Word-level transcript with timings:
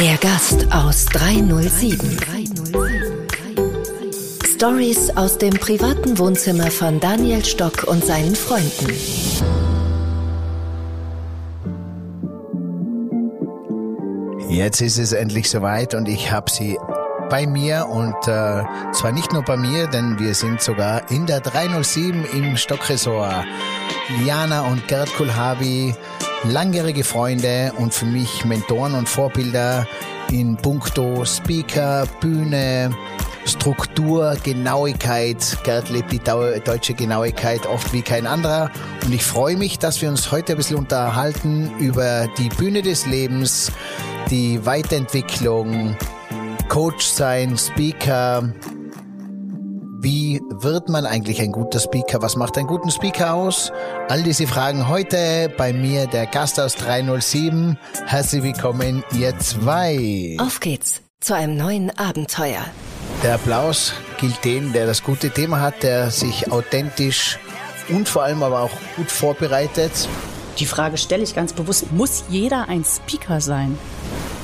Der 0.00 0.16
Gast 0.20 0.66
aus 0.72 1.04
307. 1.06 2.18
Stories 4.54 5.10
aus 5.16 5.36
dem 5.36 5.52
privaten 5.52 6.18
Wohnzimmer 6.18 6.70
von 6.70 6.98
Daniel 6.98 7.44
Stock 7.44 7.84
und 7.84 8.02
seinen 8.02 8.34
Freunden. 8.34 8.88
Jetzt 14.48 14.80
ist 14.80 14.98
es 14.98 15.12
endlich 15.12 15.50
soweit 15.50 15.94
und 15.94 16.08
ich 16.08 16.30
habe 16.32 16.50
sie 16.50 16.78
bei 17.28 17.46
mir 17.46 17.86
und 17.88 18.16
äh, 18.26 18.62
zwar 18.92 19.12
nicht 19.12 19.32
nur 19.32 19.42
bei 19.42 19.56
mir, 19.56 19.86
denn 19.86 20.18
wir 20.18 20.34
sind 20.34 20.60
sogar 20.60 21.10
in 21.10 21.26
der 21.26 21.40
307 21.40 22.24
im 22.32 22.56
Stockresort. 22.56 23.44
Jana 24.24 24.62
und 24.62 24.86
Gerd 24.88 25.12
Kulhabi, 25.14 25.94
langjährige 26.44 27.04
Freunde 27.04 27.72
und 27.78 27.94
für 27.94 28.06
mich 28.06 28.44
Mentoren 28.44 28.94
und 28.94 29.08
Vorbilder 29.08 29.86
in 30.30 30.56
puncto 30.56 31.24
Speaker, 31.24 32.06
Bühne, 32.20 32.90
Struktur, 33.46 34.36
Genauigkeit. 34.42 35.58
Gerd 35.64 35.90
lebt 35.90 36.12
die 36.12 36.18
deutsche 36.18 36.94
Genauigkeit 36.94 37.66
oft 37.66 37.92
wie 37.92 38.02
kein 38.02 38.26
anderer. 38.26 38.70
Und 39.04 39.14
ich 39.14 39.24
freue 39.24 39.56
mich, 39.56 39.78
dass 39.78 40.00
wir 40.02 40.08
uns 40.08 40.30
heute 40.32 40.52
ein 40.52 40.56
bisschen 40.56 40.76
unterhalten 40.76 41.70
über 41.78 42.28
die 42.38 42.48
Bühne 42.48 42.82
des 42.82 43.06
Lebens, 43.06 43.70
die 44.30 44.64
Weiterentwicklung, 44.64 45.96
Coach 46.74 47.06
sein, 47.06 47.56
Speaker. 47.56 48.52
Wie 50.00 50.40
wird 50.50 50.88
man 50.88 51.06
eigentlich 51.06 51.40
ein 51.40 51.52
guter 51.52 51.78
Speaker? 51.78 52.20
Was 52.20 52.34
macht 52.34 52.58
einen 52.58 52.66
guten 52.66 52.90
Speaker 52.90 53.34
aus? 53.34 53.70
All 54.08 54.24
diese 54.24 54.48
Fragen 54.48 54.88
heute 54.88 55.54
bei 55.56 55.72
mir, 55.72 56.08
der 56.08 56.26
Gast 56.26 56.58
aus 56.58 56.74
307. 56.74 57.78
Herzlich 58.06 58.42
willkommen, 58.42 59.04
ihr 59.16 59.38
zwei. 59.38 60.36
Auf 60.40 60.58
geht's 60.58 61.00
zu 61.20 61.36
einem 61.36 61.56
neuen 61.56 61.96
Abenteuer. 61.96 62.64
Der 63.22 63.34
Applaus 63.36 63.92
gilt 64.18 64.44
den, 64.44 64.72
der 64.72 64.86
das 64.86 65.04
gute 65.04 65.30
Thema 65.30 65.60
hat, 65.60 65.84
der 65.84 66.10
sich 66.10 66.50
authentisch 66.50 67.38
und 67.88 68.08
vor 68.08 68.24
allem 68.24 68.42
aber 68.42 68.62
auch 68.62 68.72
gut 68.96 69.12
vorbereitet. 69.12 70.08
Die 70.58 70.66
Frage 70.66 70.96
stelle 70.96 71.22
ich 71.22 71.36
ganz 71.36 71.52
bewusst, 71.52 71.92
muss 71.92 72.24
jeder 72.30 72.68
ein 72.68 72.84
Speaker 72.84 73.40
sein? 73.40 73.78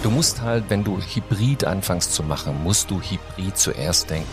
Du 0.02 0.10
musst 0.10 0.40
halt, 0.40 0.64
wenn 0.68 0.82
du 0.82 0.98
Hybrid 0.98 1.64
anfängst 1.64 2.14
zu 2.14 2.22
machen, 2.22 2.62
musst 2.64 2.90
du 2.90 3.02
Hybrid 3.02 3.58
zuerst 3.58 4.08
denken. 4.08 4.28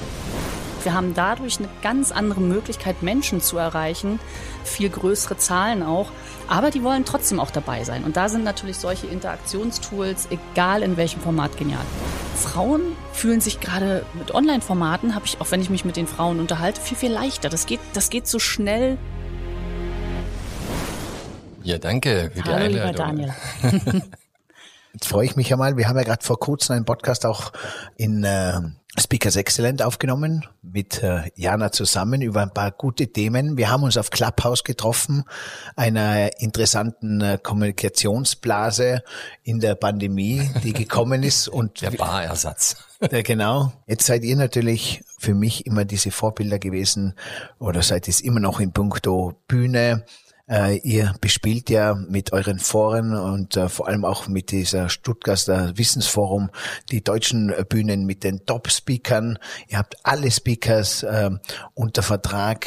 Wir 0.83 0.93
haben 0.93 1.13
dadurch 1.13 1.59
eine 1.59 1.67
ganz 1.81 2.13
andere 2.13 2.39
Möglichkeit, 2.39 3.03
Menschen 3.03 3.41
zu 3.41 3.57
erreichen, 3.57 4.19
viel 4.63 4.89
größere 4.89 5.35
Zahlen 5.37 5.83
auch, 5.83 6.09
aber 6.47 6.71
die 6.71 6.83
wollen 6.83 7.03
trotzdem 7.03 7.41
auch 7.41 7.51
dabei 7.51 7.83
sein. 7.83 8.05
Und 8.05 8.15
da 8.15 8.29
sind 8.29 8.45
natürlich 8.45 8.77
solche 8.77 9.07
Interaktionstools, 9.07 10.29
egal 10.29 10.83
in 10.83 10.95
welchem 10.95 11.19
Format, 11.19 11.57
genial. 11.57 11.81
Frauen 12.35 12.81
fühlen 13.11 13.41
sich 13.41 13.59
gerade 13.59 14.05
mit 14.13 14.33
Online-Formaten, 14.33 15.15
habe 15.15 15.25
ich, 15.25 15.41
auch 15.41 15.51
wenn 15.51 15.61
ich 15.61 15.69
mich 15.69 15.83
mit 15.83 15.97
den 15.97 16.07
Frauen 16.07 16.39
unterhalte, 16.39 16.79
viel, 16.79 16.95
viel 16.95 17.11
leichter. 17.11 17.49
Das 17.49 17.65
geht, 17.65 17.81
das 17.91 18.09
geht 18.09 18.25
so 18.27 18.39
schnell. 18.39 18.97
Ja, 21.63 21.77
danke 21.77 22.31
für 22.33 22.43
die 22.43 22.49
Hallo, 22.49 22.63
Einladung. 22.63 23.17
lieber 23.17 23.33
Daniel. 23.73 24.03
Jetzt 24.99 25.09
freue 25.09 25.27
ich 25.27 25.35
mich 25.35 25.49
ja 25.49 25.57
mal. 25.57 25.77
Wir 25.77 25.87
haben 25.87 25.97
ja 25.97 26.03
gerade 26.03 26.25
vor 26.25 26.39
kurzem 26.39 26.75
einen 26.75 26.85
Podcast 26.85 27.23
auch 27.27 27.51
in 27.97 28.23
äh, 28.23 28.61
Speakers 28.99 29.35
Excellent 29.35 29.83
aufgenommen 29.83 30.47
mit 30.63 31.03
äh, 31.03 31.29
Jana 31.35 31.71
zusammen 31.71 32.23
über 32.23 32.41
ein 32.41 32.51
paar 32.51 32.71
gute 32.71 33.05
Themen. 33.05 33.57
Wir 33.57 33.69
haben 33.69 33.83
uns 33.83 33.95
auf 33.95 34.09
Clubhouse 34.09 34.63
getroffen, 34.63 35.23
einer 35.75 36.41
interessanten 36.41 37.21
äh, 37.21 37.37
Kommunikationsblase 37.37 39.03
in 39.43 39.59
der 39.59 39.75
Pandemie, 39.75 40.49
die 40.63 40.73
gekommen 40.73 41.21
ist 41.21 41.47
und 41.47 41.79
Der 41.81 41.91
Barersatz. 41.91 42.77
ja, 43.11 43.21
genau. 43.21 43.73
Jetzt 43.85 44.07
seid 44.07 44.23
ihr 44.23 44.35
natürlich 44.35 45.03
für 45.19 45.35
mich 45.35 45.67
immer 45.67 45.85
diese 45.85 46.09
Vorbilder 46.09 46.57
gewesen 46.57 47.13
oder 47.59 47.83
seid 47.83 48.07
es 48.07 48.19
immer 48.19 48.39
noch 48.39 48.59
in 48.59 48.71
puncto 48.71 49.35
Bühne. 49.47 50.05
Äh, 50.49 50.77
ihr 50.77 51.13
bespielt 51.19 51.69
ja 51.69 51.93
mit 51.93 52.31
euren 52.31 52.59
Foren 52.59 53.13
und 53.13 53.57
äh, 53.57 53.67
vor 53.67 53.87
allem 53.87 54.05
auch 54.05 54.27
mit 54.27 54.51
dieser 54.51 54.89
Stuttgarter 54.89 55.77
Wissensforum 55.77 56.49
die 56.89 57.03
deutschen 57.03 57.53
Bühnen 57.67 58.05
mit 58.05 58.23
den 58.23 58.45
Top-Speakern. 58.45 59.39
Ihr 59.67 59.77
habt 59.77 59.97
alle 60.03 60.31
Speakers 60.31 61.03
äh, 61.03 61.31
unter 61.73 62.01
Vertrag, 62.01 62.65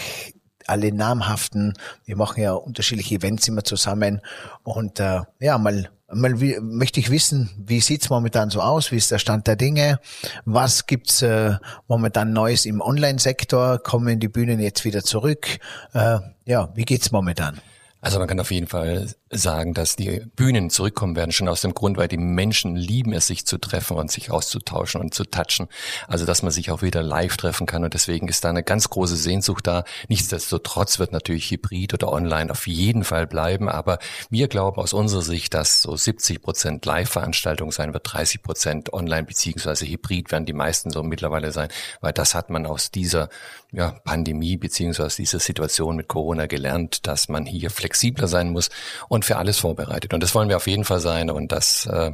alle 0.67 0.93
namhaften. 0.93 1.73
Wir 2.05 2.17
machen 2.17 2.43
ja 2.43 2.53
unterschiedliche 2.53 3.15
Events 3.15 3.49
immer 3.49 3.65
zusammen 3.65 4.21
und 4.63 5.01
äh, 5.01 5.23
ja, 5.41 5.59
mal 5.59 5.91
Mal 6.13 6.41
wie, 6.41 6.59
möchte 6.61 6.99
ich 6.99 7.09
wissen, 7.09 7.51
wie 7.57 7.79
sieht's 7.79 8.11
momentan 8.11 8.51
so 8.51 8.61
aus? 8.61 8.91
Wie 8.91 8.97
ist 8.97 9.13
der 9.13 9.21
Stand 9.21 9.47
der 9.47 9.55
Dinge? 9.55 10.01
Was 10.45 10.87
gibt's 10.87 11.23
äh, 11.23 11.55
momentan 11.87 12.33
Neues 12.33 12.67
im 12.67 12.81
Online-Sektor? 12.81 13.79
Kommen 13.79 14.19
die 14.19 14.27
Bühnen 14.27 14.59
jetzt 14.59 14.85
wieder 14.85 15.05
zurück? 15.05 15.61
Äh, 15.93 16.19
ja, 16.47 16.69
wie 16.75 16.85
geht's 16.85 17.13
momentan? 17.13 17.61
Also 18.01 18.19
man 18.19 18.29
kann 18.29 18.41
auf 18.41 18.51
jeden 18.51 18.67
Fall 18.67 19.15
sagen, 19.31 19.75
dass 19.75 19.95
die 19.95 20.23
Bühnen 20.35 20.71
zurückkommen 20.71 21.15
werden, 21.15 21.31
schon 21.31 21.49
aus 21.49 21.61
dem 21.61 21.73
Grund, 21.73 21.97
weil 21.97 22.09
die 22.09 22.17
Menschen 22.17 22.75
lieben 22.75 23.13
es, 23.13 23.29
sich 23.29 23.47
zu 23.47 23.59
treffen 23.59 23.97
und 23.97 24.11
sich 24.11 24.31
auszutauschen 24.31 25.01
und 25.01 25.15
zu 25.15 25.25
touchen. 25.25 25.69
Also 26.09 26.27
dass 26.27 26.43
man 26.43 26.51
sich 26.51 26.73
auch 26.73 26.83
wieder 26.83 27.03
live 27.03 27.37
treffen 27.37 27.67
kann 27.67 27.85
und 27.85 27.95
deswegen 27.95 28.27
ist 28.27 28.45
da 28.45 28.51
eine 28.51 28.65
ganz 28.65 28.91
große 28.91 29.15
Sehnsucht 29.15 29.69
da. 29.69 29.85
Nichtsdestotrotz 30.09 30.99
wird 30.99 31.13
natürlich 31.13 31.51
Hybrid 31.51 31.95
oder 31.95 32.13
Online 32.13 32.51
auf 32.51 32.67
jeden 32.67 33.05
Fall 33.05 33.29
bleiben, 33.29 33.69
aber 33.69 34.01
wir 34.31 34.49
glauben 34.49 34.81
aus 34.81 34.93
unserer 34.93 35.23
Sicht, 35.23 35.55
dass 35.55 35.83
so 35.83 35.95
70 35.95 36.43
Prozent 36.43 36.85
Live-Veranstaltungen 36.85 37.71
sein 37.71 37.93
wird, 37.93 38.13
30 38.13 38.43
Prozent 38.43 38.93
Online 38.93 39.25
beziehungsweise 39.25 39.87
Hybrid 39.87 40.33
werden 40.33 40.47
die 40.47 40.53
meisten 40.53 40.91
so 40.91 41.05
mittlerweile 41.05 41.53
sein, 41.53 41.69
weil 42.01 42.13
das 42.13 42.35
hat 42.35 42.51
man 42.51 42.67
aus 42.67 42.91
dieser 42.91 43.29
ja, 43.73 43.93
Pandemie 44.05 44.57
beziehungsweise 44.57 45.17
dieser 45.17 45.39
Situation 45.39 45.95
mit 45.95 46.09
Corona 46.09 46.47
gelernt, 46.47 47.07
dass 47.07 47.29
man 47.29 47.47
hier 47.47 47.71
flexibler 47.71 48.27
sein 48.27 48.51
muss 48.51 48.71
und 49.09 49.20
für 49.23 49.37
alles 49.37 49.59
vorbereitet. 49.59 50.15
Und 50.15 50.23
das 50.23 50.35
wollen 50.35 50.49
wir 50.49 50.57
auf 50.57 50.67
jeden 50.67 50.85
Fall 50.85 51.01
sein 51.01 51.31
und 51.31 51.53
das 51.53 51.87
äh, 51.87 52.13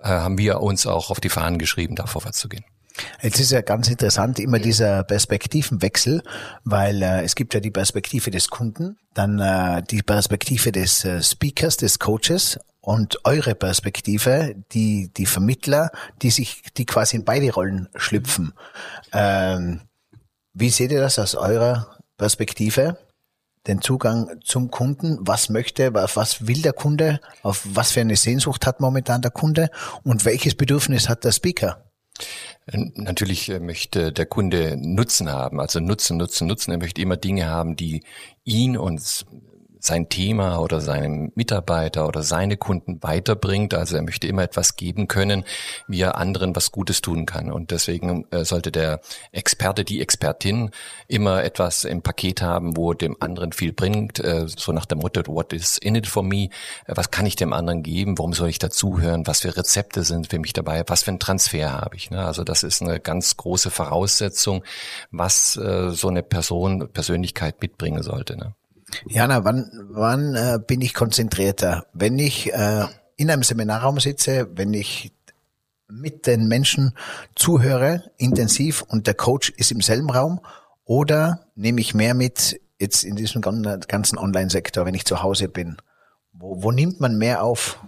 äh, 0.00 0.08
haben 0.08 0.38
wir 0.38 0.60
uns 0.60 0.86
auch 0.86 1.10
auf 1.10 1.20
die 1.20 1.28
Fahnen 1.28 1.58
geschrieben, 1.58 1.94
da 1.94 2.06
vorwärts 2.06 2.38
zu 2.38 2.48
gehen. 2.48 2.64
Jetzt 3.22 3.40
ist 3.40 3.52
ja 3.52 3.62
ganz 3.62 3.88
interessant 3.88 4.38
immer 4.38 4.58
dieser 4.58 5.02
Perspektivenwechsel, 5.04 6.22
weil 6.64 7.02
äh, 7.02 7.22
es 7.22 7.34
gibt 7.34 7.54
ja 7.54 7.60
die 7.60 7.70
Perspektive 7.70 8.30
des 8.30 8.48
Kunden, 8.48 8.98
dann 9.14 9.38
äh, 9.38 9.82
die 9.82 10.02
Perspektive 10.02 10.72
des 10.72 11.04
äh, 11.04 11.22
Speakers, 11.22 11.78
des 11.78 11.98
Coaches 11.98 12.58
und 12.80 13.24
eure 13.24 13.54
Perspektive, 13.54 14.54
die 14.72 15.10
die 15.16 15.26
Vermittler, 15.26 15.90
die 16.20 16.30
sich, 16.30 16.62
die 16.76 16.84
quasi 16.84 17.16
in 17.16 17.24
beide 17.24 17.52
Rollen 17.52 17.88
schlüpfen. 17.94 18.52
Ähm, 19.12 19.80
wie 20.52 20.70
seht 20.70 20.92
ihr 20.92 21.00
das 21.00 21.18
aus 21.18 21.34
eurer 21.34 21.96
Perspektive? 22.18 22.98
Den 23.66 23.80
Zugang 23.80 24.40
zum 24.44 24.70
Kunden, 24.70 25.18
was 25.20 25.48
möchte, 25.48 25.94
was 25.94 26.46
will 26.46 26.62
der 26.62 26.72
Kunde, 26.72 27.20
auf 27.42 27.64
was 27.64 27.92
für 27.92 28.00
eine 28.00 28.16
Sehnsucht 28.16 28.66
hat 28.66 28.80
momentan 28.80 29.22
der 29.22 29.30
Kunde 29.30 29.70
und 30.02 30.24
welches 30.24 30.56
Bedürfnis 30.56 31.08
hat 31.08 31.24
der 31.24 31.32
Speaker? 31.32 31.92
Natürlich 32.66 33.48
äh, 33.48 33.58
möchte 33.58 34.12
der 34.12 34.26
Kunde 34.26 34.76
Nutzen 34.76 35.30
haben, 35.30 35.60
also 35.60 35.80
Nutzen, 35.80 36.16
Nutzen, 36.16 36.46
Nutzen. 36.46 36.70
Er 36.70 36.78
möchte 36.78 37.00
immer 37.00 37.16
Dinge 37.16 37.46
haben, 37.46 37.74
die 37.74 38.04
ihn 38.44 38.76
und 38.76 39.26
sein 39.82 40.08
Thema 40.08 40.58
oder 40.58 40.80
seinem 40.80 41.32
Mitarbeiter 41.34 42.06
oder 42.06 42.22
seine 42.22 42.56
Kunden 42.56 43.02
weiterbringt. 43.02 43.74
Also 43.74 43.96
er 43.96 44.02
möchte 44.02 44.28
immer 44.28 44.44
etwas 44.44 44.76
geben 44.76 45.08
können, 45.08 45.42
wie 45.88 46.00
er 46.00 46.16
anderen 46.16 46.54
was 46.54 46.70
Gutes 46.70 47.02
tun 47.02 47.26
kann. 47.26 47.50
Und 47.50 47.72
deswegen 47.72 48.24
äh, 48.30 48.44
sollte 48.44 48.70
der 48.70 49.00
Experte, 49.32 49.84
die 49.84 50.00
Expertin 50.00 50.70
immer 51.08 51.42
etwas 51.42 51.82
im 51.82 52.00
Paket 52.00 52.42
haben, 52.42 52.76
wo 52.76 52.94
dem 52.94 53.16
anderen 53.18 53.50
viel 53.50 53.72
bringt, 53.72 54.20
äh, 54.20 54.46
so 54.46 54.70
nach 54.70 54.86
dem 54.86 54.98
Motto, 54.98 55.26
what 55.26 55.52
is 55.52 55.78
in 55.78 55.96
it 55.96 56.06
for 56.06 56.22
me? 56.22 56.44
Äh, 56.86 56.94
Was 56.94 57.10
kann 57.10 57.26
ich 57.26 57.34
dem 57.34 57.52
anderen 57.52 57.82
geben? 57.82 58.16
Warum 58.18 58.34
soll 58.34 58.50
ich 58.50 58.60
dazuhören? 58.60 59.26
Was 59.26 59.40
für 59.40 59.56
Rezepte 59.56 60.04
sind 60.04 60.28
für 60.28 60.38
mich 60.38 60.52
dabei? 60.52 60.84
Was 60.86 61.02
für 61.02 61.10
einen 61.10 61.18
Transfer 61.18 61.72
habe 61.72 61.96
ich? 61.96 62.08
Ne? 62.12 62.24
Also 62.24 62.44
das 62.44 62.62
ist 62.62 62.82
eine 62.82 63.00
ganz 63.00 63.36
große 63.36 63.70
Voraussetzung, 63.70 64.62
was 65.10 65.54
so 65.54 66.08
eine 66.08 66.22
Person, 66.22 66.88
Persönlichkeit 66.92 67.60
mitbringen 67.60 68.02
sollte. 68.02 68.54
Jana, 69.06 69.44
wann, 69.44 69.70
wann 69.90 70.34
äh, 70.34 70.58
bin 70.64 70.80
ich 70.80 70.94
konzentrierter? 70.94 71.86
Wenn 71.92 72.18
ich 72.18 72.52
äh, 72.52 72.84
in 73.16 73.30
einem 73.30 73.42
Seminarraum 73.42 74.00
sitze, 74.00 74.48
wenn 74.54 74.74
ich 74.74 75.12
mit 75.88 76.26
den 76.26 76.48
Menschen 76.48 76.94
zuhöre, 77.34 78.10
intensiv, 78.16 78.82
und 78.82 79.06
der 79.06 79.14
Coach 79.14 79.50
ist 79.50 79.72
im 79.72 79.80
selben 79.80 80.10
Raum, 80.10 80.40
oder 80.84 81.46
nehme 81.54 81.80
ich 81.80 81.94
mehr 81.94 82.14
mit 82.14 82.60
jetzt 82.78 83.04
in 83.04 83.16
diesem 83.16 83.40
gan- 83.40 83.80
ganzen 83.86 84.18
Online-Sektor, 84.18 84.84
wenn 84.86 84.94
ich 84.94 85.04
zu 85.04 85.22
Hause 85.22 85.48
bin 85.48 85.76
Wo, 86.34 86.62
wo 86.62 86.72
nimmt 86.72 86.98
man 86.98 87.18
mehr 87.18 87.44
auf? 87.44 87.78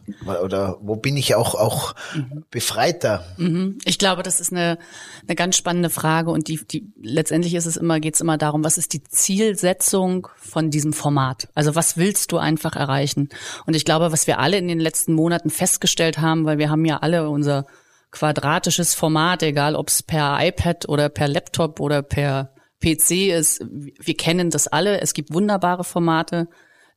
Oder 0.42 0.76
wo 0.82 0.96
bin 0.96 1.16
ich 1.16 1.34
auch, 1.34 1.54
auch 1.54 1.94
mhm. 2.14 2.44
befreiter? 2.50 3.24
Mhm. 3.38 3.78
Ich 3.86 3.98
glaube, 3.98 4.22
das 4.22 4.38
ist 4.38 4.52
eine, 4.52 4.78
eine 5.26 5.34
ganz 5.34 5.56
spannende 5.56 5.88
Frage 5.88 6.30
und 6.30 6.48
die, 6.48 6.60
die 6.62 6.92
letztendlich 7.00 7.54
ist 7.54 7.64
es 7.64 7.78
immer, 7.78 8.00
geht 8.00 8.14
es 8.14 8.20
immer 8.20 8.36
darum, 8.36 8.62
was 8.62 8.76
ist 8.76 8.92
die 8.92 9.02
Zielsetzung 9.02 10.28
von 10.36 10.70
diesem 10.70 10.92
Format? 10.92 11.48
Also 11.54 11.74
was 11.74 11.96
willst 11.96 12.32
du 12.32 12.38
einfach 12.38 12.76
erreichen? 12.76 13.30
Und 13.64 13.74
ich 13.74 13.86
glaube, 13.86 14.12
was 14.12 14.26
wir 14.26 14.38
alle 14.38 14.58
in 14.58 14.68
den 14.68 14.80
letzten 14.80 15.14
Monaten 15.14 15.48
festgestellt 15.48 16.18
haben, 16.18 16.44
weil 16.44 16.58
wir 16.58 16.68
haben 16.68 16.84
ja 16.84 16.98
alle 16.98 17.30
unser 17.30 17.64
quadratisches 18.10 18.94
Format, 18.94 19.42
egal 19.42 19.74
ob 19.74 19.88
es 19.88 20.02
per 20.02 20.38
iPad 20.40 20.88
oder 20.88 21.08
per 21.08 21.28
Laptop 21.28 21.80
oder 21.80 22.02
per 22.02 22.52
PC 22.82 23.32
ist, 23.32 23.64
wir 23.70 24.16
kennen 24.16 24.50
das 24.50 24.68
alle. 24.68 25.00
Es 25.00 25.14
gibt 25.14 25.32
wunderbare 25.32 25.84
Formate 25.84 26.48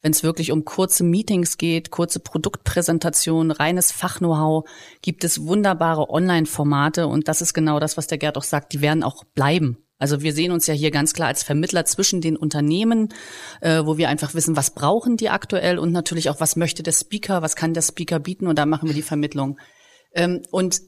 wenn 0.01 0.11
es 0.11 0.23
wirklich 0.23 0.51
um 0.51 0.65
kurze 0.65 1.03
Meetings 1.03 1.57
geht, 1.57 1.91
kurze 1.91 2.19
Produktpräsentationen, 2.19 3.51
reines 3.51 3.91
Fachknow-how, 3.91 4.69
gibt 5.01 5.23
es 5.23 5.45
wunderbare 5.45 6.09
Online-Formate 6.09 7.07
und 7.07 7.27
das 7.27 7.41
ist 7.41 7.53
genau 7.53 7.79
das, 7.79 7.97
was 7.97 8.07
der 8.07 8.17
Gerd 8.17 8.38
auch 8.38 8.44
sagt, 8.44 8.73
die 8.73 8.81
werden 8.81 9.03
auch 9.03 9.23
bleiben. 9.23 9.77
Also 9.99 10.21
wir 10.21 10.33
sehen 10.33 10.51
uns 10.51 10.67
ja 10.67 10.75
hier 10.75 10.91
ganz 10.91 11.13
klar 11.13 11.27
als 11.27 11.41
Vermittler 11.41 11.85
zwischen 11.85 12.21
den 12.21 12.38
Unternehmen, 12.38 13.09
äh, 13.61 13.83
wo 13.83 13.97
wir 13.97 14.09
einfach 14.09 14.35
wissen, 14.35 14.55
was 14.55 14.71
brauchen 14.71 15.17
die 15.17 15.29
aktuell 15.29 15.79
und 15.79 15.91
natürlich 15.91 16.29
auch, 16.29 16.39
was 16.39 16.55
möchte 16.55 16.83
der 16.83 16.91
Speaker, 16.91 17.41
was 17.41 17.55
kann 17.55 17.73
der 17.73 17.81
Speaker 17.81 18.19
bieten 18.19 18.45
und 18.47 18.59
da 18.59 18.65
machen 18.67 18.88
wir 18.88 18.93
die 18.93 19.01
Vermittlung. 19.01 19.57
Ähm, 20.13 20.43
und 20.51 20.81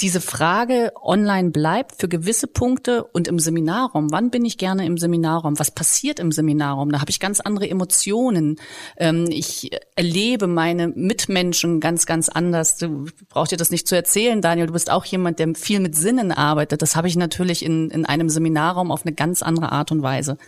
diese 0.00 0.20
Frage 0.20 0.92
online 1.00 1.50
bleibt 1.50 2.00
für 2.00 2.08
gewisse 2.08 2.48
Punkte 2.48 3.04
und 3.04 3.28
im 3.28 3.38
Seminarraum. 3.38 4.10
Wann 4.10 4.30
bin 4.30 4.44
ich 4.44 4.58
gerne 4.58 4.86
im 4.86 4.98
Seminarraum? 4.98 5.58
Was 5.60 5.70
passiert 5.70 6.18
im 6.18 6.32
Seminarraum? 6.32 6.90
Da 6.90 7.00
habe 7.00 7.10
ich 7.10 7.20
ganz 7.20 7.38
andere 7.38 7.70
Emotionen. 7.70 8.56
Ähm, 8.96 9.26
ich 9.28 9.70
erlebe 9.94 10.48
meine 10.48 10.88
Mitmenschen 10.88 11.78
ganz, 11.78 12.06
ganz 12.06 12.28
anders. 12.28 12.76
Du 12.76 13.06
brauchst 13.28 13.52
dir 13.52 13.56
das 13.56 13.70
nicht 13.70 13.86
zu 13.86 13.94
erzählen, 13.94 14.42
Daniel. 14.42 14.66
Du 14.66 14.72
bist 14.72 14.90
auch 14.90 15.04
jemand, 15.04 15.38
der 15.38 15.54
viel 15.54 15.78
mit 15.78 15.94
Sinnen 15.94 16.32
arbeitet. 16.32 16.82
Das 16.82 16.96
habe 16.96 17.06
ich 17.06 17.14
natürlich 17.14 17.64
in, 17.64 17.90
in 17.90 18.04
einem 18.04 18.28
Seminarraum 18.28 18.90
auf 18.90 19.06
eine 19.06 19.14
ganz 19.14 19.42
andere 19.42 19.70
Art 19.70 19.92
und 19.92 20.02
Weise. 20.02 20.38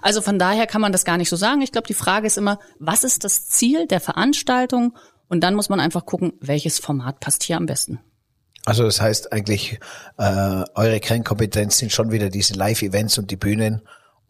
Also 0.00 0.22
von 0.22 0.38
daher 0.38 0.66
kann 0.66 0.80
man 0.80 0.92
das 0.92 1.04
gar 1.04 1.18
nicht 1.18 1.28
so 1.28 1.36
sagen. 1.36 1.60
Ich 1.60 1.70
glaube, 1.70 1.86
die 1.86 1.92
Frage 1.92 2.26
ist 2.26 2.38
immer, 2.38 2.58
was 2.78 3.04
ist 3.04 3.24
das 3.24 3.46
Ziel 3.46 3.86
der 3.86 4.00
Veranstaltung? 4.00 4.96
Und 5.28 5.42
dann 5.42 5.54
muss 5.54 5.68
man 5.68 5.80
einfach 5.80 6.06
gucken, 6.06 6.32
welches 6.40 6.78
Format 6.78 7.20
passt 7.20 7.42
hier 7.42 7.58
am 7.58 7.66
besten. 7.66 8.00
Also 8.66 8.82
das 8.82 9.00
heißt 9.00 9.32
eigentlich, 9.32 9.78
äh, 10.18 10.64
eure 10.74 10.98
Kernkompetenz 10.98 11.78
sind 11.78 11.92
schon 11.92 12.10
wieder 12.10 12.30
diese 12.30 12.54
Live-Events 12.54 13.16
und 13.16 13.30
die 13.30 13.36
Bühnen 13.36 13.80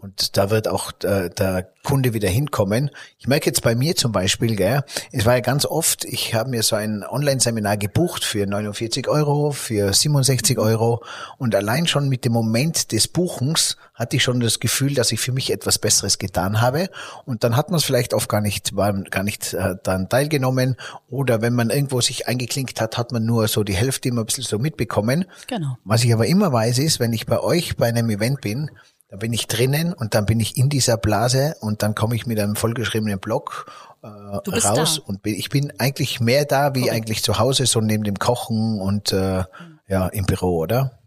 und 0.06 0.36
da 0.36 0.50
wird 0.50 0.68
auch 0.68 0.92
äh, 1.02 1.30
der 1.30 1.68
Kunde 1.82 2.14
wieder 2.14 2.28
hinkommen. 2.28 2.90
Ich 3.18 3.26
merke 3.26 3.46
jetzt 3.46 3.62
bei 3.62 3.74
mir 3.74 3.96
zum 3.96 4.12
Beispiel, 4.12 4.54
gell, 4.54 4.84
es 5.10 5.26
war 5.26 5.34
ja 5.34 5.40
ganz 5.40 5.66
oft, 5.66 6.04
ich 6.04 6.32
habe 6.32 6.50
mir 6.50 6.62
so 6.62 6.76
ein 6.76 7.04
Online-Seminar 7.04 7.76
gebucht 7.76 8.24
für 8.24 8.46
49 8.46 9.08
Euro, 9.08 9.50
für 9.50 9.92
67 9.92 10.58
Euro 10.58 11.02
und 11.38 11.56
allein 11.56 11.88
schon 11.88 12.08
mit 12.08 12.24
dem 12.24 12.32
Moment 12.32 12.92
des 12.92 13.08
Buchens 13.08 13.76
hatte 13.94 14.16
ich 14.16 14.22
schon 14.22 14.38
das 14.38 14.60
Gefühl, 14.60 14.94
dass 14.94 15.10
ich 15.10 15.18
für 15.18 15.32
mich 15.32 15.52
etwas 15.52 15.78
Besseres 15.78 16.18
getan 16.18 16.60
habe 16.60 16.88
und 17.24 17.42
dann 17.42 17.56
hat 17.56 17.70
man 17.70 17.78
es 17.78 17.84
vielleicht 17.84 18.14
oft 18.14 18.28
gar 18.28 18.40
nicht, 18.40 18.76
war 18.76 18.92
gar 18.92 19.24
nicht 19.24 19.54
äh, 19.54 19.74
dann 19.82 20.08
teilgenommen 20.08 20.76
oder 21.08 21.42
wenn 21.42 21.54
man 21.54 21.70
irgendwo 21.70 22.00
sich 22.00 22.28
eingeklinkt 22.28 22.80
hat, 22.80 22.96
hat 22.96 23.10
man 23.10 23.24
nur 23.24 23.48
so 23.48 23.64
die 23.64 23.74
Hälfte 23.74 24.08
immer 24.08 24.20
ein 24.20 24.26
bisschen 24.26 24.44
so 24.44 24.60
mitbekommen. 24.60 25.24
Genau. 25.48 25.78
Was 25.84 26.04
ich 26.04 26.12
aber 26.12 26.26
immer 26.26 26.52
weiß 26.52 26.78
ist, 26.78 27.00
wenn 27.00 27.12
ich 27.12 27.26
bei 27.26 27.40
euch 27.40 27.76
bei 27.76 27.88
einem 27.88 28.08
Event 28.10 28.40
bin, 28.40 28.70
da 29.08 29.16
bin 29.16 29.32
ich 29.32 29.46
drinnen 29.46 29.92
und 29.92 30.14
dann 30.14 30.26
bin 30.26 30.40
ich 30.40 30.56
in 30.56 30.68
dieser 30.68 30.96
Blase 30.96 31.56
und 31.60 31.82
dann 31.82 31.94
komme 31.94 32.16
ich 32.16 32.26
mit 32.26 32.38
einem 32.40 32.56
vollgeschriebenen 32.56 33.20
Blog 33.20 33.72
äh, 34.02 34.06
raus 34.06 34.96
da. 34.96 35.02
und 35.06 35.22
bin, 35.22 35.34
ich 35.34 35.48
bin 35.48 35.72
eigentlich 35.78 36.20
mehr 36.20 36.44
da 36.44 36.74
wie 36.74 36.82
okay. 36.82 36.90
eigentlich 36.90 37.22
zu 37.22 37.38
Hause, 37.38 37.66
so 37.66 37.80
neben 37.80 38.04
dem 38.04 38.18
Kochen 38.18 38.80
und 38.80 39.12
äh, 39.12 39.44
ja 39.88 40.08
im 40.08 40.26
Büro, 40.26 40.58
oder? 40.58 40.98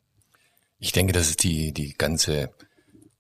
Ich 0.80 0.94
denke, 0.94 1.12
das 1.12 1.30
ist 1.30 1.44
die 1.44 1.74
die 1.74 1.94
ganze 1.94 2.52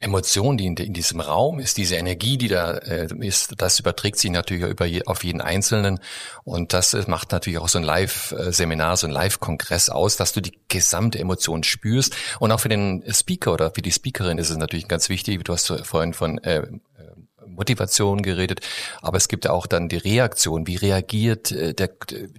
Emotion, 0.01 0.57
die 0.57 0.65
in, 0.65 0.77
in, 0.77 0.93
diesem 0.93 1.19
Raum 1.19 1.59
ist, 1.59 1.75
diese 1.75 1.97
Energie, 1.97 2.37
die 2.37 2.47
da 2.47 2.71
äh, 2.71 3.07
ist, 3.19 3.55
das 3.57 3.79
überträgt 3.79 4.17
sich 4.17 4.31
natürlich 4.31 4.63
über 4.63 4.85
je, 4.85 5.03
auf 5.05 5.25
jeden 5.25 5.41
Einzelnen. 5.41 5.99
Und 6.45 6.71
das 6.71 6.93
äh, 6.93 7.03
macht 7.07 7.33
natürlich 7.33 7.59
auch 7.59 7.67
so 7.67 7.79
ein 7.79 7.83
Live-Seminar, 7.83 8.95
so 8.95 9.07
ein 9.07 9.11
Live-Kongress 9.11 9.89
aus, 9.89 10.15
dass 10.15 10.31
du 10.31 10.41
die 10.41 10.57
gesamte 10.69 11.19
Emotion 11.19 11.63
spürst. 11.63 12.15
Und 12.39 12.53
auch 12.53 12.61
für 12.61 12.69
den 12.69 13.03
Speaker 13.11 13.53
oder 13.53 13.71
für 13.71 13.81
die 13.81 13.91
Speakerin 13.91 14.37
ist 14.37 14.49
es 14.49 14.57
natürlich 14.57 14.87
ganz 14.87 15.09
wichtig, 15.09 15.43
du 15.43 15.51
hast 15.51 15.67
vorhin 15.83 16.13
von 16.13 16.37
äh, 16.39 16.65
Motivation 17.59 18.21
geredet, 18.21 18.61
aber 19.01 19.17
es 19.17 19.27
gibt 19.27 19.47
auch 19.47 19.67
dann 19.67 19.89
die 19.89 19.97
Reaktion. 19.97 20.65
Wie 20.65 20.77
reagiert 20.77 21.51
äh, 21.51 21.73
der, 21.73 21.89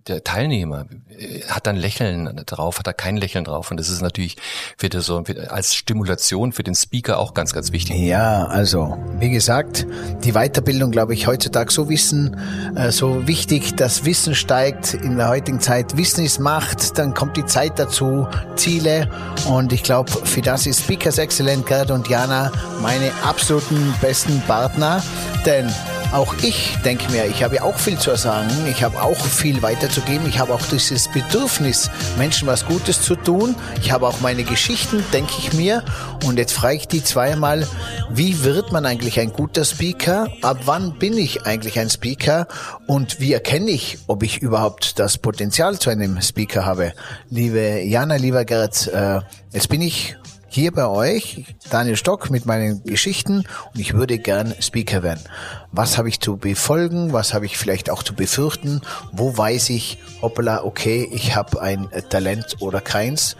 der 0.07 0.25
Teilnehmer? 0.25 0.87
Äh, 1.09 1.43
hat 1.43 1.67
er 1.67 1.75
ein 1.75 1.79
Lächeln 1.79 2.43
drauf? 2.47 2.79
Hat 2.79 2.87
er 2.87 2.95
kein 2.95 3.17
Lächeln 3.17 3.45
drauf? 3.45 3.71
Und 3.71 3.79
das 3.79 3.89
ist 3.89 4.03
natürlich 4.03 4.37
für 4.77 4.89
das 4.89 5.07
so 5.07 5.23
als 5.49 5.75
Stimulation 5.75 6.53
für 6.53 6.63
den 6.63 6.75
Speaker 6.75 7.19
auch 7.19 7.35
ganz, 7.35 7.53
ganz 7.53 7.71
wichtig. 7.71 7.97
Ja, 7.97 8.47
also 8.47 8.99
wie 9.19 9.31
gesagt, 9.31 9.87
die 10.25 10.33
Weiterbildung, 10.33 10.91
glaube 10.91 11.15
ich, 11.15 11.27
heutzutage 11.27 11.71
so 11.71 11.89
Wissen, 11.89 12.37
äh, 12.75 12.91
so 12.91 13.27
wichtig, 13.27 13.77
dass 13.77 14.05
Wissen 14.05 14.35
steigt 14.35 14.95
in 14.95 15.17
der 15.17 15.29
heutigen 15.29 15.61
Zeit. 15.61 15.97
Wissen 15.97 16.25
ist 16.25 16.41
Macht, 16.41 16.99
dann 16.99 17.15
kommt 17.15 17.37
die 17.37 17.45
Zeit 17.45 17.79
dazu, 17.79 18.27
Ziele 18.57 19.11
und 19.49 19.73
ich 19.73 19.83
glaube, 19.83 20.11
für 20.11 20.41
das 20.41 20.67
ist 20.67 20.81
Speakers 20.81 21.19
Excellent 21.19 21.67
Gerd 21.67 21.91
und 21.91 22.09
Jana 22.09 22.51
meine 22.81 23.13
absoluten 23.23 23.95
besten 24.01 24.41
Partner. 24.47 25.03
Denn 25.47 25.71
auch 26.13 26.35
ich 26.43 26.77
denke 26.85 27.11
mir, 27.13 27.27
ich 27.27 27.45
habe 27.45 27.57
ja 27.57 27.63
auch 27.63 27.79
viel 27.79 27.97
zu 27.97 28.15
sagen, 28.17 28.51
ich 28.69 28.83
habe 28.83 29.01
auch 29.01 29.17
viel 29.17 29.63
weiterzugeben, 29.63 30.29
ich 30.29 30.41
habe 30.41 30.53
auch 30.53 30.63
dieses 30.63 31.09
Bedürfnis, 31.09 31.89
Menschen 32.19 32.49
was 32.49 32.67
Gutes 32.67 33.03
zu 33.03 33.15
tun. 33.15 33.55
Ich 33.81 33.93
habe 33.93 34.09
auch 34.09 34.21
meine 34.21 34.43
Geschichten, 34.43 35.05
denke 35.13 35.33
ich 35.39 35.53
mir. 35.53 35.85
Und 36.27 36.39
jetzt 36.39 36.53
frage 36.53 36.77
ich 36.77 36.89
die 36.89 37.05
zweimal, 37.05 37.67
wie 38.11 38.43
wird 38.43 38.73
man 38.73 38.87
eigentlich 38.87 39.21
ein 39.21 39.33
guter 39.33 39.65
Speaker? 39.65 40.27
Ab 40.43 40.59
wann 40.65 40.99
bin 40.99 41.17
ich 41.17 41.47
eigentlich 41.47 41.79
ein 41.79 41.89
Speaker? 41.89 42.49
Und 42.87 43.21
wie 43.21 43.33
erkenne 43.33 43.71
ich, 43.71 43.99
ob 44.09 44.23
ich 44.23 44.39
überhaupt 44.39 44.99
das 44.99 45.17
Potenzial 45.17 45.79
zu 45.79 45.91
einem 45.91 46.21
Speaker 46.21 46.67
habe? 46.67 46.93
Liebe 47.31 47.83
Jana, 47.83 48.17
lieber 48.17 48.45
Gerd, 48.45 48.89
äh, 48.89 49.21
jetzt 49.53 49.69
bin 49.69 49.81
ich 49.81 50.17
hier 50.51 50.73
bei 50.73 50.87
euch, 50.87 51.45
Daniel 51.71 51.97
Stock, 51.97 52.29
mit 52.29 52.45
meinen 52.45 52.83
Geschichten 52.83 53.45
und 53.73 53.81
ich 53.81 53.95
würde 53.95 54.19
gern 54.19 54.55
Speaker 54.61 55.03
werden. 55.03 55.23
Was 55.71 55.97
habe 55.97 56.09
ich 56.09 56.21
zu 56.21 56.37
befolgen? 56.37 57.13
Was 57.13 57.35
habe 57.35 57.47
ich 57.47 57.57
vielleicht 57.57 57.89
auch 57.89 58.03
zu 58.03 58.15
befürchten? 58.15 58.81
Wo 59.13 59.37
weiß 59.37 59.71
ich, 59.71 59.99
hoppala, 60.21 60.65
okay, 60.65 61.09
ich 61.13 61.37
habe 61.37 61.63
ein 61.63 61.89
Talent 62.09 62.57
oder 62.59 62.81
keins? 62.81 63.37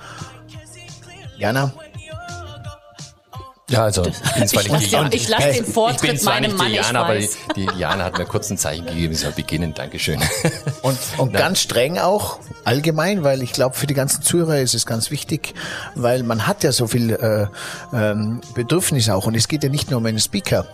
Jana? 1.37 1.73
Ja, 3.71 3.85
also 3.85 4.05
ich 4.05 4.35
bin 4.35 4.49
zwar 4.49 4.63
nicht 4.65 4.87
die 4.87 4.91
Jana. 4.91 5.13
Ich 5.13 5.29
lasse 5.29 5.53
den 5.53 5.65
Vortritt 5.65 6.03
ich 6.03 6.11
bin 6.11 6.19
zwar 6.19 6.35
meinem 6.35 6.57
nicht 6.57 6.69
die 6.69 6.75
Jana, 6.75 7.05
aber 7.05 7.19
die, 7.19 7.29
die 7.55 7.69
Jana 7.79 8.05
hat 8.05 8.19
mir 8.19 8.27
kurz 8.27 8.51
ein 8.51 8.59
Zeichen 8.59 8.85
gegeben, 8.85 9.15
sie 9.15 9.23
soll 9.23 9.33
beginnen. 9.33 9.75
Dankeschön. 9.75 10.21
Und, 10.83 10.99
und 11.19 11.33
ganz 11.35 11.61
streng 11.61 11.99
auch, 11.99 12.39
allgemein, 12.65 13.23
weil 13.23 13.43
ich 13.43 13.53
glaube, 13.53 13.77
für 13.77 13.87
die 13.87 13.95
ganzen 13.95 14.23
Zuhörer 14.23 14.61
ist 14.61 14.75
es 14.75 14.87
ganz 14.87 15.11
wichtig, 15.11 15.55
weil 15.95 16.23
man 16.23 16.47
hat 16.47 16.65
ja 16.65 16.73
so 16.73 16.87
viel 16.87 17.11
äh, 17.11 17.47
ähm, 17.95 18.41
Bedürfnis 18.55 19.11
auch 19.11 19.27
und 19.27 19.35
es 19.35 19.47
geht 19.47 19.63
ja 19.63 19.69
nicht 19.69 19.91
nur 19.91 19.99
um 19.99 20.07
einen 20.07 20.19
Speaker. 20.19 20.67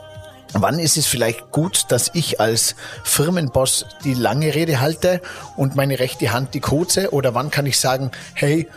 Wann 0.53 0.79
ist 0.79 0.97
es 0.97 1.07
vielleicht 1.07 1.51
gut, 1.51 1.87
dass 1.89 2.11
ich 2.15 2.41
als 2.41 2.77
Firmenboss 3.03 3.87
die 4.05 4.15
lange 4.15 4.55
Rede 4.55 4.81
halte 4.81 5.21
und 5.57 5.75
meine 5.75 5.99
rechte 5.99 6.33
Hand 6.33 6.55
die 6.55 6.61
kurze? 6.61 7.13
Oder 7.13 7.35
wann 7.35 7.51
kann 7.51 7.67
ich 7.67 7.81
sagen, 7.81 8.13
hey, 8.35 8.69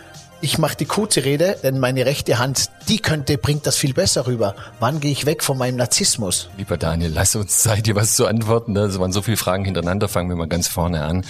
ich 0.42 0.58
mache 0.58 0.76
die 0.78 0.86
kurze 0.86 1.26
Rede, 1.26 1.58
denn 1.64 1.80
meine 1.80 2.06
rechte 2.06 2.40
Hand, 2.40 2.70
die 2.88 3.00
könnte, 3.00 3.38
bringt 3.38 3.68
das 3.68 3.76
viel 3.76 3.94
besser 3.94 4.28
rüber. 4.28 4.56
Wann 4.80 5.00
gehe 5.00 5.12
ich 5.12 5.26
weg 5.26 5.44
von 5.44 5.58
meinem 5.58 5.76
Narzissmus? 5.76 6.50
Lieber 6.58 6.78
Daniel, 6.78 7.12
lass 7.14 7.36
uns 7.36 7.60
Zeit, 7.60 7.86
dir 7.86 7.96
was 7.96 8.16
zu 8.16 8.26
antworten. 8.26 8.76
Es 8.78 9.00
waren 9.00 9.12
so 9.12 9.22
viele 9.22 9.38
Fragen 9.38 9.66
hintereinander. 9.66 10.08
Fangen 10.08 10.30
wir 10.30 10.36
mal 10.36 10.48
ganz 10.48 10.68
vorne 10.68 11.04
an. 11.04 11.26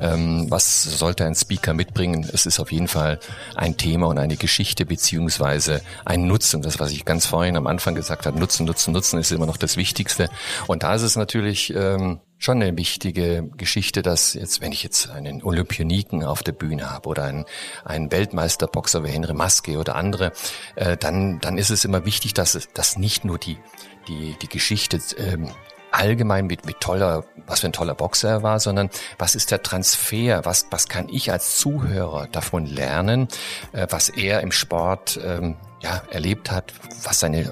Ähm, 0.00 0.46
was 0.50 0.82
sollte 0.82 1.24
ein 1.24 1.34
Speaker 1.34 1.74
mitbringen? 1.74 2.28
Es 2.32 2.46
ist 2.46 2.58
auf 2.58 2.72
jeden 2.72 2.88
Fall 2.88 3.20
ein 3.54 3.76
Thema 3.76 4.08
und 4.08 4.18
eine 4.18 4.36
Geschichte 4.36 4.86
beziehungsweise 4.86 5.80
ein 6.04 6.26
Nutzen. 6.26 6.62
Das, 6.62 6.80
was 6.80 6.90
ich 6.90 7.04
ganz 7.04 7.26
vorhin 7.26 7.56
am 7.56 7.66
Anfang 7.66 7.94
gesagt 7.94 8.26
habe, 8.26 8.38
Nutzen, 8.38 8.66
Nutzen, 8.66 8.92
Nutzen 8.92 9.18
ist 9.20 9.30
immer 9.30 9.46
noch 9.46 9.56
das 9.56 9.76
Wichtigste. 9.76 10.28
Und 10.66 10.82
da 10.82 10.94
ist 10.94 11.02
es 11.02 11.16
natürlich 11.16 11.72
ähm, 11.74 12.20
schon 12.38 12.62
eine 12.62 12.76
wichtige 12.76 13.48
Geschichte, 13.56 14.02
dass 14.02 14.34
jetzt, 14.34 14.60
wenn 14.60 14.72
ich 14.72 14.82
jetzt 14.82 15.10
einen 15.10 15.42
Olympioniken 15.42 16.24
auf 16.24 16.42
der 16.42 16.52
Bühne 16.52 16.90
habe 16.90 17.08
oder 17.08 17.24
einen, 17.24 17.44
einen 17.84 18.10
Weltmeisterboxer 18.10 19.04
wie 19.04 19.08
Henry 19.08 19.34
Maske 19.34 19.78
oder 19.78 19.96
andere, 19.96 20.32
äh, 20.76 20.96
dann, 20.96 21.40
dann 21.40 21.58
ist 21.58 21.70
es 21.70 21.84
immer 21.84 22.04
wichtig, 22.04 22.34
dass, 22.34 22.54
es, 22.54 22.72
dass 22.72 22.96
nicht 22.96 23.24
nur 23.24 23.38
die, 23.38 23.58
die, 24.06 24.36
die 24.40 24.48
Geschichte 24.48 25.00
ähm, 25.18 25.50
allgemein 25.90 26.46
mit, 26.46 26.64
mit 26.66 26.80
toller, 26.80 27.24
was 27.46 27.60
für 27.60 27.66
ein 27.66 27.72
toller 27.72 27.94
Boxer 27.94 28.28
er 28.28 28.42
war, 28.42 28.60
sondern 28.60 28.90
was 29.18 29.34
ist 29.34 29.50
der 29.50 29.62
Transfer, 29.62 30.44
was, 30.44 30.66
was 30.70 30.88
kann 30.88 31.08
ich 31.08 31.32
als 31.32 31.56
Zuhörer 31.58 32.28
davon 32.28 32.66
lernen, 32.66 33.28
äh, 33.72 33.86
was 33.90 34.08
er 34.08 34.42
im 34.42 34.52
Sport 34.52 35.18
ähm, 35.22 35.56
ja, 35.82 36.02
erlebt 36.10 36.50
hat, 36.50 36.72
was 37.02 37.20
seine 37.20 37.50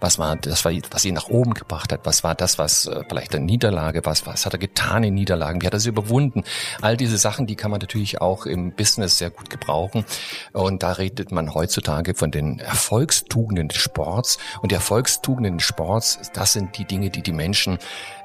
Was 0.00 0.18
war 0.18 0.36
das, 0.36 0.64
was 0.64 1.04
ihn 1.04 1.14
nach 1.14 1.28
oben 1.28 1.54
gebracht 1.54 1.92
hat? 1.92 2.00
Was 2.04 2.24
war 2.24 2.34
das, 2.34 2.58
was 2.58 2.86
äh, 2.86 3.02
vielleicht 3.08 3.34
eine 3.34 3.44
Niederlage 3.44 4.04
war? 4.04 4.14
Was 4.24 4.46
hat 4.46 4.52
er 4.52 4.58
getan 4.58 5.04
in 5.04 5.14
Niederlagen? 5.14 5.62
Wie 5.62 5.66
hat 5.66 5.74
er 5.74 5.80
sie 5.80 5.88
überwunden? 5.88 6.44
All 6.80 6.96
diese 6.96 7.18
Sachen, 7.18 7.46
die 7.46 7.56
kann 7.56 7.70
man 7.70 7.80
natürlich 7.80 8.20
auch 8.20 8.46
im 8.46 8.72
Business 8.72 9.18
sehr 9.18 9.30
gut 9.30 9.50
gebrauchen. 9.50 10.04
Und 10.52 10.82
da 10.82 10.92
redet 10.92 11.32
man 11.32 11.54
heutzutage 11.54 12.14
von 12.14 12.30
den 12.30 12.58
Erfolgstugenden 12.58 13.68
des 13.68 13.78
Sports. 13.78 14.38
Und 14.62 14.72
die 14.72 14.76
Erfolgstugenden 14.76 15.58
des 15.58 15.66
Sports, 15.66 16.18
das 16.32 16.52
sind 16.52 16.78
die 16.78 16.84
Dinge, 16.84 17.10
die 17.10 17.22
die 17.22 17.32
Menschen 17.32 17.78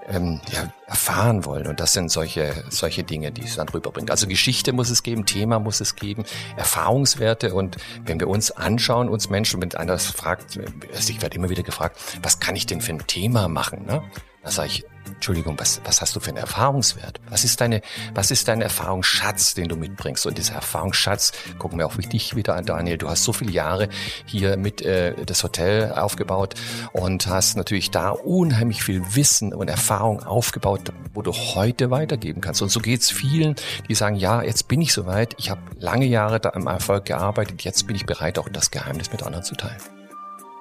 ähm, 0.08 0.42
ja, 0.52 0.72
erfahren 0.88 1.46
wollen. 1.46 1.68
Und 1.68 1.80
das 1.80 1.94
sind 1.94 2.10
solche, 2.12 2.54
solche 2.70 3.04
Dinge, 3.04 3.32
die 3.32 3.44
es 3.44 3.56
dann 3.56 3.70
rüberbringt. 3.70 4.12
Also 4.12 4.28
Geschichte 4.28 4.74
muss 4.74 4.90
es 4.90 5.04
geben, 5.04 5.26
Thema 5.26 5.60
muss 5.60 5.82
es 5.82 5.96
geben, 5.96 6.26
Erfahrungswerte. 6.58 7.54
Und 7.54 7.78
wenn 8.04 8.20
wir 8.20 8.28
uns 8.28 8.52
anschauen, 8.52 9.10
uns 9.10 9.30
Menschen, 9.30 9.62
wenn 9.62 9.74
einer 9.74 9.98
fragt, 9.98 10.60
also 10.94 11.10
ich 11.12 11.22
werde 11.22 11.36
immer 11.36 11.50
wieder 11.50 11.64
gefragt, 11.64 12.00
was 12.22 12.40
kann 12.40 12.56
ich 12.56 12.66
denn 12.66 12.82
für 12.82 12.94
ein 12.94 13.08
Thema 13.08 13.48
machen? 13.48 13.86
Ne? 13.86 14.04
Da 14.46 14.52
sage 14.52 14.70
ich, 14.70 14.86
Entschuldigung, 15.08 15.58
was, 15.58 15.82
was 15.86 16.02
hast 16.02 16.16
du 16.16 16.20
für 16.20 16.30
einen 16.30 16.38
Erfahrungswert? 16.38 17.20
Was 17.30 17.44
ist 17.44 17.60
deine, 17.60 17.82
was 18.14 18.30
ist 18.30 18.48
dein 18.48 18.62
Erfahrungsschatz, 18.62 19.56
den 19.56 19.68
du 19.68 19.76
mitbringst? 19.76 20.28
Und 20.28 20.38
dieser 20.38 20.54
Erfahrungsschatz, 20.54 21.32
gucken 21.58 21.80
wir 21.80 21.88
auch 21.88 21.96
dich 21.96 22.36
wieder 22.36 22.56
an, 22.56 22.66
Daniel. 22.66 23.00
Du 23.00 23.10
hast 23.10 23.24
so 23.24 23.34
viele 23.34 23.52
Jahre 23.52 23.90
hier 24.26 24.56
mit 24.56 24.84
äh, 24.84 25.16
das 25.26 25.44
Hotel 25.44 25.92
aufgebaut 25.94 26.54
und 26.94 27.26
hast 27.26 27.58
natürlich 27.58 27.90
da 27.90 28.12
unheimlich 28.12 28.84
viel 28.84 29.16
Wissen 29.16 29.52
und 29.52 29.68
Erfahrung 29.68 30.22
aufgebaut, 30.22 30.94
wo 31.16 31.24
du 31.24 31.32
heute 31.32 31.90
weitergeben 31.90 32.42
kannst. 32.42 32.62
Und 32.62 32.70
so 32.70 32.80
geht's 32.80 33.10
vielen, 33.10 33.56
die 33.90 33.96
sagen, 33.96 34.16
ja, 34.16 34.44
jetzt 34.44 34.68
bin 34.68 34.80
ich 34.80 34.94
soweit, 34.94 35.34
ich 35.40 35.50
habe 35.50 35.62
lange 35.80 36.06
Jahre 36.06 36.40
da 36.40 36.52
am 36.52 36.68
Erfolg 36.68 37.06
gearbeitet, 37.06 37.64
jetzt 37.64 37.88
bin 37.88 37.96
ich 37.96 38.06
bereit, 38.06 38.38
auch 38.38 38.50
das 38.50 38.70
Geheimnis 38.70 39.12
mit 39.12 39.24
anderen 39.24 39.44
zu 39.44 39.56
teilen. 39.56 39.82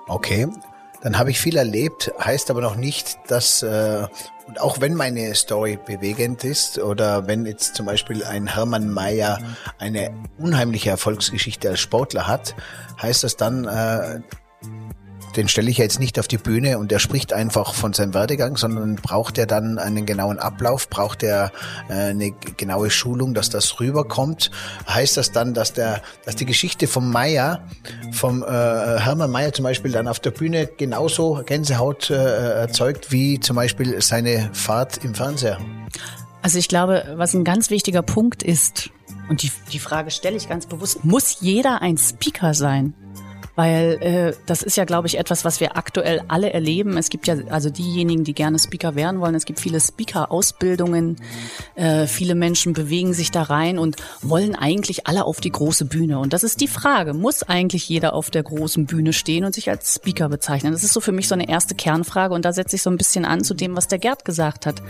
Okay, 0.07 0.49
dann 1.05 1.19
habe 1.19 1.31
ich 1.31 1.39
viel 1.39 1.57
erlebt, 1.59 2.13
heißt 2.19 2.51
aber 2.51 2.63
noch 2.63 2.77
nicht, 2.77 3.19
dass, 3.29 3.63
äh, 3.63 4.07
und 4.47 4.61
auch 4.61 4.81
wenn 4.81 4.95
meine 4.95 5.35
Story 5.35 5.79
bewegend 5.87 6.45
ist 6.45 6.79
oder 6.79 7.27
wenn 7.27 7.45
jetzt 7.45 7.75
zum 7.75 7.85
Beispiel 7.85 8.25
ein 8.25 8.47
Hermann 8.47 8.91
Mayer 8.91 9.39
eine 9.79 10.15
unheimliche 10.39 10.89
Erfolgsgeschichte 10.89 11.69
als 11.69 11.81
Sportler 11.81 12.27
hat, 12.27 12.57
heißt 13.01 13.23
das 13.23 13.37
dann, 13.37 13.67
äh, 13.67 14.21
den 15.37 15.49
stelle 15.49 15.71
ich 15.71 15.79
jetzt 15.79 15.99
nicht 15.99 16.19
auf 16.19 16.29
die 16.29 16.39
Bühne 16.39 16.79
und 16.79 16.91
der 16.91 16.99
spricht 16.99 17.33
einfach 17.33 17.75
von 17.75 17.93
seinem 17.93 18.15
Werdegang, 18.15 18.57
sondern 18.57 18.97
braucht 18.97 19.39
er 19.39 19.47
dann 19.47 19.79
einen 19.79 20.07
genauen 20.07 20.39
Ablauf, 20.39 20.89
braucht 20.89 21.23
er 21.23 21.53
äh, 21.89 22.11
eine 22.11 22.31
genaue 22.31 22.91
Schulung, 22.91 23.35
dass 23.35 23.51
das 23.51 23.81
rüberkommt. 23.81 24.51
Heißt 24.89 25.17
das 25.17 25.33
dann, 25.33 25.55
dass 25.55 25.73
der, 25.73 26.03
dass 26.25 26.37
die 26.37 26.47
Geschichte 26.47 26.87
vom 26.87 27.11
Meier, 27.11 27.67
vom 28.13 28.43
äh, 28.43 28.47
Hermann 28.47 29.31
Meier 29.31 29.53
zum 29.53 29.65
Beispiel 29.65 29.93
dann 29.93 30.09
auf 30.09 30.21
der 30.21 30.31
Bühne 30.31 30.67
genauso 30.67 31.43
Gänsehaut 31.45 32.11
äh, 32.11 32.15
erzeugt 32.15 33.13
wie 33.13 33.41
zum 33.41 33.57
Beispiel 33.57 34.01
seine 34.01 34.51
Fahrt 34.53 35.05
im 35.05 35.15
Fernseher? 35.15 35.59
Also 36.43 36.59
ich 36.59 36.69
glaube, 36.69 37.15
was 37.17 37.35
ein 37.35 37.45
ganz 37.45 37.71
wichtiger 37.71 38.03
Punkt 38.03 38.43
ist, 38.43 38.91
und 39.29 39.43
die, 39.43 39.51
die 39.73 39.79
Frage 39.79 40.11
stelle 40.11 40.37
ich 40.37 40.49
ganz 40.49 40.67
bewusst, 40.67 41.05
muss 41.05 41.39
jeder 41.41 41.81
ein 41.81 41.97
Speaker 41.97 42.53
sein? 42.53 42.95
Weil 43.57 43.99
äh, 44.01 44.33
das 44.47 44.63
ist 44.63 44.77
ja, 44.77 44.85
glaube 44.85 45.07
ich, 45.07 45.19
etwas, 45.19 45.45
was 45.45 45.61
wir 45.61 45.77
aktuell 45.77 46.23
alle 46.29 46.53
erleben. 46.53 46.97
Es 46.97 47.09
gibt 47.09 47.27
ja 47.27 47.37
also 47.51 47.71
diejenigen, 47.71 48.25
die 48.25 48.35
gerne 48.35 48.59
Speaker 48.59 48.95
werden 48.97 49.21
wollen. 49.21 49.35
Es 49.35 49.45
gibt 49.45 49.61
viele 49.61 49.81
Speaker-Ausbildungen. 49.81 51.17
Äh, 51.75 52.07
viele 52.07 52.35
Menschen 52.35 52.73
bewegen 52.73 53.15
sich 53.15 53.31
da 53.31 53.43
rein 53.43 53.79
und 53.79 53.97
wollen 54.23 54.55
eigentlich 54.55 55.07
alle 55.07 55.25
auf 55.25 55.41
die 55.41 55.51
große 55.51 55.85
Bühne. 55.85 56.19
Und 56.19 56.33
das 56.33 56.43
ist 56.43 56.61
die 56.61 56.69
Frage, 56.69 57.15
muss 57.15 57.43
eigentlich 57.43 57.89
jeder 57.89 58.15
auf 58.15 58.31
der 58.31 58.43
großen 58.43 58.87
Bühne 58.87 59.13
stehen 59.13 59.45
und 59.45 59.55
sich 59.55 59.71
als 59.71 59.95
Speaker 59.95 60.29
bezeichnen? 60.29 60.73
Das 60.73 60.83
ist 60.83 60.93
so 60.93 61.01
für 61.01 61.13
mich 61.13 61.29
so 61.29 61.35
eine 61.35 61.49
erste 61.49 61.75
Kernfrage 61.75 62.35
und 62.35 62.45
da 62.45 62.53
setze 62.53 62.77
ich 62.77 62.83
so 62.83 62.91
ein 62.91 62.97
bisschen 62.97 63.25
an 63.25 63.45
zu 63.45 63.55
dem, 63.55 63.77
was 63.77 63.87
der 63.89 63.99
Gerd 63.99 64.25
gesagt 64.25 64.67
hat. 64.67 64.83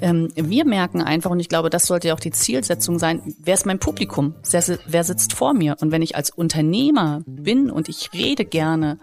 Ähm, 0.00 0.28
wir 0.34 0.64
merken 0.64 1.02
einfach, 1.02 1.30
und 1.30 1.40
ich 1.40 1.48
glaube, 1.48 1.70
das 1.70 1.86
sollte 1.86 2.08
ja 2.08 2.14
auch 2.14 2.20
die 2.20 2.30
Zielsetzung 2.30 2.98
sein, 2.98 3.34
wer 3.40 3.54
ist 3.54 3.66
mein 3.66 3.78
Publikum? 3.78 4.34
Wer 4.86 5.04
sitzt 5.04 5.32
vor 5.32 5.54
mir? 5.54 5.76
Und 5.80 5.90
wenn 5.90 6.02
ich 6.02 6.14
als 6.16 6.30
Unternehmer 6.30 7.22
bin 7.26 7.70
und 7.70 7.88
ich 7.88 7.95
ich 7.96 8.12
rede 8.12 8.44
gerne, 8.44 8.98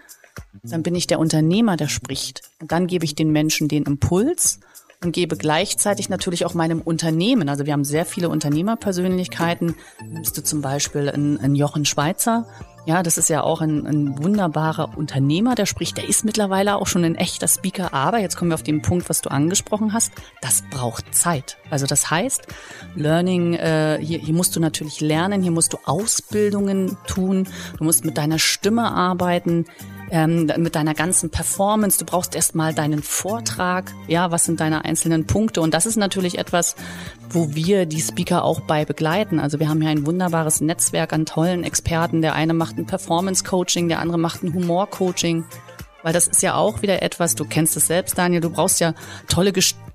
dann 0.64 0.84
bin 0.84 0.96
ich 0.96 1.08
der 1.08 1.20
Unternehmer, 1.20 1.78
der 1.78 1.88
spricht. 1.88 2.42
Und 2.62 2.72
dann 2.72 2.88
gebe 2.88 3.06
ich 3.06 3.16
den 3.16 3.32
Menschen 3.32 3.68
den 3.68 3.84
Impuls 3.84 4.60
und 5.04 5.12
gebe 5.12 5.36
gleichzeitig 5.36 6.10
natürlich 6.10 6.46
auch 6.46 6.54
meinem 6.54 6.82
Unternehmen, 6.82 7.50
also 7.50 7.66
wir 7.66 7.74
haben 7.74 7.84
sehr 7.84 8.06
viele 8.06 8.30
Unternehmerpersönlichkeiten, 8.30 9.76
nimmst 10.08 10.38
du 10.38 10.44
zum 10.44 10.62
Beispiel 10.62 11.10
einen, 11.10 11.56
Jochen 11.56 11.86
Schweizer, 11.86 12.48
ja, 12.86 13.02
das 13.02 13.18
ist 13.18 13.30
ja 13.30 13.42
auch 13.44 13.62
ein, 13.62 13.86
ein 13.86 14.24
wunderbarer 14.24 14.98
Unternehmer, 14.98 15.56
der 15.56 15.66
spricht, 15.66 15.98
der 15.98 16.10
ist 16.10 16.25
mittlerweile 16.25 16.75
auch 16.75 16.88
schon 16.88 17.04
ein 17.06 17.16
echter 17.16 17.48
Speaker, 17.48 17.94
aber 17.94 18.20
jetzt 18.20 18.36
kommen 18.36 18.52
wir 18.52 18.56
auf 18.56 18.63
den 18.63 18.82
Punkt, 18.82 19.10
was 19.10 19.22
du 19.22 19.32
angesprochen 19.32 19.94
hast, 19.94 20.12
das 20.42 20.63
braucht 20.70 21.16
Zeit. 21.16 21.58
Also 21.70 21.86
das 21.86 22.12
heißt, 22.12 22.48
Learning, 22.96 23.54
äh, 23.54 24.00
hier, 24.02 24.20
hier 24.20 24.34
musst 24.34 24.56
du 24.56 24.60
natürlich 24.60 25.00
lernen, 25.00 25.42
hier 25.42 25.52
musst 25.52 25.74
du 25.74 25.78
Ausbildungen 25.86 26.98
tun, 27.08 27.48
du 27.78 27.84
musst 27.86 28.04
mit 28.04 28.18
deiner 28.18 28.40
Stimme 28.40 28.92
arbeiten, 28.92 29.66
ähm, 30.13 30.48
mit 30.58 30.75
deiner 30.75 30.93
ganzen 30.93 31.32
Performance. 31.32 31.98
Du 31.98 32.05
brauchst 32.05 32.36
erstmal 32.36 32.74
deinen 32.75 33.01
Vortrag. 33.01 33.91
Ja, 34.08 34.29
was 34.29 34.46
sind 34.46 34.60
deine 34.60 34.86
einzelnen 34.86 35.25
Punkte? 35.25 35.60
Und 35.60 35.74
das 35.74 35.88
ist 35.88 35.96
natürlich 35.96 36.38
etwas, 36.38 36.75
wo 37.32 37.55
wir 37.55 37.88
die 37.88 38.00
Speaker 38.00 38.43
auch 38.43 38.62
bei 38.62 38.86
begleiten. 38.86 39.39
Also 39.39 39.60
wir 39.60 39.70
haben 39.70 39.82
hier 39.82 39.89
ein 39.89 40.05
wunderbares 40.05 40.62
Netzwerk 40.62 41.13
an 41.13 41.25
tollen 41.25 41.63
Experten. 41.63 42.22
Der 42.22 42.36
eine 42.36 42.53
macht 42.53 42.77
ein 42.77 42.86
Performance 42.86 43.43
Coaching, 43.43 43.89
der 43.89 44.00
andere 44.00 44.20
macht 44.20 44.43
ein 44.43 44.53
Humor 44.53 44.88
Coaching. 44.88 45.46
Weil 46.03 46.13
das 46.13 46.27
ist 46.27 46.43
ja 46.43 46.55
auch 46.55 46.84
wieder 46.84 47.01
etwas, 47.01 47.34
du 47.34 47.46
kennst 47.46 47.75
es 47.75 47.88
selbst, 47.88 48.15
Daniel, 48.17 48.41
du 48.41 48.51
brauchst 48.51 48.79
ja 48.79 48.93
tolle 49.27 49.51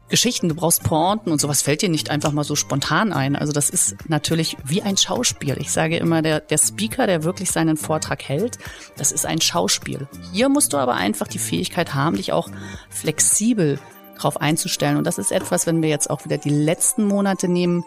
Geschichten, 0.08 0.48
du 0.48 0.54
brauchst 0.54 0.82
Pointen 0.82 1.30
und 1.30 1.40
sowas 1.40 1.62
fällt 1.62 1.82
dir 1.82 1.88
nicht 1.88 2.10
einfach 2.10 2.32
mal 2.32 2.44
so 2.44 2.56
spontan 2.56 3.12
ein. 3.12 3.36
Also 3.36 3.52
das 3.52 3.68
ist 3.68 3.96
natürlich 4.08 4.56
wie 4.64 4.82
ein 4.82 4.96
Schauspiel. 4.96 5.56
Ich 5.58 5.70
sage 5.70 5.96
immer, 5.98 6.22
der, 6.22 6.40
der 6.40 6.58
Speaker, 6.58 7.06
der 7.06 7.24
wirklich 7.24 7.50
seinen 7.50 7.76
Vortrag 7.76 8.22
hält, 8.22 8.58
das 8.96 9.12
ist 9.12 9.26
ein 9.26 9.40
Schauspiel. 9.40 10.08
Hier 10.32 10.48
musst 10.48 10.72
du 10.72 10.78
aber 10.78 10.94
einfach 10.94 11.28
die 11.28 11.38
Fähigkeit 11.38 11.94
haben, 11.94 12.16
dich 12.16 12.32
auch 12.32 12.48
flexibel 12.88 13.78
drauf 14.18 14.40
einzustellen. 14.40 14.96
Und 14.96 15.06
das 15.06 15.18
ist 15.18 15.30
etwas, 15.30 15.66
wenn 15.66 15.82
wir 15.82 15.88
jetzt 15.88 16.10
auch 16.10 16.24
wieder 16.24 16.38
die 16.38 16.50
letzten 16.50 17.04
Monate 17.04 17.48
nehmen, 17.48 17.84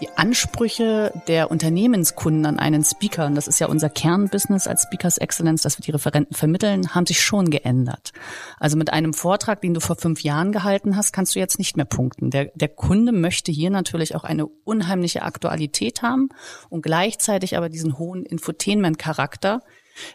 die 0.00 0.08
Ansprüche 0.16 1.12
der 1.26 1.50
Unternehmenskunden 1.50 2.46
an 2.46 2.58
einen 2.58 2.84
Speaker, 2.84 3.26
und 3.26 3.34
das 3.34 3.48
ist 3.48 3.58
ja 3.58 3.66
unser 3.66 3.88
Kernbusiness 3.88 4.66
als 4.66 4.82
Speakers 4.82 5.18
Excellence, 5.18 5.62
dass 5.62 5.78
wir 5.78 5.82
die 5.82 5.90
Referenten 5.90 6.34
vermitteln, 6.34 6.94
haben 6.94 7.06
sich 7.06 7.20
schon 7.20 7.50
geändert. 7.50 8.12
Also 8.58 8.76
mit 8.76 8.92
einem 8.92 9.12
Vortrag, 9.12 9.60
den 9.60 9.74
du 9.74 9.80
vor 9.80 9.96
fünf 9.96 10.22
Jahren 10.22 10.52
gehalten 10.52 10.96
hast, 10.96 11.12
kannst 11.12 11.34
du 11.34 11.38
jetzt 11.38 11.58
nicht 11.58 11.76
mehr 11.76 11.86
punkten. 11.86 12.30
Der, 12.30 12.46
der 12.54 12.68
Kunde 12.68 13.12
möchte 13.12 13.50
hier 13.50 13.70
natürlich 13.70 14.14
auch 14.14 14.24
eine 14.24 14.46
unheimliche 14.46 15.22
Aktualität 15.22 16.02
haben 16.02 16.28
und 16.68 16.82
gleichzeitig 16.82 17.56
aber 17.56 17.68
diesen 17.68 17.98
hohen 17.98 18.24
Infotainment-Charakter, 18.24 19.62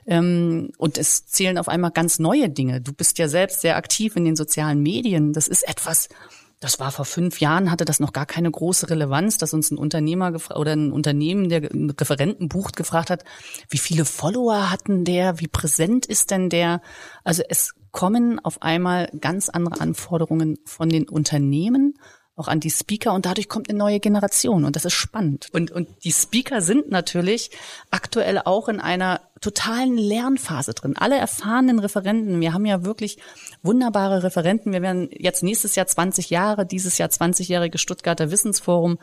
ähm, 0.05 0.71
und 0.77 0.97
es 0.97 1.25
zählen 1.25 1.57
auf 1.57 1.67
einmal 1.67 1.91
ganz 1.91 2.19
neue 2.19 2.49
Dinge. 2.49 2.79
Du 2.79 2.93
bist 2.93 3.17
ja 3.17 3.27
selbst 3.27 3.61
sehr 3.61 3.75
aktiv 3.75 4.15
in 4.15 4.23
den 4.23 4.37
sozialen 4.37 4.81
Medien. 4.81 5.33
Das 5.33 5.49
ist 5.49 5.67
etwas, 5.67 6.07
das 6.63 6.79
war 6.79 6.91
vor 6.91 7.03
fünf 7.03 7.41
Jahren, 7.41 7.70
hatte 7.70 7.84
das 7.84 8.00
noch 8.00 8.13
gar 8.13 8.25
keine 8.25 8.50
große 8.50 8.89
Relevanz, 8.89 9.38
dass 9.38 9.53
uns 9.53 9.70
ein 9.70 9.77
Unternehmer 9.77 10.34
oder 10.55 10.72
ein 10.72 10.93
Unternehmen, 10.93 11.50
der 11.50 11.70
einen 11.70 11.89
Referenten 11.89 12.48
bucht, 12.48 12.77
gefragt 12.77 13.10
hat, 13.10 13.25
wie 13.70 13.77
viele 13.77 14.05
Follower 14.05 14.72
hatten 14.72 15.03
der, 15.03 15.41
wie 15.41 15.50
präsent 15.50 16.05
ist 16.05 16.32
denn 16.32 16.50
der? 16.50 16.82
Also 17.25 17.43
es 17.50 17.74
kommen 17.91 18.39
auf 18.39 18.62
einmal 18.62 19.10
ganz 19.20 19.50
andere 19.50 19.82
Anforderungen 19.82 20.58
von 20.65 20.88
den 20.88 21.10
Unternehmen 21.10 21.96
auch 22.35 22.47
an 22.47 22.59
die 22.59 22.71
Speaker 22.71 23.13
und 23.13 23.25
dadurch 23.25 23.47
kommt 23.47 23.69
eine 23.69 23.77
neue 23.77 23.99
Generation 23.99 24.65
und 24.65 24.75
das 24.75 24.85
ist 24.85 24.93
spannend. 24.93 25.49
Und, 25.51 25.71
und 25.71 25.87
die 26.03 26.11
Speaker 26.11 26.61
sind 26.61 26.89
natürlich 26.89 27.51
aktuell 27.91 28.39
auch 28.39 28.69
in 28.69 28.79
einer 28.79 29.21
totalen 29.39 29.97
Lernphase 29.97 30.73
drin. 30.73 30.95
Alle 30.97 31.17
erfahrenen 31.17 31.79
Referenten, 31.79 32.41
wir 32.41 32.53
haben 32.53 32.65
ja 32.65 32.83
wirklich 32.83 33.17
wunderbare 33.61 34.23
Referenten. 34.23 34.71
Wir 34.73 34.81
werden 34.81 35.09
jetzt 35.11 35.43
nächstes 35.43 35.75
Jahr 35.75 35.85
20 35.85 36.31
Jahre, 36.31 36.65
dieses 36.65 36.97
Jahr 36.97 37.09
20-jährige 37.09 37.77
Stuttgarter 37.77 38.31
Wissensforum. 38.31 38.97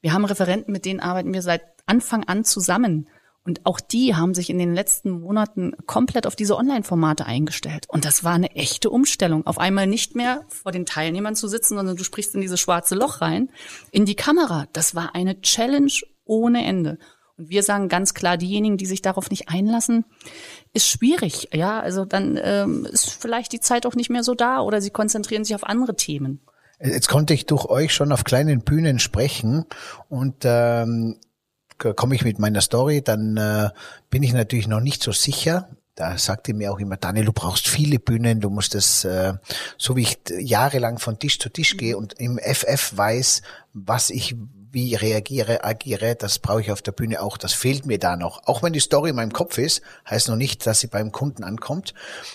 Wir 0.00 0.12
haben 0.12 0.24
Referenten, 0.24 0.72
mit 0.72 0.84
denen 0.84 1.00
arbeiten 1.00 1.32
wir 1.32 1.42
seit 1.42 1.62
Anfang 1.86 2.24
an 2.24 2.44
zusammen. 2.44 3.06
Und 3.44 3.66
auch 3.66 3.80
die 3.80 4.14
haben 4.14 4.34
sich 4.34 4.50
in 4.50 4.58
den 4.58 4.72
letzten 4.72 5.10
Monaten 5.10 5.72
komplett 5.86 6.26
auf 6.28 6.36
diese 6.36 6.56
Online-Formate 6.56 7.26
eingestellt. 7.26 7.86
Und 7.88 8.04
das 8.04 8.22
war 8.22 8.34
eine 8.34 8.54
echte 8.54 8.88
Umstellung. 8.88 9.46
Auf 9.46 9.58
einmal 9.58 9.88
nicht 9.88 10.14
mehr 10.14 10.44
vor 10.48 10.70
den 10.70 10.86
Teilnehmern 10.86 11.34
zu 11.34 11.48
sitzen, 11.48 11.76
sondern 11.76 11.96
du 11.96 12.04
sprichst 12.04 12.36
in 12.36 12.40
dieses 12.40 12.60
schwarze 12.60 12.94
Loch 12.94 13.20
rein, 13.20 13.50
in 13.90 14.06
die 14.06 14.14
Kamera. 14.14 14.66
Das 14.72 14.94
war 14.94 15.14
eine 15.14 15.40
Challenge 15.40 15.92
ohne 16.24 16.64
Ende. 16.64 16.98
Und 17.36 17.50
wir 17.50 17.64
sagen 17.64 17.88
ganz 17.88 18.14
klar, 18.14 18.36
diejenigen, 18.36 18.76
die 18.76 18.86
sich 18.86 19.02
darauf 19.02 19.28
nicht 19.28 19.48
einlassen, 19.48 20.04
ist 20.72 20.86
schwierig. 20.86 21.48
Ja, 21.52 21.80
also 21.80 22.04
dann 22.04 22.38
ähm, 22.40 22.86
ist 22.90 23.10
vielleicht 23.10 23.52
die 23.52 23.60
Zeit 23.60 23.86
auch 23.86 23.96
nicht 23.96 24.10
mehr 24.10 24.22
so 24.22 24.34
da 24.34 24.60
oder 24.60 24.80
sie 24.80 24.90
konzentrieren 24.90 25.44
sich 25.44 25.56
auf 25.56 25.64
andere 25.64 25.96
Themen. 25.96 26.40
Jetzt 26.78 27.08
konnte 27.08 27.34
ich 27.34 27.46
durch 27.46 27.64
euch 27.66 27.94
schon 27.94 28.12
auf 28.12 28.24
kleinen 28.24 28.62
Bühnen 28.62 28.98
sprechen 28.98 29.66
und 30.08 30.36
ähm, 30.44 31.18
komme 31.78 32.14
ich 32.14 32.24
mit 32.24 32.38
meiner 32.38 32.60
Story, 32.60 33.02
dann 33.02 33.36
äh, 33.36 33.70
bin 34.10 34.22
ich 34.22 34.32
natürlich 34.32 34.68
noch 34.68 34.80
nicht 34.80 35.02
so 35.02 35.12
sicher, 35.12 35.68
da 35.94 36.16
sagte 36.16 36.54
mir 36.54 36.72
auch 36.72 36.78
immer, 36.78 36.96
Daniel, 36.96 37.26
du 37.26 37.32
brauchst 37.32 37.68
viele 37.68 37.98
Bühnen, 37.98 38.40
du 38.40 38.48
musst 38.48 38.74
das, 38.74 39.04
äh, 39.04 39.34
so 39.76 39.96
wie 39.96 40.02
ich 40.02 40.18
jahrelang 40.40 40.98
von 40.98 41.18
Tisch 41.18 41.38
zu 41.38 41.50
Tisch 41.50 41.76
gehe 41.76 41.98
und 41.98 42.14
im 42.14 42.38
FF 42.38 42.96
weiß, 42.96 43.42
was 43.74 44.10
ich 44.10 44.34
wie 44.72 44.94
reagiere, 44.94 45.64
agiere, 45.64 46.14
das 46.14 46.38
brauche 46.38 46.62
ich 46.62 46.72
auf 46.72 46.80
der 46.80 46.92
Bühne 46.92 47.20
auch. 47.20 47.36
Das 47.36 47.52
fehlt 47.52 47.84
mir 47.84 47.98
da 47.98 48.16
noch. 48.16 48.46
Auch 48.46 48.62
wenn 48.62 48.72
die 48.72 48.80
Story 48.80 49.10
in 49.10 49.16
meinem 49.16 49.32
Kopf 49.34 49.58
ist, 49.58 49.82
heißt 50.08 50.28
noch 50.28 50.36
nicht, 50.36 50.66
dass 50.66 50.80
sie 50.80 50.86
beim 50.86 51.12
Kunden 51.12 51.44
ankommt. 51.44 51.92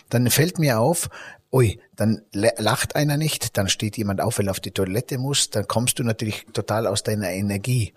Dann 0.09 0.29
fällt 0.29 0.59
mir 0.59 0.79
auf, 0.79 1.09
ui, 1.51 1.79
dann 1.95 2.21
lacht 2.31 2.95
einer 2.95 3.17
nicht, 3.17 3.57
dann 3.57 3.69
steht 3.69 3.97
jemand 3.97 4.21
auf, 4.21 4.37
weil 4.37 4.47
er 4.47 4.51
auf 4.51 4.59
die 4.59 4.71
Toilette 4.71 5.17
muss, 5.17 5.49
dann 5.49 5.67
kommst 5.67 5.97
du 5.97 6.03
natürlich 6.03 6.45
total 6.53 6.85
aus 6.85 7.01
deiner 7.01 7.31
Energie. 7.31 7.93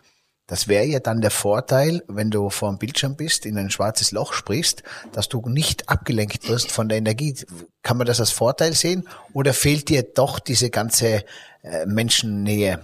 Das 0.50 0.66
wäre 0.66 0.84
ja 0.84 0.98
dann 0.98 1.20
der 1.20 1.30
Vorteil, 1.30 2.02
wenn 2.08 2.32
du 2.32 2.50
vor 2.50 2.70
dem 2.70 2.78
Bildschirm 2.78 3.14
bist, 3.14 3.46
in 3.46 3.56
ein 3.56 3.70
schwarzes 3.70 4.10
Loch 4.10 4.32
sprichst, 4.32 4.82
dass 5.12 5.28
du 5.28 5.40
nicht 5.48 5.88
abgelenkt 5.88 6.48
wirst 6.48 6.72
von 6.72 6.88
der 6.88 6.98
Energie. 6.98 7.36
Kann 7.84 7.98
man 7.98 8.06
das 8.08 8.18
als 8.18 8.32
Vorteil 8.32 8.74
sehen 8.74 9.06
oder 9.32 9.54
fehlt 9.54 9.88
dir 9.88 10.02
doch 10.02 10.40
diese 10.40 10.68
ganze 10.68 11.24
äh, 11.62 11.86
Menschennähe? 11.86 12.80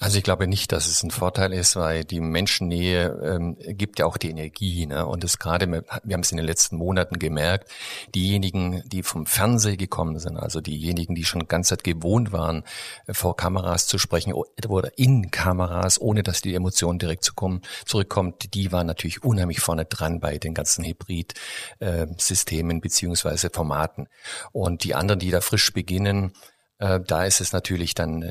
Also 0.00 0.16
ich 0.18 0.22
glaube 0.22 0.46
nicht, 0.46 0.70
dass 0.70 0.86
es 0.86 1.02
ein 1.02 1.10
Vorteil 1.10 1.52
ist, 1.52 1.74
weil 1.74 2.04
die 2.04 2.20
Menschennähe 2.20 3.18
ähm, 3.20 3.56
gibt 3.58 3.98
ja 3.98 4.06
auch 4.06 4.16
die 4.16 4.30
Energie. 4.30 4.86
Ne? 4.86 5.04
Und 5.04 5.24
es 5.24 5.40
gerade, 5.40 5.68
wir 5.68 6.14
haben 6.14 6.20
es 6.20 6.30
in 6.30 6.36
den 6.36 6.46
letzten 6.46 6.76
Monaten 6.76 7.18
gemerkt, 7.18 7.68
diejenigen, 8.14 8.84
die 8.86 9.02
vom 9.02 9.26
Fernsehen 9.26 9.76
gekommen 9.76 10.20
sind, 10.20 10.36
also 10.36 10.60
diejenigen, 10.60 11.16
die 11.16 11.24
schon 11.24 11.48
ganz 11.48 11.68
Zeit 11.68 11.82
gewohnt 11.82 12.30
waren, 12.30 12.62
äh, 13.06 13.14
vor 13.14 13.36
Kameras 13.36 13.88
zu 13.88 13.98
sprechen 13.98 14.32
oder 14.32 14.96
in 14.96 15.32
Kameras, 15.32 16.00
ohne 16.00 16.22
dass 16.22 16.42
die 16.42 16.54
Emotion 16.54 17.00
direkt 17.00 17.24
zu 17.24 17.34
kommen, 17.34 17.62
zurückkommt, 17.84 18.54
die 18.54 18.70
waren 18.70 18.86
natürlich 18.86 19.24
unheimlich 19.24 19.58
vorne 19.58 19.84
dran 19.84 20.20
bei 20.20 20.38
den 20.38 20.54
ganzen 20.54 20.84
Hybrid-Systemen 20.84 22.76
äh, 22.76 22.80
beziehungsweise 22.80 23.50
Formaten. 23.50 24.06
Und 24.52 24.84
die 24.84 24.94
anderen, 24.94 25.18
die 25.18 25.32
da 25.32 25.40
frisch 25.40 25.72
beginnen, 25.72 26.32
äh, 26.78 27.00
da 27.00 27.24
ist 27.24 27.40
es 27.40 27.52
natürlich 27.52 27.94
dann 27.94 28.22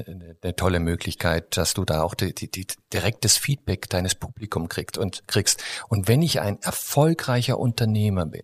eine 0.42 0.56
tolle 0.56 0.80
Möglichkeit, 0.80 1.58
dass 1.58 1.74
du 1.74 1.86
da 1.86 2.01
auch 2.01 2.16
die, 2.16 2.34
die, 2.34 2.50
die 2.50 2.68
direktes 2.94 3.38
Feedback 3.38 3.89
deines 3.89 4.16
Publikums 4.16 4.70
kriegst 4.70 4.98
und 4.98 5.27
kriegst. 5.27 5.63
Und 5.89 6.08
wenn 6.08 6.22
ich 6.22 6.39
ein 6.39 6.62
erfolgreicher 6.62 7.60
Unternehmer 7.60 8.25
bin, 8.25 8.44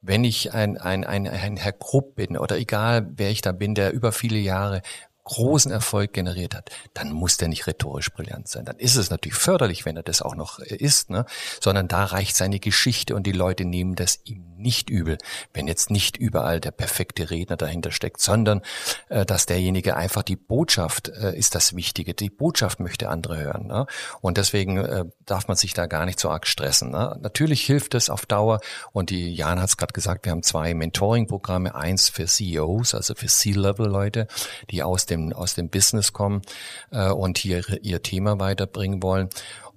wenn 0.00 0.24
ich 0.24 0.52
ein, 0.52 0.76
ein, 0.76 1.04
ein, 1.04 1.26
ein 1.26 1.56
Herr 1.56 1.72
Grupp 1.72 2.16
bin 2.16 2.36
oder 2.36 2.58
egal 2.58 3.10
wer 3.16 3.30
ich 3.30 3.40
da 3.40 3.52
bin, 3.52 3.74
der 3.74 3.92
über 3.92 4.12
viele 4.12 4.38
Jahre 4.38 4.82
großen 5.24 5.72
Erfolg 5.72 6.12
generiert 6.12 6.54
hat, 6.54 6.70
dann 6.92 7.10
muss 7.10 7.36
der 7.36 7.48
nicht 7.48 7.66
rhetorisch 7.66 8.10
brillant 8.12 8.48
sein. 8.48 8.64
Dann 8.64 8.78
ist 8.78 8.96
es 8.96 9.10
natürlich 9.10 9.38
förderlich, 9.38 9.84
wenn 9.84 9.96
er 9.96 10.02
das 10.02 10.22
auch 10.22 10.34
noch 10.34 10.60
äh, 10.60 10.76
ist, 10.76 11.10
ne? 11.10 11.24
sondern 11.60 11.88
da 11.88 12.04
reicht 12.04 12.36
seine 12.36 12.60
Geschichte 12.60 13.14
und 13.14 13.26
die 13.26 13.32
Leute 13.32 13.64
nehmen 13.64 13.94
das 13.94 14.20
ihm 14.24 14.54
nicht 14.56 14.90
übel, 14.90 15.18
wenn 15.52 15.68
jetzt 15.68 15.90
nicht 15.90 16.16
überall 16.16 16.60
der 16.60 16.70
perfekte 16.70 17.30
Redner 17.30 17.56
dahinter 17.56 17.90
steckt, 17.90 18.20
sondern 18.20 18.62
äh, 19.08 19.24
dass 19.24 19.46
derjenige 19.46 19.96
einfach 19.96 20.22
die 20.22 20.36
Botschaft 20.36 21.08
äh, 21.08 21.36
ist 21.36 21.54
das 21.54 21.74
Wichtige. 21.74 22.14
Die 22.14 22.30
Botschaft 22.30 22.80
möchte 22.80 23.08
andere 23.08 23.38
hören. 23.38 23.66
Ne? 23.66 23.86
Und 24.20 24.38
deswegen 24.38 24.78
äh, 24.78 25.04
darf 25.24 25.48
man 25.48 25.56
sich 25.56 25.74
da 25.74 25.86
gar 25.86 26.06
nicht 26.06 26.20
so 26.20 26.30
arg 26.30 26.46
stressen. 26.46 26.90
Ne? 26.90 27.18
Natürlich 27.20 27.62
hilft 27.62 27.94
es 27.94 28.10
auf 28.10 28.26
Dauer 28.26 28.60
und 28.92 29.10
die 29.10 29.34
Jan 29.34 29.60
hat 29.60 29.68
es 29.68 29.76
gerade 29.76 29.92
gesagt, 29.92 30.24
wir 30.24 30.32
haben 30.32 30.42
zwei 30.42 30.74
Mentoring-Programme, 30.74 31.74
eins 31.74 32.08
für 32.08 32.26
CEOs, 32.26 32.94
also 32.94 33.14
für 33.14 33.26
C-Level-Leute, 33.26 34.26
die 34.70 34.82
aus 34.82 35.06
dem, 35.14 35.32
aus 35.32 35.54
dem 35.54 35.68
Business 35.68 36.12
kommen 36.12 36.42
äh, 36.90 37.08
und 37.08 37.38
hier 37.38 37.64
ihr 37.82 38.02
Thema 38.02 38.38
weiterbringen 38.38 39.02
wollen. 39.02 39.28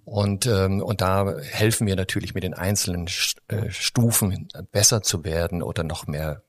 Und, 0.06 0.46
ähm, 0.46 0.82
und 0.82 1.02
da 1.02 1.38
helfen 1.40 1.86
wir 1.86 1.96
natürlich 1.96 2.34
mit 2.34 2.44
den 2.44 2.54
einzelnen 2.54 3.08
äh, 3.50 3.70
Stufen 3.70 4.48
besser 4.72 5.02
zu 5.02 5.26
werden 5.26 5.62
oder 5.62 5.84
noch 5.84 6.08
mehr 6.08 6.44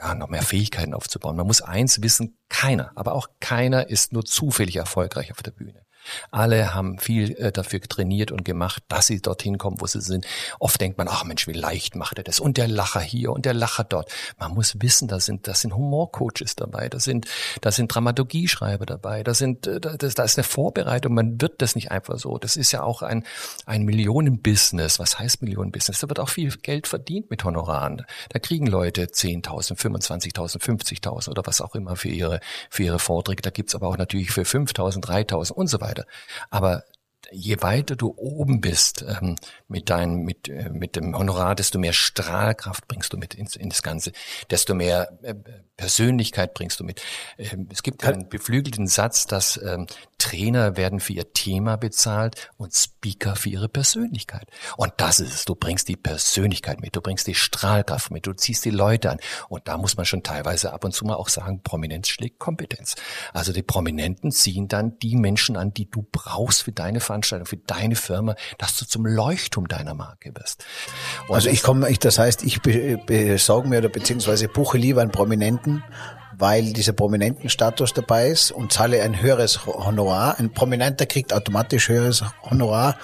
ja, 0.00 0.14
noch 0.14 0.28
mehr 0.28 0.42
Fähigkeiten 0.42 0.94
aufzubauen. 0.94 1.36
Man 1.36 1.46
muss 1.46 1.60
eins 1.60 2.02
wissen, 2.02 2.38
keiner, 2.48 2.90
aber 2.94 3.12
auch 3.12 3.28
keiner 3.38 3.88
ist 3.90 4.12
nur 4.12 4.24
zufällig 4.24 4.76
erfolgreich 4.76 5.30
auf 5.30 5.42
der 5.42 5.50
Bühne. 5.50 5.84
Alle 6.30 6.74
haben 6.74 6.98
viel 6.98 7.32
äh, 7.36 7.52
dafür 7.52 7.80
trainiert 7.80 8.30
und 8.32 8.44
gemacht, 8.44 8.82
dass 8.88 9.06
sie 9.06 9.20
dorthin 9.20 9.58
kommen, 9.58 9.80
wo 9.80 9.86
sie 9.86 10.00
sind. 10.00 10.26
Oft 10.58 10.80
denkt 10.80 10.98
man, 10.98 11.08
ach 11.08 11.24
Mensch, 11.24 11.46
wie 11.46 11.52
leicht 11.52 11.96
macht 11.96 12.18
er 12.18 12.24
das? 12.24 12.40
Und 12.40 12.56
der 12.56 12.68
Lacher 12.68 13.00
hier 13.00 13.32
und 13.32 13.46
der 13.46 13.54
Lacher 13.54 13.84
dort. 13.84 14.10
Man 14.38 14.52
muss 14.52 14.80
wissen, 14.80 15.08
da 15.08 15.20
sind, 15.20 15.46
da 15.46 15.54
sind 15.54 15.74
Humorcoaches 15.74 16.56
dabei, 16.56 16.88
da 16.88 16.98
sind, 16.98 17.26
da 17.60 17.70
sind 17.70 17.94
Dramaturgieschreiber 17.94 18.86
dabei, 18.86 19.22
da 19.22 19.34
sind, 19.34 19.66
äh, 19.66 19.80
da, 19.80 19.96
da 19.96 20.06
ist 20.06 20.38
eine 20.38 20.44
Vorbereitung. 20.44 21.14
Man 21.14 21.40
wird 21.40 21.62
das 21.62 21.74
nicht 21.74 21.90
einfach 21.90 22.18
so. 22.18 22.38
Das 22.38 22.56
ist 22.56 22.72
ja 22.72 22.82
auch 22.82 23.02
ein, 23.02 23.24
ein 23.66 23.84
Millionenbusiness. 23.84 24.98
Was 24.98 25.18
heißt 25.18 25.42
Millionenbusiness? 25.42 26.00
Da 26.00 26.08
wird 26.08 26.20
auch 26.20 26.28
viel 26.28 26.50
Geld 26.50 26.86
verdient 26.86 27.30
mit 27.30 27.44
Honoraren. 27.44 28.04
Da 28.30 28.38
kriegen 28.38 28.66
Leute 28.66 29.04
10.000, 29.04 29.76
25.000, 29.76 30.60
50.000 30.60 31.28
oder 31.28 31.42
was 31.44 31.60
auch 31.60 31.74
immer 31.74 31.96
für 31.96 32.08
ihre, 32.08 32.40
für 32.70 32.84
ihre 32.84 32.98
Vorträge. 32.98 33.42
Da 33.42 33.50
gibt's 33.50 33.74
aber 33.74 33.88
auch 33.88 33.96
natürlich 33.96 34.30
für 34.30 34.42
5.000, 34.42 35.04
3.000 35.04 35.52
und 35.52 35.68
so 35.68 35.80
weiter 35.80 35.89
weiter. 35.90 36.06
Aber 36.50 36.84
je 37.30 37.60
weiter 37.60 37.96
du 37.96 38.14
oben 38.16 38.60
bist 38.60 39.04
ähm, 39.06 39.36
mit 39.68 39.90
deinem 39.90 40.22
mit 40.22 40.48
äh, 40.48 40.70
mit 40.70 40.96
dem 40.96 41.16
Honorar, 41.16 41.54
desto 41.54 41.78
mehr 41.78 41.92
Strahlkraft 41.92 42.88
bringst 42.88 43.12
du 43.12 43.16
mit 43.16 43.34
ins, 43.34 43.56
in 43.56 43.68
das 43.68 43.82
Ganze, 43.82 44.12
desto 44.50 44.74
mehr 44.74 45.18
äh, 45.22 45.34
Persönlichkeit 45.80 46.52
bringst 46.52 46.78
du 46.78 46.84
mit. 46.84 47.00
Ähm, 47.38 47.68
es 47.72 47.82
gibt 47.82 48.04
einen 48.04 48.28
beflügelten 48.28 48.86
Satz, 48.86 49.26
dass 49.26 49.58
ähm, 49.62 49.86
Trainer 50.18 50.76
werden 50.76 51.00
für 51.00 51.14
ihr 51.14 51.32
Thema 51.32 51.76
bezahlt 51.76 52.50
und 52.58 52.74
Speaker 52.74 53.34
für 53.34 53.48
ihre 53.48 53.70
Persönlichkeit. 53.70 54.46
Und 54.76 54.92
das 54.98 55.20
ist 55.20 55.34
es. 55.34 55.44
Du 55.46 55.54
bringst 55.54 55.88
die 55.88 55.96
Persönlichkeit 55.96 56.80
mit, 56.82 56.94
du 56.94 57.00
bringst 57.00 57.26
die 57.26 57.34
Strahlkraft 57.34 58.10
mit, 58.10 58.26
du 58.26 58.34
ziehst 58.34 58.66
die 58.66 58.70
Leute 58.70 59.10
an. 59.10 59.18
Und 59.48 59.68
da 59.68 59.78
muss 59.78 59.96
man 59.96 60.04
schon 60.04 60.22
teilweise 60.22 60.74
ab 60.74 60.84
und 60.84 60.92
zu 60.92 61.06
mal 61.06 61.14
auch 61.14 61.30
sagen, 61.30 61.62
Prominenz 61.62 62.08
schlägt 62.08 62.38
Kompetenz. 62.38 62.96
Also 63.32 63.54
die 63.54 63.62
Prominenten 63.62 64.32
ziehen 64.32 64.68
dann 64.68 64.98
die 64.98 65.16
Menschen 65.16 65.56
an, 65.56 65.72
die 65.72 65.90
du 65.90 66.06
brauchst 66.12 66.64
für 66.64 66.72
deine 66.72 67.00
Veranstaltung, 67.00 67.19
für 67.22 67.56
deine 67.56 67.96
Firma, 67.96 68.34
dass 68.58 68.78
du 68.78 68.86
zum 68.86 69.06
Leuchtturm 69.06 69.68
deiner 69.68 69.94
Marke 69.94 70.32
wirst. 70.34 70.64
Und 71.28 71.34
also 71.34 71.48
ich 71.48 71.62
komme, 71.62 71.88
ich, 71.90 71.98
das 71.98 72.18
heißt, 72.18 72.42
ich 72.42 72.60
besorge 72.62 73.68
mir 73.68 73.78
oder 73.78 73.88
beziehungsweise 73.88 74.48
buche 74.48 74.78
lieber 74.78 75.00
einen 75.02 75.10
Prominenten, 75.10 75.84
weil 76.36 76.72
dieser 76.72 76.92
prominenten 76.92 77.50
Status 77.50 77.92
dabei 77.92 78.28
ist 78.28 78.50
und 78.50 78.72
zahle 78.72 79.02
ein 79.02 79.20
höheres 79.20 79.66
Honorar. 79.66 80.38
Ein 80.38 80.52
Prominenter 80.52 81.06
kriegt 81.06 81.32
automatisch 81.32 81.88
höheres 81.88 82.24
Honorar 82.42 82.96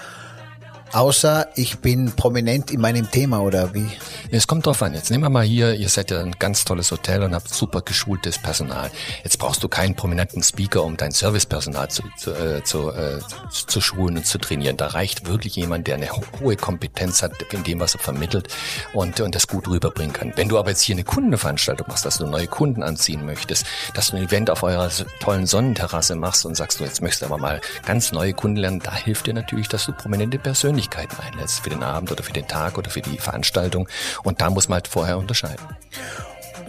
Außer 0.92 1.48
ich 1.56 1.78
bin 1.80 2.12
prominent 2.12 2.70
in 2.70 2.80
meinem 2.80 3.10
Thema 3.10 3.40
oder 3.40 3.74
wie? 3.74 3.90
Es 4.30 4.46
kommt 4.46 4.66
drauf 4.66 4.82
an. 4.82 4.94
Jetzt 4.94 5.10
nehmen 5.10 5.24
wir 5.24 5.30
mal 5.30 5.44
hier, 5.44 5.74
ihr 5.74 5.88
seid 5.88 6.10
ja 6.10 6.20
ein 6.20 6.32
ganz 6.38 6.64
tolles 6.64 6.90
Hotel 6.90 7.22
und 7.22 7.34
habt 7.34 7.52
super 7.52 7.82
geschultes 7.82 8.38
Personal. 8.38 8.90
Jetzt 9.24 9.38
brauchst 9.38 9.62
du 9.62 9.68
keinen 9.68 9.94
prominenten 9.94 10.42
Speaker, 10.42 10.84
um 10.84 10.96
dein 10.96 11.10
Servicepersonal 11.10 11.88
zu, 11.88 12.02
zu, 12.16 12.32
äh, 12.32 12.62
zu, 12.62 12.92
äh, 12.92 13.18
zu 13.50 13.80
schulen 13.80 14.16
und 14.18 14.26
zu 14.26 14.38
trainieren. 14.38 14.76
Da 14.76 14.86
reicht 14.86 15.26
wirklich 15.26 15.56
jemand, 15.56 15.86
der 15.86 15.96
eine 15.96 16.08
hohe 16.40 16.56
Kompetenz 16.56 17.22
hat 17.22 17.32
in 17.52 17.64
dem, 17.64 17.80
was 17.80 17.94
er 17.94 18.00
vermittelt 18.00 18.48
und, 18.94 19.20
und 19.20 19.34
das 19.34 19.48
gut 19.48 19.68
rüberbringen 19.68 20.12
kann. 20.12 20.32
Wenn 20.36 20.48
du 20.48 20.58
aber 20.58 20.70
jetzt 20.70 20.82
hier 20.82 20.94
eine 20.94 21.04
Kundenveranstaltung 21.04 21.88
machst, 21.88 22.06
dass 22.06 22.18
du 22.18 22.26
neue 22.26 22.46
Kunden 22.46 22.82
anziehen 22.82 23.26
möchtest, 23.26 23.66
dass 23.94 24.10
du 24.10 24.16
ein 24.16 24.22
Event 24.22 24.50
auf 24.50 24.62
eurer 24.62 24.90
tollen 25.20 25.46
Sonnenterrasse 25.46 26.14
machst 26.14 26.46
und 26.46 26.56
sagst 26.56 26.80
du, 26.80 26.84
jetzt 26.84 27.02
möchtest 27.02 27.22
du 27.22 27.26
aber 27.26 27.38
mal 27.38 27.60
ganz 27.84 28.12
neue 28.12 28.32
Kunden 28.32 28.56
lernen, 28.56 28.80
da 28.80 28.94
hilft 28.94 29.26
dir 29.26 29.34
natürlich, 29.34 29.68
dass 29.68 29.86
du 29.86 29.92
prominente 29.92 30.38
Persönlichkeiten 30.38 30.75
Persönlichkeiten 30.76 31.16
einlässt 31.22 31.60
für 31.60 31.70
den 31.70 31.82
Abend 31.82 32.12
oder 32.12 32.22
für 32.22 32.32
den 32.34 32.46
Tag 32.46 32.76
oder 32.76 32.90
für 32.90 33.00
die 33.00 33.16
Veranstaltung. 33.16 33.88
Und 34.24 34.42
da 34.42 34.50
muss 34.50 34.68
man 34.68 34.76
halt 34.76 34.88
vorher 34.88 35.16
unterscheiden. 35.16 35.64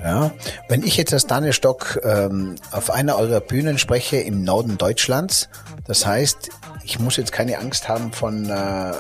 Ja, 0.02 0.32
wenn 0.70 0.84
ich 0.84 0.96
jetzt 0.96 1.12
als 1.12 1.28
Daniel 1.28 1.52
Stock 1.52 2.00
ähm, 2.04 2.56
auf 2.72 2.90
einer 2.90 3.18
eurer 3.18 3.42
Bühnen 3.42 3.78
spreche 3.78 4.18
im 4.18 4.44
Norden 4.44 4.78
Deutschlands, 4.78 5.50
das 5.86 6.06
heißt, 6.06 6.50
ich 6.84 7.00
muss 7.00 7.18
jetzt 7.18 7.32
keine 7.34 7.58
Angst 7.58 7.90
haben 7.90 8.14
von, 8.14 8.50
äh, 8.50 8.94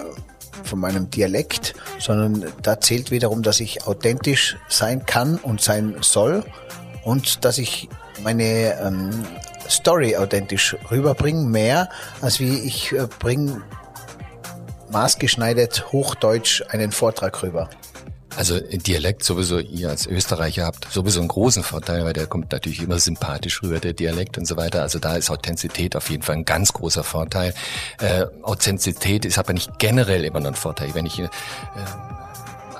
von 0.63 0.79
meinem 0.79 1.09
Dialekt, 1.09 1.75
sondern 1.99 2.51
da 2.61 2.81
zählt 2.81 3.11
wiederum, 3.11 3.43
dass 3.43 3.61
ich 3.61 3.87
authentisch 3.87 4.57
sein 4.67 5.05
kann 5.05 5.37
und 5.37 5.61
sein 5.61 5.95
soll 6.01 6.43
und 7.03 7.45
dass 7.45 7.59
ich 7.59 7.87
meine 8.23 8.77
ähm, 8.81 9.11
Story 9.69 10.17
authentisch 10.17 10.75
rüberbringe, 10.91 11.45
mehr 11.45 11.89
als 12.21 12.39
wie 12.39 12.59
ich 12.59 12.91
äh, 12.91 13.07
bringe 13.19 13.61
maßgeschneidert 14.91 15.91
Hochdeutsch 15.91 16.63
einen 16.69 16.91
Vortrag 16.91 17.41
rüber. 17.43 17.69
Also 18.35 18.59
Dialekt 18.59 19.23
sowieso, 19.23 19.57
ihr 19.57 19.89
als 19.89 20.05
Österreicher 20.05 20.65
habt 20.65 20.87
sowieso 20.91 21.21
einen 21.21 21.27
großen 21.27 21.63
Vorteil, 21.63 22.05
weil 22.05 22.13
der 22.13 22.27
kommt 22.27 22.51
natürlich 22.51 22.83
immer 22.83 22.99
sympathisch 22.99 23.63
rüber, 23.63 23.79
der 23.79 23.93
Dialekt 23.93 24.37
und 24.37 24.45
so 24.45 24.57
weiter. 24.57 24.83
Also 24.83 24.99
da 24.99 25.15
ist 25.15 25.31
Authentizität 25.31 25.95
auf 25.95 26.09
jeden 26.11 26.21
Fall 26.21 26.35
ein 26.35 26.45
ganz 26.45 26.71
großer 26.71 27.03
Vorteil. 27.03 27.55
Äh, 27.99 28.25
Authentizität 28.43 29.25
ist 29.25 29.39
aber 29.39 29.53
nicht 29.53 29.79
generell 29.79 30.23
immer 30.23 30.39
nur 30.39 30.49
ein 30.49 30.55
Vorteil. 30.55 30.93
Wenn 30.93 31.07
ich 31.07 31.17
äh, 31.19 31.29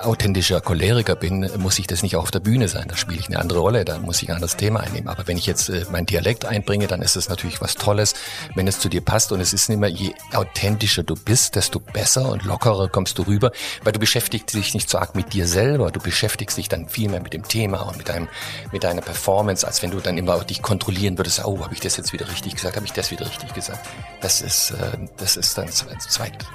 authentischer 0.06 0.62
Choleriker 0.62 1.16
bin, 1.16 1.50
muss 1.58 1.80
ich 1.80 1.88
das 1.88 2.04
nicht 2.04 2.16
auch 2.16 2.24
auf 2.24 2.32
der 2.32 2.40
Bühne 2.40 2.68
sein. 2.68 2.88
Da 2.88 2.96
spiele 2.96 3.20
ich 3.20 3.28
eine 3.28 3.40
andere 3.40 3.60
Rolle, 3.60 3.86
da 3.86 3.98
muss 4.00 4.22
ich 4.22 4.30
ein 4.30 4.36
anderes 4.36 4.58
Thema 4.58 4.82
einnehmen. 4.82 5.08
Aber 5.08 5.28
wenn 5.28 5.38
ich 5.38 5.46
jetzt 5.46 5.70
äh, 5.70 5.86
mein 5.92 6.06
Dialekt 6.06 6.46
einbringe, 6.46 6.88
dann 6.88 7.02
ist 7.02 7.16
es 7.16 7.30
natürlich 7.30 7.62
was 7.62 7.76
Tolles, 7.76 8.14
wenn 8.56 8.68
es 8.68 8.80
zu 8.80 8.90
dir 8.90 9.02
passt. 9.02 9.32
Und 9.32 9.40
es 9.40 9.54
ist 9.54 9.70
immer, 9.70 9.88
je 9.88 10.14
authentischer 10.34 11.04
du 11.04 11.16
bist, 11.16 11.56
desto 11.56 11.80
besser 11.80 12.30
und 12.30 12.44
lockerer 12.44 12.90
kommst 12.90 13.18
du 13.18 13.24
rüber, 13.24 13.52
weil 13.84 13.94
du 13.94 14.00
beschäftigst 14.00 14.54
dich 14.54 14.74
nicht 14.74 14.90
so 14.90 14.98
arg 14.98 15.16
mit 15.16 15.34
dir 15.34 15.48
selber. 15.48 15.92
Du 15.92 16.00
beschäftigst 16.00 16.58
dich 16.58 16.70
dann 16.70 16.90
viel 16.90 17.10
mehr 17.10 17.22
mit 17.22 17.34
dem 17.34 17.48
Thema 17.48 17.82
und 17.82 17.98
mit 17.98 18.10
deinem, 18.10 18.28
mit 18.72 18.84
deiner 18.84 19.02
Performance, 19.02 19.66
als 19.66 19.82
wenn 19.82 19.92
du 19.92 20.00
dann 20.00 20.18
immer 20.18 20.44
dich 20.44 20.62
kontrollieren 20.62 21.18
würdest. 21.18 21.44
Oh, 21.46 21.64
habe 21.64 21.74
ich 21.74 21.80
das 21.80 21.98
jetzt 21.98 22.14
wieder 22.14 22.30
richtig 22.30 22.56
gesagt? 22.56 22.76
Habe 22.76 22.86
ich 22.86 22.94
das 22.94 23.12
wieder 23.12 23.26
richtig 23.26 23.54
gesagt? 23.54 23.88
Das 24.22 24.42
ist, 24.42 24.72
äh, 24.72 24.98
das 25.18 25.38
ist 25.38 25.58
dann 25.58 25.68
zweit, 25.70 26.46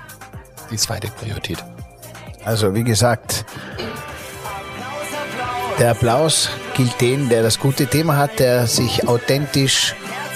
die 0.70 0.76
zweite 0.76 1.08
Priorität. 1.08 1.62
Also 2.44 2.74
wie 2.74 2.84
gesagt, 2.84 3.44
der 5.78 5.92
Applaus 5.92 6.50
gilt 6.74 7.00
denen, 7.00 7.28
der 7.28 7.42
das 7.42 7.58
gute 7.58 7.86
Thema 7.86 8.16
hat, 8.16 8.38
der 8.38 8.66
sich 8.66 9.08
authentisch 9.08 9.94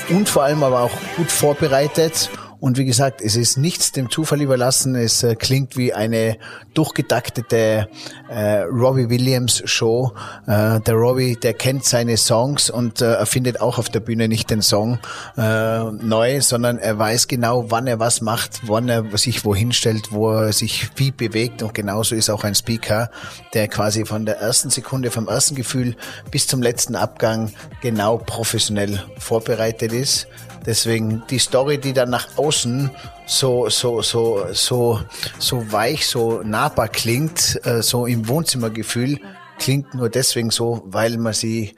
und 0.08 0.28
vor 0.28 0.44
allem 0.44 0.62
aber 0.62 0.80
auch 0.80 0.92
gut 1.16 1.30
vorbereitet 1.30 2.30
und 2.66 2.78
wie 2.78 2.84
gesagt, 2.84 3.20
es 3.20 3.36
ist 3.36 3.58
nichts 3.58 3.92
dem 3.92 4.10
Zufall 4.10 4.40
überlassen. 4.40 4.96
Es 4.96 5.22
äh, 5.22 5.36
klingt 5.36 5.76
wie 5.76 5.92
eine 5.92 6.36
durchgetaktete 6.74 7.88
äh, 8.28 8.58
Robbie 8.62 9.08
Williams 9.08 9.62
Show. 9.66 10.10
Äh, 10.48 10.80
der 10.80 10.94
Robbie, 10.94 11.36
der 11.36 11.54
kennt 11.54 11.84
seine 11.84 12.16
Songs 12.16 12.68
und 12.68 13.00
äh, 13.02 13.12
er 13.12 13.26
findet 13.26 13.60
auch 13.60 13.78
auf 13.78 13.88
der 13.88 14.00
Bühne 14.00 14.26
nicht 14.26 14.50
den 14.50 14.62
Song 14.62 14.98
äh, 15.36 15.84
neu, 15.84 16.40
sondern 16.40 16.78
er 16.78 16.98
weiß 16.98 17.28
genau, 17.28 17.70
wann 17.70 17.86
er 17.86 18.00
was 18.00 18.20
macht, 18.20 18.62
wann 18.64 18.88
er 18.88 19.16
sich 19.16 19.44
wohin 19.44 19.70
stellt, 19.70 20.10
wo 20.10 20.32
er 20.32 20.52
sich 20.52 20.90
wie 20.96 21.12
bewegt. 21.12 21.62
Und 21.62 21.72
genauso 21.72 22.16
ist 22.16 22.30
auch 22.30 22.42
ein 22.42 22.56
Speaker, 22.56 23.10
der 23.54 23.68
quasi 23.68 24.04
von 24.04 24.26
der 24.26 24.38
ersten 24.38 24.70
Sekunde, 24.70 25.12
vom 25.12 25.28
ersten 25.28 25.54
Gefühl 25.54 25.94
bis 26.32 26.48
zum 26.48 26.62
letzten 26.62 26.96
Abgang 26.96 27.52
genau 27.80 28.18
professionell 28.18 29.04
vorbereitet 29.18 29.92
ist. 29.92 30.26
Deswegen 30.66 31.22
die 31.30 31.38
Story, 31.38 31.78
die 31.78 31.92
dann 31.92 32.10
nach 32.10 32.36
außen 32.36 32.90
so, 33.26 33.68
so, 33.68 34.02
so, 34.02 34.46
so, 34.52 35.00
so 35.38 35.72
weich, 35.72 36.06
so 36.06 36.42
nahbar 36.42 36.88
klingt, 36.88 37.60
äh, 37.64 37.82
so 37.82 38.06
im 38.06 38.26
Wohnzimmergefühl, 38.26 39.20
klingt 39.58 39.94
nur 39.94 40.10
deswegen 40.10 40.50
so, 40.50 40.82
weil 40.84 41.16
man 41.18 41.32
sie 41.32 41.76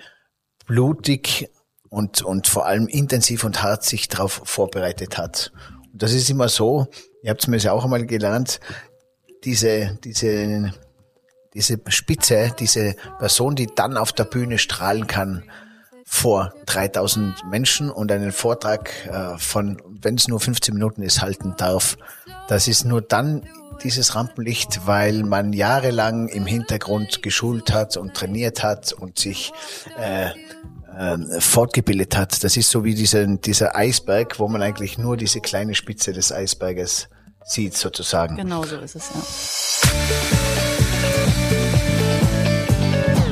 blutig 0.67 1.51
und, 1.91 2.23
und 2.23 2.47
vor 2.47 2.67
allem 2.67 2.89
intensiv 2.89 3.45
und 3.45 3.63
hart 3.63 3.85
sich 3.85 4.09
darauf 4.09 4.43
vorbereitet 4.45 5.19
hat. 5.19 5.53
Und 5.93 6.03
das 6.03 6.13
ist 6.13 6.31
immer 6.31 6.49
so, 6.49 6.87
ihr 7.23 7.31
habt 7.31 7.43
es 7.43 7.49
mir 7.49 7.59
ja 7.59 7.73
auch 7.73 7.85
einmal 7.85 8.07
gelernt, 8.07 8.61
diese, 9.45 9.99
diese, 10.03 10.73
diese 11.55 11.81
Spitze, 11.89 12.55
diese 12.59 12.95
Person, 13.19 13.55
die 13.55 13.67
dann 13.67 13.97
auf 13.97 14.13
der 14.13 14.25
Bühne 14.25 14.59
strahlen 14.59 15.07
kann, 15.07 15.45
vor 16.11 16.55
3000 16.65 17.45
Menschen 17.51 17.91
und 17.91 18.11
einen 18.11 18.33
Vortrag 18.33 18.91
äh, 19.07 19.37
von, 19.39 19.81
wenn 19.85 20.15
es 20.15 20.27
nur 20.27 20.41
15 20.41 20.73
Minuten 20.73 21.03
ist, 21.03 21.21
halten 21.21 21.55
darf. 21.59 21.99
Das 22.49 22.67
ist 22.67 22.87
nur 22.87 23.03
dann 23.03 23.43
dieses 23.85 24.15
Rampenlicht, 24.15 24.87
weil 24.87 25.23
man 25.23 25.53
jahrelang 25.53 26.29
im 26.29 26.47
Hintergrund 26.47 27.23
geschult 27.23 27.73
hat 27.73 27.99
und 27.99 28.15
trainiert 28.15 28.63
hat 28.63 28.95
und 28.95 29.19
sich 29.19 29.53
äh, 30.01 30.31
äh, 30.97 31.41
fortgebildet 31.41 32.17
hat. 32.17 32.43
Das 32.43 32.57
ist 32.57 32.71
so 32.71 32.85
wie 32.85 32.95
dieser, 32.95 33.27
dieser 33.27 33.77
Eisberg, 33.77 34.39
wo 34.39 34.49
man 34.49 34.63
eigentlich 34.63 34.97
nur 34.97 35.19
diese 35.19 35.41
kleine 35.41 35.75
Spitze 35.75 36.15
des 36.15 36.33
Eisberges 36.33 37.11
sieht, 37.45 37.77
sozusagen. 37.77 38.37
Genau 38.37 38.65
so 38.65 38.79
ist 38.79 38.97
es, 38.97 39.11
ja. 39.11 39.21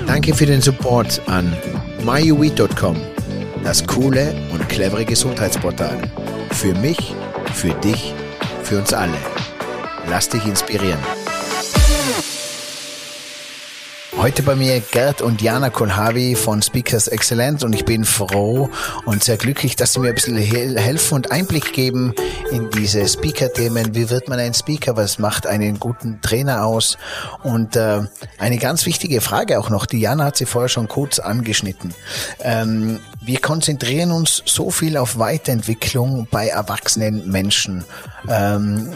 Danke 0.07 0.35
für 0.35 0.47
den 0.47 0.61
Support 0.61 1.23
an 1.27 1.57
myuweed.com, 2.07 2.97
das 3.65 3.85
coole 3.85 4.33
und 4.53 4.69
clevere 4.69 5.05
Gesundheitsportal. 5.05 6.01
Für 6.53 6.73
mich, 6.75 7.13
für 7.53 7.75
dich, 7.81 8.15
für 8.63 8.79
uns 8.79 8.95
alle. 8.95 9.19
Lass 10.09 10.29
dich 10.29 10.47
inspirieren. 10.47 11.01
Heute 14.27 14.43
bei 14.43 14.57
mir 14.57 14.81
Gerd 14.81 15.23
und 15.23 15.41
Jana 15.41 15.71
Kolhavi 15.71 16.35
von 16.35 16.61
Speakers 16.61 17.07
Excellence 17.07 17.63
und 17.63 17.73
ich 17.73 17.85
bin 17.85 18.05
froh 18.05 18.69
und 19.05 19.23
sehr 19.23 19.37
glücklich, 19.37 19.77
dass 19.77 19.93
sie 19.93 20.01
mir 20.01 20.09
ein 20.09 20.17
bisschen 20.17 20.37
helfen 20.37 21.15
und 21.15 21.31
Einblick 21.31 21.73
geben 21.73 22.13
in 22.51 22.69
diese 22.71 23.07
Speaker-Themen. 23.07 23.95
Wie 23.95 24.11
wird 24.11 24.29
man 24.29 24.41
ein 24.41 24.53
Speaker? 24.53 24.97
Was 24.97 25.21
macht 25.21 25.47
einen 25.47 25.79
guten 25.79 26.21
Trainer 26.23 26.67
aus? 26.67 26.99
Und 27.45 27.77
äh, 27.77 28.01
eine 28.39 28.59
ganz 28.59 28.85
wichtige 28.85 29.21
Frage 29.21 29.61
auch 29.61 29.71
noch, 29.71 29.87
die 29.87 30.01
Jana 30.01 30.25
hat 30.25 30.37
sie 30.37 30.47
vorher 30.47 30.71
schon 30.71 30.89
kurz 30.89 31.21
angeschnitten. 31.21 31.95
Ähm, 32.41 32.99
wir 33.21 33.39
konzentrieren 33.39 34.11
uns 34.11 34.43
so 34.45 34.73
viel 34.73 34.97
auf 34.97 35.21
Weiterentwicklung 35.21 36.27
bei 36.29 36.49
erwachsenen 36.49 37.31
Menschen. 37.31 37.85
Ähm, 38.29 38.93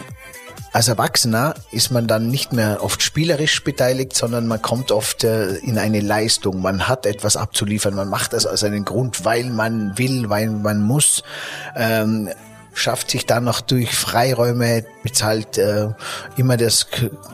als 0.73 0.87
Erwachsener 0.87 1.55
ist 1.71 1.91
man 1.91 2.07
dann 2.07 2.29
nicht 2.29 2.53
mehr 2.53 2.81
oft 2.81 3.01
spielerisch 3.01 3.63
beteiligt, 3.63 4.15
sondern 4.15 4.47
man 4.47 4.61
kommt 4.61 4.91
oft 4.91 5.23
äh, 5.23 5.55
in 5.57 5.77
eine 5.77 5.99
Leistung. 5.99 6.61
Man 6.61 6.87
hat 6.87 7.05
etwas 7.05 7.35
abzuliefern. 7.35 7.93
Man 7.93 8.07
macht 8.07 8.33
das 8.33 8.45
aus 8.45 8.63
einem 8.63 8.85
Grund, 8.85 9.25
weil 9.25 9.45
man 9.45 9.97
will, 9.97 10.29
weil 10.29 10.49
man 10.49 10.81
muss. 10.81 11.23
Ähm, 11.75 12.29
schafft 12.73 13.11
sich 13.11 13.25
dann 13.25 13.43
noch 13.43 13.61
durch 13.61 13.93
Freiräume, 13.93 14.83
bezahlt 15.03 15.57
äh, 15.57 15.89
immer 16.37 16.57
das 16.57 16.87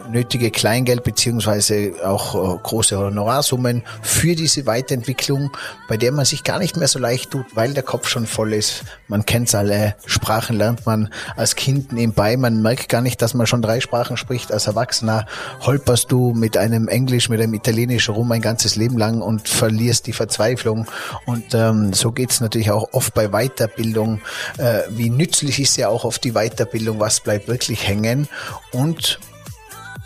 nötige 0.10 0.52
Kleingeld 0.52 1.04
beziehungsweise 1.04 1.94
auch 2.04 2.36
äh, 2.36 2.60
große 2.62 2.98
Honorarsummen 2.98 3.84
für 4.02 4.36
diese 4.36 4.66
Weiterentwicklung, 4.66 5.52
bei 5.88 5.98
der 5.98 6.12
man 6.12 6.26
sich 6.26 6.44
gar 6.44 6.60
nicht 6.60 6.78
mehr 6.78 6.88
so 6.88 7.00
leicht 7.00 7.32
tut, 7.32 7.46
weil 7.56 7.74
der 7.74 7.84
Kopf 7.84 8.08
schon 8.08 8.26
voll 8.26 8.54
ist. 8.54 8.84
Man 9.08 9.26
kennt 9.26 9.54
alle 9.54 9.96
Sprachen, 10.06 10.58
lernt 10.58 10.86
man 10.86 11.10
als 11.36 11.56
Kind 11.56 11.92
nebenbei. 11.92 12.36
Man 12.38 12.62
merkt 12.62 12.90
gar 12.90 13.02
nicht, 13.02 13.22
dass 13.22 13.34
man 13.34 13.48
schon 13.48 13.62
drei 13.62 13.80
Sprachen 13.80 14.18
spricht. 14.18 14.52
Als 14.52 14.68
Erwachsener 14.68 15.26
holperst 15.62 16.12
du 16.12 16.34
mit 16.34 16.58
einem 16.58 16.88
Englisch, 16.88 17.30
mit 17.30 17.42
einem 17.42 17.54
Italienisch 17.54 18.10
rum 18.10 18.32
ein 18.32 18.42
ganzes 18.42 18.76
Leben 18.76 18.98
lang 18.98 19.22
und 19.22 19.48
verlierst 19.48 20.08
die 20.08 20.14
Verzweiflung. 20.14 20.88
Und 21.26 21.54
ähm, 21.54 21.94
so 21.94 22.12
geht's 22.12 22.42
natürlich 22.42 22.72
auch 22.72 22.90
oft 22.94 23.14
bei 23.14 23.30
Weiterbildung. 23.30 24.22
Äh, 24.58 24.82
wie 24.90 25.10
nützlich 25.10 25.27
ist 25.60 25.78
ja 25.78 25.90
auch 25.90 26.04
oft 26.04 26.24
die 26.24 26.34
Weiterbildung? 26.34 27.00
Was 27.00 27.20
bleibt 27.20 27.48
wirklich 27.48 27.88
hängen? 27.88 28.28
Und 28.72 29.20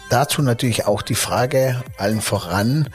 dazu 0.10 0.42
natürlich 0.42 0.86
auch 0.86 1.02
die 1.02 1.16
Frage 1.16 1.84
allen 1.98 2.22
voran, 2.22 2.90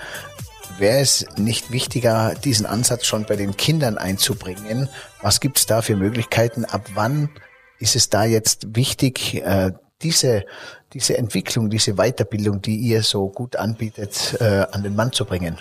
wäre 0.78 0.98
es 0.98 1.26
nicht 1.36 1.70
wichtiger, 1.70 2.34
diesen 2.34 2.66
Ansatz 2.66 3.06
schon 3.06 3.24
bei 3.24 3.36
den 3.36 3.56
Kindern 3.56 3.98
einzubringen? 3.98 4.88
Was 5.22 5.40
gibt 5.40 5.58
es 5.58 5.66
da 5.66 5.82
für 5.82 5.96
Möglichkeiten? 5.96 6.64
Ab 6.64 6.90
wann 6.94 7.30
ist 7.78 7.96
es 7.96 8.10
da 8.10 8.24
jetzt 8.24 8.76
wichtig, 8.76 9.34
äh, 9.34 9.72
diese, 10.02 10.44
diese 10.92 11.16
Entwicklung, 11.16 11.70
diese 11.70 11.94
Weiterbildung, 11.94 12.60
die 12.62 12.76
ihr 12.76 13.02
so 13.02 13.28
gut 13.28 13.56
anbietet, 13.56 14.36
äh, 14.40 14.66
an 14.70 14.82
den 14.82 14.94
Mann 14.94 15.12
zu 15.12 15.24
bringen? 15.24 15.58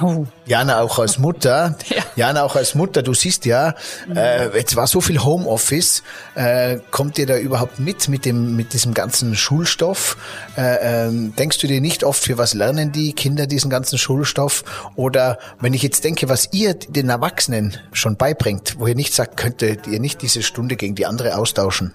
Oh. 0.00 0.26
Jana 0.44 0.80
auch 0.80 0.98
als 0.98 1.18
Mutter, 1.18 1.76
ja. 1.88 2.02
Jana 2.16 2.42
auch 2.42 2.54
als 2.54 2.74
Mutter, 2.74 3.02
du 3.02 3.14
siehst 3.14 3.46
ja, 3.46 3.74
äh, 4.14 4.56
jetzt 4.56 4.76
war 4.76 4.86
so 4.86 5.00
viel 5.00 5.24
Homeoffice, 5.24 6.02
äh, 6.34 6.78
kommt 6.90 7.18
ihr 7.18 7.26
da 7.26 7.38
überhaupt 7.38 7.78
mit 7.78 8.08
mit 8.08 8.24
dem 8.24 8.56
mit 8.56 8.72
diesem 8.72 8.94
ganzen 8.94 9.34
Schulstoff? 9.34 10.16
Äh, 10.56 11.06
ähm, 11.06 11.34
denkst 11.36 11.58
du 11.58 11.66
dir 11.66 11.80
nicht 11.80 12.04
oft, 12.04 12.22
für 12.22 12.38
was 12.38 12.54
lernen 12.54 12.92
die 12.92 13.12
Kinder 13.14 13.46
diesen 13.46 13.70
ganzen 13.70 13.98
Schulstoff? 13.98 14.64
Oder 14.96 15.38
wenn 15.60 15.72
ich 15.72 15.82
jetzt 15.82 16.04
denke, 16.04 16.28
was 16.28 16.48
ihr 16.52 16.74
den 16.74 17.08
Erwachsenen 17.08 17.76
schon 17.92 18.16
beibringt, 18.16 18.76
wo 18.78 18.86
ihr 18.86 18.94
nicht 18.94 19.14
sagt, 19.14 19.36
könntet 19.36 19.86
ihr 19.86 20.00
nicht 20.00 20.20
diese 20.22 20.42
Stunde 20.42 20.76
gegen 20.76 20.94
die 20.94 21.06
andere 21.06 21.36
austauschen? 21.36 21.92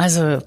Also, 0.00 0.38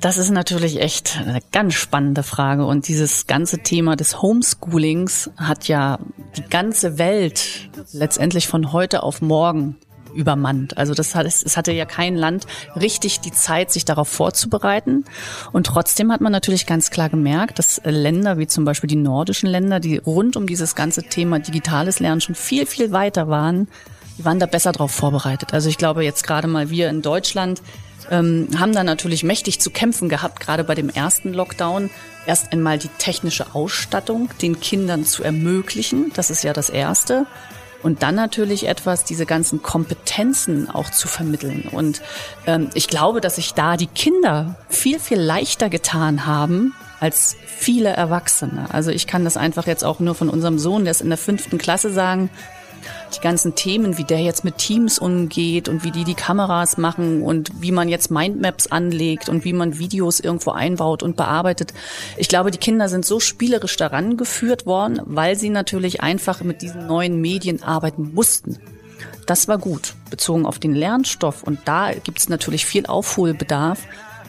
das 0.00 0.16
ist 0.16 0.30
natürlich 0.30 0.80
echt 0.80 1.18
eine 1.26 1.40
ganz 1.50 1.74
spannende 1.74 2.22
Frage. 2.22 2.64
Und 2.64 2.86
dieses 2.86 3.26
ganze 3.26 3.58
Thema 3.58 3.96
des 3.96 4.22
Homeschoolings 4.22 5.28
hat 5.36 5.66
ja 5.66 5.98
die 6.36 6.44
ganze 6.48 6.98
Welt 6.98 7.68
letztendlich 7.92 8.46
von 8.46 8.72
heute 8.72 9.02
auf 9.02 9.20
morgen 9.20 9.74
übermannt. 10.14 10.78
Also 10.78 10.94
das 10.94 11.16
hat, 11.16 11.26
es 11.26 11.56
hatte 11.56 11.72
ja 11.72 11.84
kein 11.84 12.14
Land 12.14 12.46
richtig 12.76 13.18
die 13.18 13.32
Zeit, 13.32 13.72
sich 13.72 13.84
darauf 13.84 14.06
vorzubereiten. 14.06 15.04
Und 15.50 15.66
trotzdem 15.66 16.12
hat 16.12 16.20
man 16.20 16.30
natürlich 16.30 16.66
ganz 16.66 16.92
klar 16.92 17.08
gemerkt, 17.08 17.58
dass 17.58 17.80
Länder 17.84 18.38
wie 18.38 18.46
zum 18.46 18.64
Beispiel 18.64 18.86
die 18.86 18.94
nordischen 18.94 19.48
Länder, 19.48 19.80
die 19.80 19.96
rund 19.96 20.36
um 20.36 20.46
dieses 20.46 20.76
ganze 20.76 21.02
Thema 21.02 21.40
digitales 21.40 21.98
Lernen 21.98 22.20
schon 22.20 22.36
viel, 22.36 22.66
viel 22.66 22.92
weiter 22.92 23.26
waren, 23.26 23.66
die 24.16 24.24
waren 24.24 24.38
da 24.38 24.46
besser 24.46 24.70
darauf 24.70 24.92
vorbereitet. 24.92 25.54
Also 25.54 25.68
ich 25.68 25.78
glaube 25.78 26.04
jetzt 26.04 26.24
gerade 26.24 26.46
mal 26.46 26.70
wir 26.70 26.88
in 26.88 27.02
Deutschland, 27.02 27.62
ähm, 28.10 28.48
haben 28.58 28.72
da 28.72 28.84
natürlich 28.84 29.24
mächtig 29.24 29.60
zu 29.60 29.70
kämpfen 29.70 30.08
gehabt, 30.08 30.40
gerade 30.40 30.64
bei 30.64 30.74
dem 30.74 30.88
ersten 30.88 31.32
Lockdown. 31.32 31.90
Erst 32.26 32.52
einmal 32.52 32.78
die 32.78 32.90
technische 32.98 33.54
Ausstattung 33.54 34.30
den 34.40 34.60
Kindern 34.60 35.04
zu 35.04 35.22
ermöglichen, 35.24 36.12
das 36.14 36.30
ist 36.30 36.44
ja 36.44 36.52
das 36.52 36.70
Erste. 36.70 37.26
Und 37.82 38.02
dann 38.04 38.14
natürlich 38.14 38.68
etwas, 38.68 39.04
diese 39.04 39.26
ganzen 39.26 39.62
Kompetenzen 39.62 40.70
auch 40.70 40.90
zu 40.90 41.08
vermitteln. 41.08 41.68
Und 41.70 42.00
ähm, 42.46 42.70
ich 42.74 42.86
glaube, 42.86 43.20
dass 43.20 43.36
sich 43.36 43.54
da 43.54 43.76
die 43.76 43.88
Kinder 43.88 44.54
viel, 44.68 45.00
viel 45.00 45.18
leichter 45.18 45.68
getan 45.68 46.24
haben, 46.24 46.74
als 47.00 47.34
viele 47.44 47.88
Erwachsene. 47.88 48.66
Also 48.72 48.92
ich 48.92 49.08
kann 49.08 49.24
das 49.24 49.36
einfach 49.36 49.66
jetzt 49.66 49.84
auch 49.84 49.98
nur 49.98 50.14
von 50.14 50.28
unserem 50.28 50.60
Sohn, 50.60 50.84
der 50.84 50.92
ist 50.92 51.00
in 51.00 51.08
der 51.08 51.18
fünften 51.18 51.58
Klasse 51.58 51.92
sagen, 51.92 52.30
die 53.14 53.20
ganzen 53.20 53.54
Themen, 53.54 53.98
wie 53.98 54.04
der 54.04 54.20
jetzt 54.20 54.44
mit 54.44 54.58
Teams 54.58 54.98
umgeht 54.98 55.68
und 55.68 55.84
wie 55.84 55.90
die 55.90 56.04
die 56.04 56.14
Kameras 56.14 56.78
machen 56.78 57.22
und 57.22 57.50
wie 57.60 57.72
man 57.72 57.88
jetzt 57.88 58.10
Mindmaps 58.10 58.68
anlegt 58.68 59.28
und 59.28 59.44
wie 59.44 59.52
man 59.52 59.78
Videos 59.78 60.20
irgendwo 60.20 60.50
einbaut 60.50 61.02
und 61.02 61.16
bearbeitet. 61.16 61.72
Ich 62.16 62.28
glaube, 62.28 62.50
die 62.50 62.58
Kinder 62.58 62.88
sind 62.88 63.04
so 63.04 63.20
spielerisch 63.20 63.76
daran 63.76 64.16
geführt 64.16 64.66
worden, 64.66 65.00
weil 65.04 65.36
sie 65.36 65.50
natürlich 65.50 66.02
einfach 66.02 66.42
mit 66.42 66.62
diesen 66.62 66.86
neuen 66.86 67.20
Medien 67.20 67.62
arbeiten 67.62 68.12
mussten. 68.14 68.58
Das 69.26 69.48
war 69.48 69.58
gut, 69.58 69.94
bezogen 70.10 70.46
auf 70.46 70.58
den 70.58 70.74
Lernstoff. 70.74 71.42
Und 71.42 71.60
da 71.64 71.92
gibt 71.92 72.18
es 72.18 72.28
natürlich 72.28 72.66
viel 72.66 72.86
Aufholbedarf, 72.86 73.80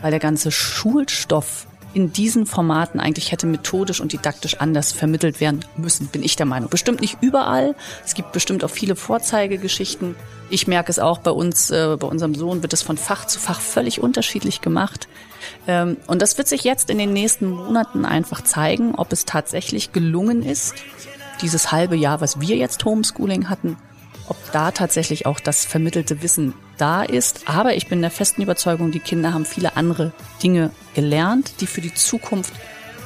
weil 0.01 0.11
der 0.11 0.19
ganze 0.19 0.51
Schulstoff 0.51 1.67
in 1.93 2.11
diesen 2.11 2.45
Formaten 2.45 2.99
eigentlich 2.99 3.31
hätte 3.31 3.45
methodisch 3.45 4.01
und 4.01 4.13
didaktisch 4.13 4.59
anders 4.59 4.91
vermittelt 4.91 5.39
werden 5.39 5.63
müssen, 5.77 6.07
bin 6.07 6.23
ich 6.23 6.35
der 6.35 6.45
Meinung. 6.45 6.69
Bestimmt 6.69 7.01
nicht 7.01 7.17
überall. 7.21 7.75
Es 8.05 8.15
gibt 8.15 8.31
bestimmt 8.31 8.63
auch 8.63 8.69
viele 8.69 8.95
Vorzeigegeschichten. 8.95 10.15
Ich 10.49 10.67
merke 10.67 10.91
es 10.91 10.99
auch 10.99 11.19
bei 11.19 11.31
uns, 11.31 11.69
äh, 11.69 11.95
bei 11.99 12.07
unserem 12.07 12.35
Sohn 12.35 12.61
wird 12.61 12.73
es 12.73 12.81
von 12.81 12.97
Fach 12.97 13.25
zu 13.25 13.39
Fach 13.39 13.61
völlig 13.61 14.01
unterschiedlich 14.01 14.61
gemacht. 14.61 15.07
Ähm, 15.67 15.97
und 16.07 16.21
das 16.21 16.37
wird 16.37 16.47
sich 16.47 16.63
jetzt 16.63 16.89
in 16.89 16.97
den 16.97 17.13
nächsten 17.13 17.49
Monaten 17.49 18.05
einfach 18.05 18.41
zeigen, 18.43 18.95
ob 18.95 19.11
es 19.11 19.25
tatsächlich 19.25 19.91
gelungen 19.91 20.43
ist, 20.43 20.75
dieses 21.41 21.71
halbe 21.71 21.95
Jahr, 21.95 22.21
was 22.21 22.39
wir 22.39 22.55
jetzt 22.55 22.83
Homeschooling 22.85 23.49
hatten, 23.49 23.77
ob 24.27 24.37
da 24.51 24.71
tatsächlich 24.71 25.25
auch 25.25 25.39
das 25.39 25.65
vermittelte 25.65 26.21
Wissen 26.21 26.53
da 26.77 27.03
ist. 27.03 27.47
Aber 27.47 27.75
ich 27.75 27.87
bin 27.87 28.01
der 28.01 28.11
festen 28.11 28.41
Überzeugung, 28.41 28.91
die 28.91 28.99
Kinder 28.99 29.33
haben 29.33 29.45
viele 29.45 29.77
andere 29.77 30.11
Dinge 30.41 30.71
gelernt, 30.95 31.61
die 31.61 31.67
für 31.67 31.81
die 31.81 31.93
Zukunft 31.93 32.53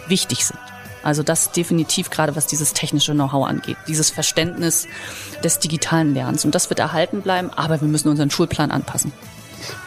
wichtig 0.08 0.45
sind. 0.45 0.60
Also 1.03 1.23
das 1.23 1.51
definitiv 1.51 2.10
gerade, 2.10 2.36
was 2.36 2.47
dieses 2.47 2.73
technische 2.73 3.13
Know-how 3.13 3.47
angeht, 3.47 3.77
dieses 3.88 4.10
Verständnis 4.10 4.88
des 5.43 5.60
digitalen 5.60 6.13
Lernens. 6.13 6.43
Und 6.43 6.53
das 6.53 6.69
wird 6.69 6.80
erhalten 6.80 7.21
bleiben, 7.21 7.49
aber 7.56 7.80
wir 7.80 7.88
müssen 7.88 8.10
unseren 8.10 8.30
Schulplan 8.30 8.71
anpassen. 8.71 9.13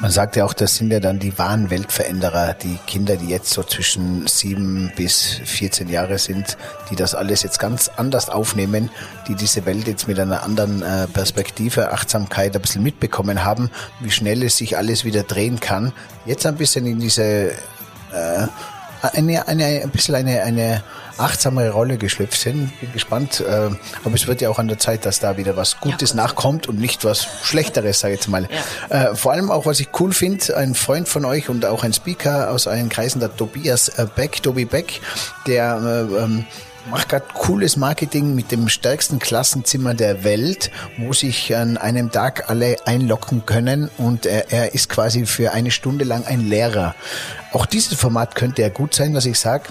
Man 0.01 0.11
sagt 0.11 0.37
ja 0.37 0.45
auch, 0.45 0.53
das 0.53 0.77
sind 0.77 0.91
ja 0.91 1.01
dann 1.01 1.19
die 1.19 1.39
wahren 1.39 1.71
Weltveränderer, 1.71 2.55
die 2.55 2.79
Kinder, 2.87 3.17
die 3.17 3.29
jetzt 3.29 3.51
so 3.51 3.63
zwischen 3.63 4.27
sieben 4.27 4.93
bis 4.97 5.41
14 5.45 5.89
Jahre 5.89 6.19
sind, 6.19 6.57
die 6.91 6.97
das 6.97 7.15
alles 7.15 7.43
jetzt 7.43 7.59
ganz 7.59 7.91
anders 7.97 8.29
aufnehmen, 8.29 8.91
die 9.29 9.35
diese 9.35 9.67
Welt 9.67 9.87
jetzt 9.87 10.09
mit 10.09 10.19
einer 10.19 10.43
anderen 10.43 10.83
äh, 10.83 11.07
Perspektive, 11.07 11.93
Achtsamkeit 11.93 12.55
ein 12.55 12.63
bisschen 12.63 12.83
mitbekommen 12.83 13.45
haben, 13.45 13.71
wie 14.01 14.11
schnell 14.11 14.43
es 14.43 14.57
sich 14.57 14.77
alles 14.77 15.05
wieder 15.05 15.23
drehen 15.23 15.61
kann. 15.61 15.93
Jetzt 16.27 16.47
ein 16.47 16.57
bisschen 16.57 16.87
in 16.87 17.01
diese, 17.01 17.53
äh, 18.13 18.47
eine, 19.03 19.47
eine, 19.49 19.65
ein 19.83 19.91
bisschen 19.91 20.15
eine, 20.15 20.43
eine 20.43 20.83
achtsamere 21.19 21.71
Rolle 21.71 21.99
geschlüpft 21.99 22.41
sind. 22.41 22.79
Bin 22.81 22.93
gespannt. 22.93 23.41
Äh, 23.41 23.71
aber 24.05 24.15
es 24.15 24.27
wird 24.27 24.41
ja 24.41 24.49
auch 24.49 24.59
an 24.59 24.69
der 24.69 24.79
Zeit, 24.79 25.05
dass 25.05 25.21
da 25.21 25.37
wieder 25.37 25.57
was 25.57 25.81
Gutes 25.81 26.11
ja, 26.11 26.17
nachkommt 26.17 26.69
und 26.69 26.79
nicht 26.79 27.05
was 27.05 27.27
Schlechteres, 27.43 28.01
sage 28.01 28.15
ich 28.15 28.21
jetzt 28.21 28.29
mal. 28.29 28.49
Ja. 28.91 29.11
Äh, 29.11 29.15
vor 29.15 29.33
allem 29.33 29.51
auch, 29.51 29.67
was 29.67 29.81
ich 29.81 29.89
cool 30.01 30.13
finde, 30.13 30.57
ein 30.57 30.75
Freund 30.75 31.09
von 31.09 31.25
euch 31.25 31.49
und 31.49 31.65
auch 31.65 31.85
ein 31.85 31.93
Speaker 31.93 32.51
aus 32.51 32.67
euren 32.67 32.89
Kreisen, 32.89 33.21
der 33.21 33.35
Tobias 33.37 33.89
äh, 33.89 34.07
Beck, 34.15 34.43
Tobi 34.43 34.65
Beck, 34.65 35.01
der 35.47 36.09
ähm, 36.19 36.47
macht 36.89 37.09
gerade 37.09 37.27
cooles 37.35 37.77
Marketing 37.77 38.35
mit 38.35 38.51
dem 38.53 38.69
stärksten 38.69 39.19
Klassenzimmer 39.19 39.95
der 39.95 40.25
Welt, 40.25 40.71
wo 40.99 41.13
sich 41.13 41.55
an 41.55 41.77
einem 41.77 42.11
Tag 42.11 42.49
alle 42.49 42.77
einlocken 42.87 43.45
können 43.47 43.91
und 43.99 44.27
er, 44.27 44.51
er 44.53 44.75
ist 44.75 44.89
quasi 44.89 45.27
für 45.27 45.53
eine 45.53 45.71
Stunde 45.71 46.05
lang 46.05 46.25
ein 46.25 46.41
Lehrer. 46.41 46.95
Auch 47.53 47.67
dieses 47.67 47.99
Format 47.99 48.35
könnte 48.35 48.63
ja 48.63 48.69
gut 48.69 48.95
sein, 48.95 49.15
was 49.15 49.27
ich 49.27 49.39
sage. 49.39 49.65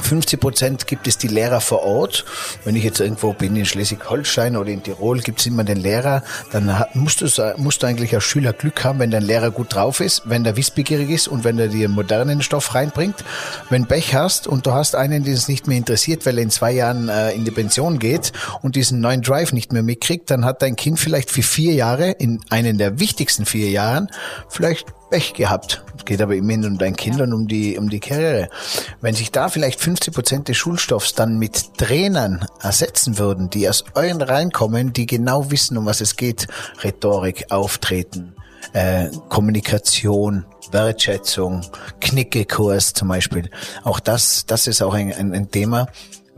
50 0.00 0.40
Prozent 0.40 0.86
gibt 0.86 1.06
es 1.06 1.18
die 1.18 1.28
Lehrer 1.28 1.60
vor 1.60 1.82
Ort. 1.82 2.24
Wenn 2.64 2.76
ich 2.76 2.84
jetzt 2.84 3.00
irgendwo 3.00 3.32
bin 3.32 3.56
in 3.56 3.64
Schleswig-Holstein 3.64 4.56
oder 4.56 4.70
in 4.70 4.82
Tirol, 4.82 5.20
gibt 5.20 5.40
es 5.40 5.46
immer 5.46 5.64
den 5.64 5.78
Lehrer. 5.78 6.22
Dann 6.52 6.84
musst 6.94 7.20
du, 7.20 7.54
musst 7.56 7.82
du 7.82 7.86
eigentlich 7.86 8.14
als 8.14 8.24
Schüler 8.24 8.52
Glück 8.52 8.84
haben, 8.84 8.98
wenn 8.98 9.10
dein 9.10 9.22
Lehrer 9.22 9.50
gut 9.50 9.74
drauf 9.74 10.00
ist, 10.00 10.22
wenn 10.26 10.44
der 10.44 10.56
wissbegierig 10.56 11.10
ist 11.10 11.28
und 11.28 11.44
wenn 11.44 11.58
er 11.58 11.68
dir 11.68 11.88
modernen 11.88 12.42
Stoff 12.42 12.74
reinbringt. 12.74 13.24
Wenn 13.70 13.86
Pech 13.86 14.14
hast 14.14 14.46
und 14.46 14.66
du 14.66 14.72
hast 14.72 14.94
einen, 14.94 15.24
den 15.24 15.34
es 15.34 15.48
nicht 15.48 15.66
mehr 15.66 15.78
interessiert, 15.78 16.26
weil 16.26 16.38
er 16.38 16.44
in 16.44 16.50
zwei 16.50 16.72
Jahren 16.72 17.08
äh, 17.08 17.32
in 17.32 17.44
die 17.44 17.50
Pension 17.50 17.98
geht 17.98 18.32
und 18.62 18.76
diesen 18.76 19.00
neuen 19.00 19.22
Drive 19.22 19.52
nicht 19.52 19.72
mehr 19.72 19.82
mitkriegt, 19.82 20.30
dann 20.30 20.44
hat 20.44 20.62
dein 20.62 20.76
Kind 20.76 20.98
vielleicht 20.98 21.30
für 21.30 21.42
vier 21.42 21.74
Jahre, 21.74 22.10
in 22.10 22.40
einen 22.50 22.78
der 22.78 22.98
wichtigsten 22.98 23.46
vier 23.46 23.70
Jahren, 23.70 24.08
vielleicht 24.48 24.86
Pech 25.10 25.34
gehabt. 25.34 25.84
Es 25.96 26.04
geht 26.04 26.20
aber 26.20 26.34
immerhin 26.34 26.64
um 26.64 26.78
dein 26.78 26.96
Kind 26.96 27.20
und 27.20 27.32
um 27.32 27.46
die, 27.46 27.78
um 27.78 27.88
die 27.88 28.00
Karriere. 28.00 28.48
Wenn 29.00 29.14
sich 29.14 29.30
da 29.30 29.48
vielleicht 29.48 29.80
50 29.80 30.12
Prozent 30.12 30.48
des 30.48 30.56
Schulstoffs 30.56 31.14
dann 31.14 31.38
mit 31.38 31.78
Trainern 31.78 32.46
ersetzen 32.60 33.18
würden, 33.18 33.50
die 33.50 33.68
aus 33.68 33.84
euren 33.94 34.22
reinkommen, 34.22 34.92
die 34.92 35.06
genau 35.06 35.50
wissen, 35.50 35.76
um 35.76 35.86
was 35.86 36.00
es 36.00 36.16
geht, 36.16 36.46
Rhetorik, 36.82 37.46
Auftreten, 37.50 38.34
äh, 38.72 39.08
Kommunikation, 39.28 40.44
Wertschätzung, 40.70 41.62
Knickekurs 42.00 42.92
zum 42.92 43.08
Beispiel. 43.08 43.50
Auch 43.84 44.00
das, 44.00 44.46
das 44.46 44.66
ist 44.66 44.82
auch 44.82 44.94
ein, 44.94 45.12
ein, 45.12 45.32
ein 45.32 45.50
Thema, 45.50 45.86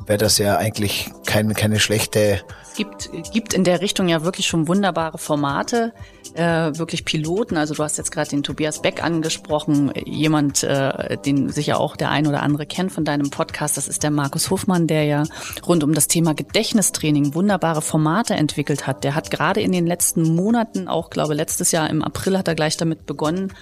wäre 0.07 0.19
das 0.19 0.39
ja 0.39 0.57
eigentlich 0.57 1.11
kein, 1.27 1.55
keine 1.55 1.81
schlechte 1.81 2.43
gibt, 2.79 3.11
gibt 3.33 3.55
in 3.55 3.65
der 3.65 3.81
Richtung 3.81 4.09
ja 4.09 4.23
wirklich 4.23 4.47
schon 4.47 4.69
wunderbare 4.69 5.19
Formate, 5.19 5.93
äh, 6.35 6.71
wirklich 6.79 7.05
Piloten. 7.05 7.57
Also 7.57 7.75
du 7.75 7.83
hast 7.83 7.99
jetzt 7.99 8.13
gerade 8.13 8.31
den 8.31 8.45
Tobias 8.45 8.81
Beck 8.81 9.03
angesprochen, 9.03 9.93
jemand, 10.07 10.63
äh, 10.63 11.19
den 11.19 11.51
sicher 11.51 11.81
auch 11.81 11.97
der 11.97 12.11
ein 12.11 12.29
oder 12.29 12.41
andere 12.43 12.67
kennt 12.67 12.93
von 12.93 13.05
deinem 13.05 13.31
Podcast. 13.31 13.77
Das 13.77 13.89
ist 13.89 14.05
der 14.05 14.13
Markus 14.13 14.49
Hofmann, 14.49 14.87
der 14.87 15.05
ja 15.05 15.25
rund 15.67 15.83
um 15.83 15.93
das 15.93 16.07
Thema 16.07 16.35
Gedächtnistraining 16.35 17.35
wunderbare 17.35 17.83
Formate 17.83 18.35
entwickelt 18.35 18.87
hat. 18.87 19.03
Der 19.03 19.17
hat 19.17 19.33
gerade 19.33 19.61
in 19.61 19.73
den 19.73 19.87
letzten 19.87 20.23
Monaten, 20.23 20.87
auch 20.87 21.11
glaube 21.11 21.35
letztes 21.35 21.73
Jahr 21.73 21.91
im 21.91 22.03
April 22.03 22.39
hat 22.39 22.47
er 22.47 22.55
gleich 22.55 22.77
damit 22.77 23.07
begonnen, 23.07 23.53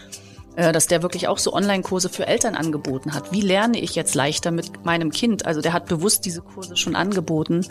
äh, 0.56 0.72
dass 0.72 0.88
der 0.88 1.02
wirklich 1.02 1.26
auch 1.28 1.38
so 1.38 1.54
Online-Kurse 1.54 2.10
für 2.10 2.26
Eltern 2.26 2.54
angeboten 2.54 3.14
hat. 3.14 3.32
Wie 3.32 3.40
lerne 3.40 3.80
ich 3.80 3.94
jetzt 3.94 4.14
leichter 4.14 4.50
mit 4.50 4.84
meinem 4.84 5.10
Kind? 5.10 5.46
Also 5.46 5.62
der 5.62 5.72
hat 5.72 5.86
bewusst 5.86 6.26
diese 6.26 6.42
Kurse 6.42 6.76
schon 6.76 6.96
angeboten. 6.96 7.66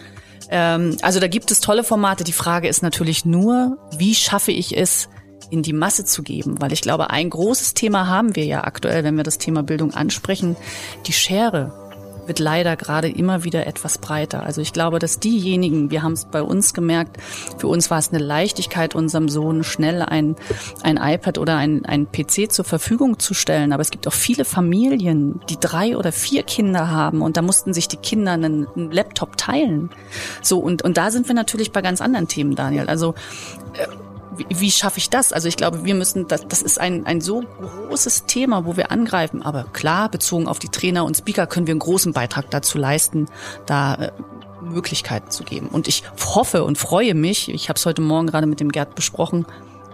Ähm, 0.49 0.97
also 1.01 1.19
da 1.19 1.27
gibt 1.27 1.51
es 1.51 1.59
tolle 1.59 1.83
Formate. 1.83 2.23
Die 2.23 2.33
Frage 2.33 2.67
ist 2.67 2.81
natürlich 2.81 3.25
nur, 3.25 3.77
wie 3.97 4.15
schaffe 4.15 4.51
ich 4.51 4.77
es, 4.77 5.09
in 5.49 5.61
die 5.61 5.73
Masse 5.73 6.05
zu 6.05 6.23
geben? 6.23 6.59
Weil 6.59 6.73
ich 6.73 6.81
glaube, 6.81 7.09
ein 7.09 7.29
großes 7.29 7.73
Thema 7.73 8.07
haben 8.07 8.35
wir 8.35 8.45
ja 8.45 8.63
aktuell, 8.63 9.03
wenn 9.03 9.17
wir 9.17 9.23
das 9.23 9.37
Thema 9.37 9.63
Bildung 9.63 9.93
ansprechen, 9.93 10.55
die 11.05 11.13
Schere 11.13 11.84
wird 12.27 12.39
leider 12.39 12.75
gerade 12.75 13.09
immer 13.09 13.43
wieder 13.43 13.67
etwas 13.67 13.97
breiter. 13.97 14.43
Also 14.43 14.61
ich 14.61 14.73
glaube, 14.73 14.99
dass 14.99 15.19
diejenigen, 15.19 15.91
wir 15.91 16.03
haben 16.03 16.13
es 16.13 16.25
bei 16.25 16.41
uns 16.41 16.73
gemerkt, 16.73 17.17
für 17.57 17.67
uns 17.67 17.89
war 17.89 17.99
es 17.99 18.09
eine 18.09 18.23
Leichtigkeit, 18.23 18.95
unserem 18.95 19.29
Sohn 19.29 19.63
schnell 19.63 20.01
ein, 20.01 20.35
ein 20.83 20.97
iPad 20.97 21.37
oder 21.37 21.57
ein, 21.57 21.85
ein 21.85 22.07
PC 22.11 22.51
zur 22.51 22.65
Verfügung 22.65 23.19
zu 23.19 23.33
stellen. 23.33 23.73
Aber 23.73 23.81
es 23.81 23.91
gibt 23.91 24.07
auch 24.07 24.13
viele 24.13 24.45
Familien, 24.45 25.39
die 25.49 25.59
drei 25.59 25.97
oder 25.97 26.11
vier 26.11 26.43
Kinder 26.43 26.89
haben 26.89 27.21
und 27.21 27.37
da 27.37 27.41
mussten 27.41 27.73
sich 27.73 27.87
die 27.87 27.97
Kinder 27.97 28.33
einen, 28.33 28.67
einen 28.75 28.91
Laptop 28.91 29.37
teilen. 29.37 29.89
So, 30.41 30.59
und, 30.59 30.81
und 30.81 30.97
da 30.97 31.11
sind 31.11 31.27
wir 31.27 31.35
natürlich 31.35 31.71
bei 31.71 31.81
ganz 31.81 32.01
anderen 32.01 32.27
Themen, 32.27 32.55
Daniel. 32.55 32.87
Also 32.87 33.15
äh, 33.73 33.87
wie, 34.37 34.45
wie 34.49 34.71
schaffe 34.71 34.97
ich 34.97 35.09
das? 35.09 35.33
Also 35.33 35.47
ich 35.47 35.57
glaube, 35.57 35.85
wir 35.85 35.95
müssen, 35.95 36.27
das, 36.27 36.47
das 36.47 36.61
ist 36.61 36.79
ein, 36.79 37.05
ein 37.05 37.21
so 37.21 37.43
großes 37.87 38.25
Thema, 38.25 38.65
wo 38.65 38.77
wir 38.77 38.91
angreifen. 38.91 39.41
Aber 39.41 39.65
klar, 39.73 40.09
bezogen 40.09 40.47
auf 40.47 40.59
die 40.59 40.69
Trainer 40.69 41.05
und 41.05 41.17
Speaker 41.17 41.47
können 41.47 41.67
wir 41.67 41.73
einen 41.73 41.79
großen 41.79 42.13
Beitrag 42.13 42.49
dazu 42.51 42.77
leisten, 42.77 43.27
da 43.65 43.95
äh, 43.95 44.11
Möglichkeiten 44.61 45.29
zu 45.31 45.43
geben. 45.43 45.67
Und 45.67 45.87
ich 45.87 46.03
hoffe 46.33 46.63
und 46.63 46.77
freue 46.77 47.13
mich, 47.13 47.49
ich 47.49 47.69
habe 47.69 47.77
es 47.77 47.85
heute 47.85 48.01
Morgen 48.01 48.27
gerade 48.27 48.47
mit 48.47 48.59
dem 48.59 48.71
Gerd 48.71 48.95
besprochen, 48.95 49.45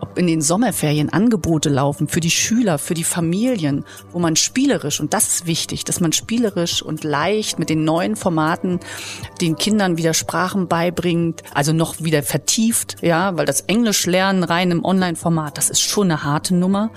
ob 0.01 0.17
in 0.17 0.27
den 0.27 0.41
Sommerferien 0.41 1.09
Angebote 1.09 1.69
laufen 1.69 2.07
für 2.07 2.19
die 2.19 2.31
Schüler, 2.31 2.77
für 2.77 2.93
die 2.93 3.03
Familien, 3.03 3.85
wo 4.11 4.19
man 4.19 4.35
spielerisch, 4.35 4.99
und 4.99 5.13
das 5.13 5.27
ist 5.27 5.45
wichtig, 5.45 5.85
dass 5.85 5.99
man 5.99 6.11
spielerisch 6.11 6.81
und 6.81 7.03
leicht 7.03 7.59
mit 7.59 7.69
den 7.69 7.83
neuen 7.83 8.15
Formaten 8.15 8.79
den 9.39 9.55
Kindern 9.55 9.97
wieder 9.97 10.13
Sprachen 10.13 10.67
beibringt, 10.67 11.43
also 11.53 11.73
noch 11.73 12.01
wieder 12.01 12.23
vertieft, 12.23 12.97
ja, 13.01 13.37
weil 13.37 13.45
das 13.45 13.61
Englisch 13.61 14.05
lernen 14.05 14.43
rein 14.43 14.71
im 14.71 14.83
Online-Format, 14.83 15.57
das 15.57 15.69
ist 15.69 15.81
schon 15.81 16.11
eine 16.11 16.23
harte 16.23 16.55
Nummer. 16.55 16.91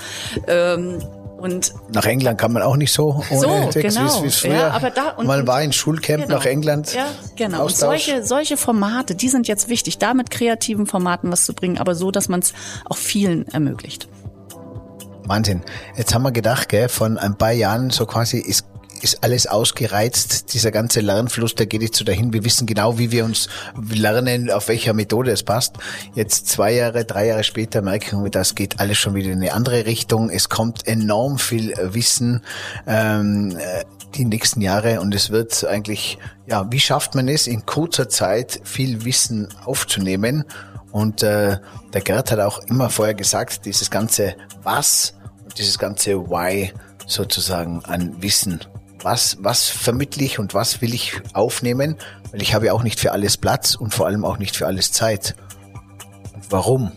Ähm, 0.47 0.99
und 1.37 1.75
nach 1.93 2.07
England 2.07 2.39
kann 2.39 2.53
man 2.53 2.63
auch 2.63 2.77
nicht 2.77 2.93
so 2.93 3.23
ohne 3.31 3.65
so, 3.65 3.71
Text, 3.71 3.99
genau. 3.99 4.23
wie 4.23 4.27
es 4.27 4.39
früher. 4.39 4.53
Ja, 4.53 4.71
aber 4.71 4.91
da, 4.91 5.11
und, 5.11 5.27
man 5.27 5.47
war 5.47 5.63
in 5.63 5.73
Schulcamp 5.73 6.25
genau. 6.25 6.37
nach 6.37 6.47
England. 6.47 6.95
Ja, 6.95 7.07
genau. 7.37 7.65
Und 7.65 7.77
solche, 7.77 8.25
solche 8.25 8.57
Formate, 8.57 9.15
die 9.15 9.29
sind 9.29 9.47
jetzt 9.47 9.69
wichtig, 9.69 9.99
da 9.99 10.15
mit 10.15 10.31
kreativen 10.31 10.87
Formaten 10.87 11.31
was 11.31 11.45
zu 11.45 11.53
bringen, 11.53 11.79
aber 11.79 11.95
so, 11.95 12.11
dass 12.11 12.29
man 12.29 12.41
es 12.41 12.55
auch 12.87 12.97
vielen 12.97 13.47
ermöglicht. 13.49 14.09
Wahnsinn. 15.27 15.63
Jetzt 15.97 16.15
haben 16.15 16.23
wir 16.23 16.33
gedacht, 16.33 16.69
gell, 16.69 16.89
von 16.89 17.19
ein 17.19 17.37
paar 17.37 17.53
Jahren 17.53 17.91
so 17.91 18.07
quasi 18.07 18.39
ist 18.39 18.67
ist 19.03 19.23
alles 19.23 19.47
ausgereizt. 19.47 20.53
Dieser 20.55 20.71
ganze 20.71 21.01
Lernfluss, 21.01 21.55
der 21.55 21.67
geht 21.67 21.83
jetzt 21.83 21.97
so 21.97 22.05
dahin. 22.05 22.33
Wir 22.33 22.45
wissen 22.45 22.67
genau, 22.67 22.99
wie 22.99 23.11
wir 23.11 23.25
uns 23.25 23.49
lernen, 23.91 24.51
auf 24.51 24.69
welcher 24.69 24.93
Methode 24.95 25.31
es 25.31 25.43
passt. 25.43 25.77
Jetzt 26.15 26.49
zwei 26.49 26.73
Jahre, 26.73 27.05
drei 27.05 27.27
Jahre 27.27 27.45
später 27.45 27.83
merken 27.83 28.23
wir, 28.23 28.31
das 28.31 28.55
geht 28.55 28.81
alles 28.81 28.99
schon 28.99 29.15
wieder 29.15 29.31
in 29.31 29.41
eine 29.43 29.53
andere 29.53 29.87
Richtung. 29.87 30.31
Es 30.31 30.49
kommt 30.49 30.87
enorm 30.87 31.39
viel 31.39 31.75
Wissen. 31.93 32.43
Ähm, 32.87 33.57
äh, 33.59 33.85
die 34.15 34.25
nächsten 34.25 34.61
Jahre 34.61 35.01
und 35.01 35.15
es 35.15 35.31
wird 35.31 35.65
eigentlich, 35.65 36.19
ja, 36.47 36.71
wie 36.71 36.81
schafft 36.81 37.15
man 37.15 37.29
es 37.29 37.47
in 37.47 37.67
kurzer 37.67 38.09
Zeit 38.09 38.61
viel 38.63 39.05
Wissen 39.05 39.49
aufzunehmen? 39.65 40.45
Und 40.93 41.23
äh, 41.25 41.59
der 41.93 42.01
Gerd 42.01 42.31
hat 42.31 42.39
auch 42.39 42.61
immer 42.61 42.91
vorher 42.91 43.15
gesagt, 43.15 43.65
dieses 43.67 43.91
ganze 43.91 44.37
Was 44.63 45.15
und 45.43 45.59
dieses 45.59 45.79
ganze 45.79 46.31
Why 46.31 46.73
sozusagen 47.07 47.85
an 47.85 48.23
Wissen. 48.23 48.61
Was, 49.05 49.37
was 49.41 49.69
vermittle 49.69 50.25
ich 50.25 50.39
und 50.39 50.55
was 50.55 50.81
will 50.81 50.95
ich 50.95 51.21
aufnehmen? 51.35 51.97
Weil 52.33 52.41
ich 52.41 52.55
habe 52.55 52.67
ja 52.67 52.73
auch 52.73 52.83
nicht 52.83 52.99
für 52.99 53.13
alles 53.13 53.37
Platz 53.37 53.75
und 53.75 53.93
vor 53.93 54.07
allem 54.07 54.25
auch 54.25 54.39
nicht 54.39 54.57
für 54.57 54.67
alles 54.67 54.93
Zeit. 54.93 55.37
Warum? 56.49 56.91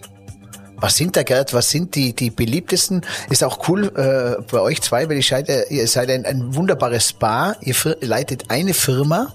Was 0.78 0.96
sind 0.96 1.18
da, 1.18 1.24
Gerd? 1.24 1.54
Was 1.54 1.70
sind 1.70 1.96
die, 1.96 2.14
die 2.14 2.30
beliebtesten? 2.30 3.02
Ist 3.30 3.44
auch 3.44 3.68
cool 3.68 3.92
äh, 3.98 4.42
bei 4.50 4.62
euch 4.62 4.82
zwei, 4.82 5.10
weil 5.10 5.18
ihr 5.18 5.24
seid, 5.24 5.50
ihr 5.70 5.88
seid 5.88 6.10
ein, 6.10 6.26
ein 6.26 6.56
wunderbares 6.56 7.10
Spa. 7.10 7.58
Ihr 7.60 7.76
leitet 8.00 8.52
eine 8.52 8.74
Firma 8.74 9.34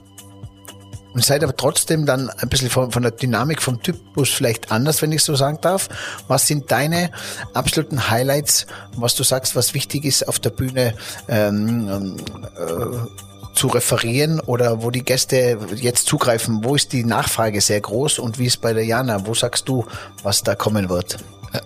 und 1.15 1.25
seid 1.25 1.43
aber 1.43 1.57
trotzdem 1.57 2.07
dann 2.07 2.31
ein 2.31 2.49
bisschen 2.49 2.71
von, 2.71 2.91
von 2.91 3.03
der 3.03 3.13
Dynamik 3.13 3.63
vom 3.63 3.83
Typus 3.83 4.31
vielleicht 4.31 4.71
anders, 4.71 5.03
wenn 5.03 5.13
ich 5.13 5.23
so 5.23 5.35
sagen 5.35 5.59
darf. 5.61 5.89
Was 6.29 6.47
sind 6.47 6.71
deine 6.71 7.11
absoluten 7.55 8.11
Highlights, 8.11 8.67
was 8.97 9.15
du 9.15 9.23
sagst, 9.23 9.57
was 9.57 9.75
wichtig 9.75 10.05
ist 10.05 10.29
auf 10.29 10.39
der 10.39 10.51
Bühne 10.51 10.95
ähm, 11.29 12.17
äh, 12.57 13.32
zu 13.55 13.69
referieren 13.69 14.41
oder 14.41 14.83
wo 14.83 14.91
die 14.91 15.05
Gäste 15.05 15.59
jetzt 15.77 16.07
zugreifen? 16.07 16.65
Wo 16.65 16.75
ist 16.75 16.93
die 16.93 17.05
Nachfrage 17.05 17.61
sehr 17.61 17.81
groß 17.81 18.19
und 18.19 18.39
wie 18.39 18.47
ist 18.47 18.61
bei 18.61 18.73
der 18.73 18.85
Jana? 18.85 19.27
Wo 19.27 19.35
sagst 19.35 19.69
du, 19.69 19.85
was 20.23 20.43
da 20.43 20.55
kommen 20.55 20.89
wird? 20.89 21.19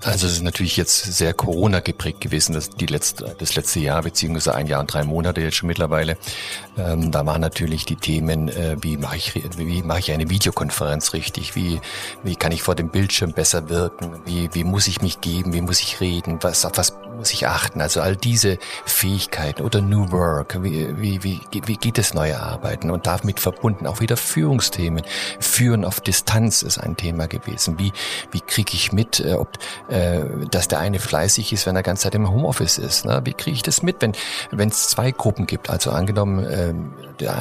Also 0.03 0.27
es 0.27 0.33
ist 0.33 0.43
natürlich 0.43 0.77
jetzt 0.77 0.97
sehr 1.17 1.33
Corona 1.33 1.79
geprägt 1.79 2.21
gewesen, 2.21 2.55
das, 2.55 2.71
die 2.71 2.87
letzte, 2.87 3.37
das 3.39 3.55
letzte 3.55 3.79
Jahr, 3.79 4.03
beziehungsweise 4.03 4.53
ein 4.53 4.67
Jahr 4.67 4.81
und 4.81 4.93
drei 4.93 5.05
Monate 5.05 5.41
jetzt 5.41 5.57
schon 5.57 5.69
mittlerweile. 5.69 6.19
Ähm, 6.77 7.12
da 7.12 7.25
waren 7.25 7.41
natürlich 7.41 7.85
die 7.85 7.95
Themen, 7.95 8.49
äh, 8.49 8.77
wie 8.81 8.97
mache 8.97 9.17
ich, 9.17 9.35
wie 9.57 9.83
mache 9.85 10.01
ich 10.01 10.11
eine 10.11 10.29
Videokonferenz 10.29 11.12
richtig, 11.12 11.55
wie, 11.55 11.81
wie 12.25 12.35
kann 12.35 12.51
ich 12.51 12.62
vor 12.62 12.75
dem 12.75 12.89
Bildschirm 12.89 13.33
besser 13.33 13.69
wirken, 13.69 14.11
wie, 14.25 14.53
wie 14.53 14.65
muss 14.65 14.89
ich 14.89 15.03
mich 15.03 15.21
geben, 15.21 15.53
wie 15.53 15.61
muss 15.61 15.81
ich 15.81 16.01
reden, 16.01 16.39
was, 16.41 16.65
auf 16.65 16.73
was 16.75 16.93
muss 17.17 17.33
ich 17.33 17.47
achten. 17.47 17.81
Also 17.81 18.01
all 18.01 18.17
diese 18.17 18.59
Fähigkeiten 18.85 19.63
oder 19.63 19.81
New 19.81 20.11
Work, 20.13 20.63
wie, 20.63 20.89
wie, 21.01 21.23
wie, 21.23 21.41
wie 21.51 21.77
geht 21.77 21.99
es 21.99 22.15
neue 22.15 22.41
Arbeiten 22.41 22.91
und 22.91 23.07
damit 23.07 23.41
verbunden 23.41 23.87
auch 23.87 24.01
wieder 24.01 24.17
Führungsthemen. 24.17 25.03
Führen 25.41 25.85
auf 25.85 26.01
Distanz 26.01 26.63
ist 26.63 26.79
ein 26.79 26.97
Thema 26.97 27.27
gewesen. 27.27 27.79
Wie, 27.79 27.93
wie 28.31 28.41
kriege 28.41 28.73
ich 28.75 28.93
mit, 28.93 29.21
äh, 29.21 29.35
ob 29.35 29.59
äh, 29.89 30.21
dass 30.51 30.69
der 30.69 30.79
eine 30.79 30.99
fleißig 30.99 31.53
ist, 31.53 31.67
wenn 31.67 31.77
er 31.77 31.83
ganze 31.83 32.05
Zeit 32.05 32.15
im 32.15 32.31
Homeoffice 32.31 32.79
ist. 32.79 33.05
Ne? 33.05 33.21
Wie 33.25 33.33
kriege 33.33 33.55
ich 33.55 33.63
das 33.63 33.83
mit, 33.83 34.01
wenn 34.01 34.13
wenn 34.51 34.69
es 34.69 34.89
zwei 34.89 35.11
Gruppen 35.11 35.47
gibt? 35.47 35.71
Also 35.71 35.91
angenommen, 35.91 36.45
äh, 36.45 36.75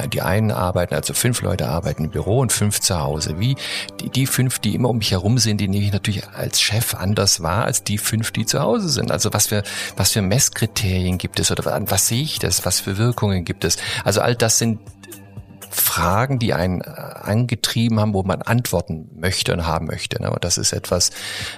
die, 0.08 0.22
einen 0.22 0.50
arbeiten, 0.50 0.94
also 0.94 1.12
fünf 1.12 1.42
Leute 1.42 1.68
arbeiten 1.68 2.04
im 2.04 2.10
Büro 2.10 2.40
und 2.40 2.52
fünf 2.52 2.80
zu 2.80 2.98
Hause. 2.98 3.38
Wie 3.38 3.56
die, 4.00 4.08
die 4.08 4.26
fünf, 4.26 4.58
die 4.58 4.74
immer 4.74 4.88
um 4.88 4.98
mich 4.98 5.10
herum 5.10 5.38
sind, 5.38 5.60
die 5.60 5.68
nehme 5.68 5.84
ich 5.84 5.92
natürlich 5.92 6.28
als 6.28 6.60
Chef 6.60 6.94
anders 6.94 7.42
wahr 7.42 7.64
als 7.64 7.84
die 7.84 7.98
fünf, 7.98 8.30
die 8.30 8.46
zu 8.46 8.60
Hause 8.60 8.88
sind. 8.88 9.10
Also 9.10 9.32
was 9.32 9.48
für 9.48 9.62
was 9.96 10.12
für 10.12 10.22
Messkriterien 10.22 11.18
gibt 11.18 11.40
es 11.40 11.50
oder 11.50 11.82
was 11.88 12.08
sehe 12.08 12.22
ich 12.22 12.38
das? 12.38 12.64
Was 12.64 12.80
für 12.80 12.98
Wirkungen 12.98 13.44
gibt 13.44 13.64
es? 13.64 13.76
Also 14.04 14.20
all 14.20 14.34
das 14.34 14.58
sind 14.58 14.78
Fragen, 15.76 16.38
die 16.38 16.54
einen 16.54 16.80
äh, 16.80 16.84
angetrieben 16.86 18.00
haben, 18.00 18.14
wo 18.14 18.22
man 18.22 18.42
antworten 18.42 19.08
möchte 19.14 19.52
und 19.52 19.66
haben 19.66 19.86
möchte. 19.86 20.20
Ne? 20.20 20.28
Aber 20.28 20.40
das 20.40 20.58
ist 20.58 20.72
etwas, 20.72 21.10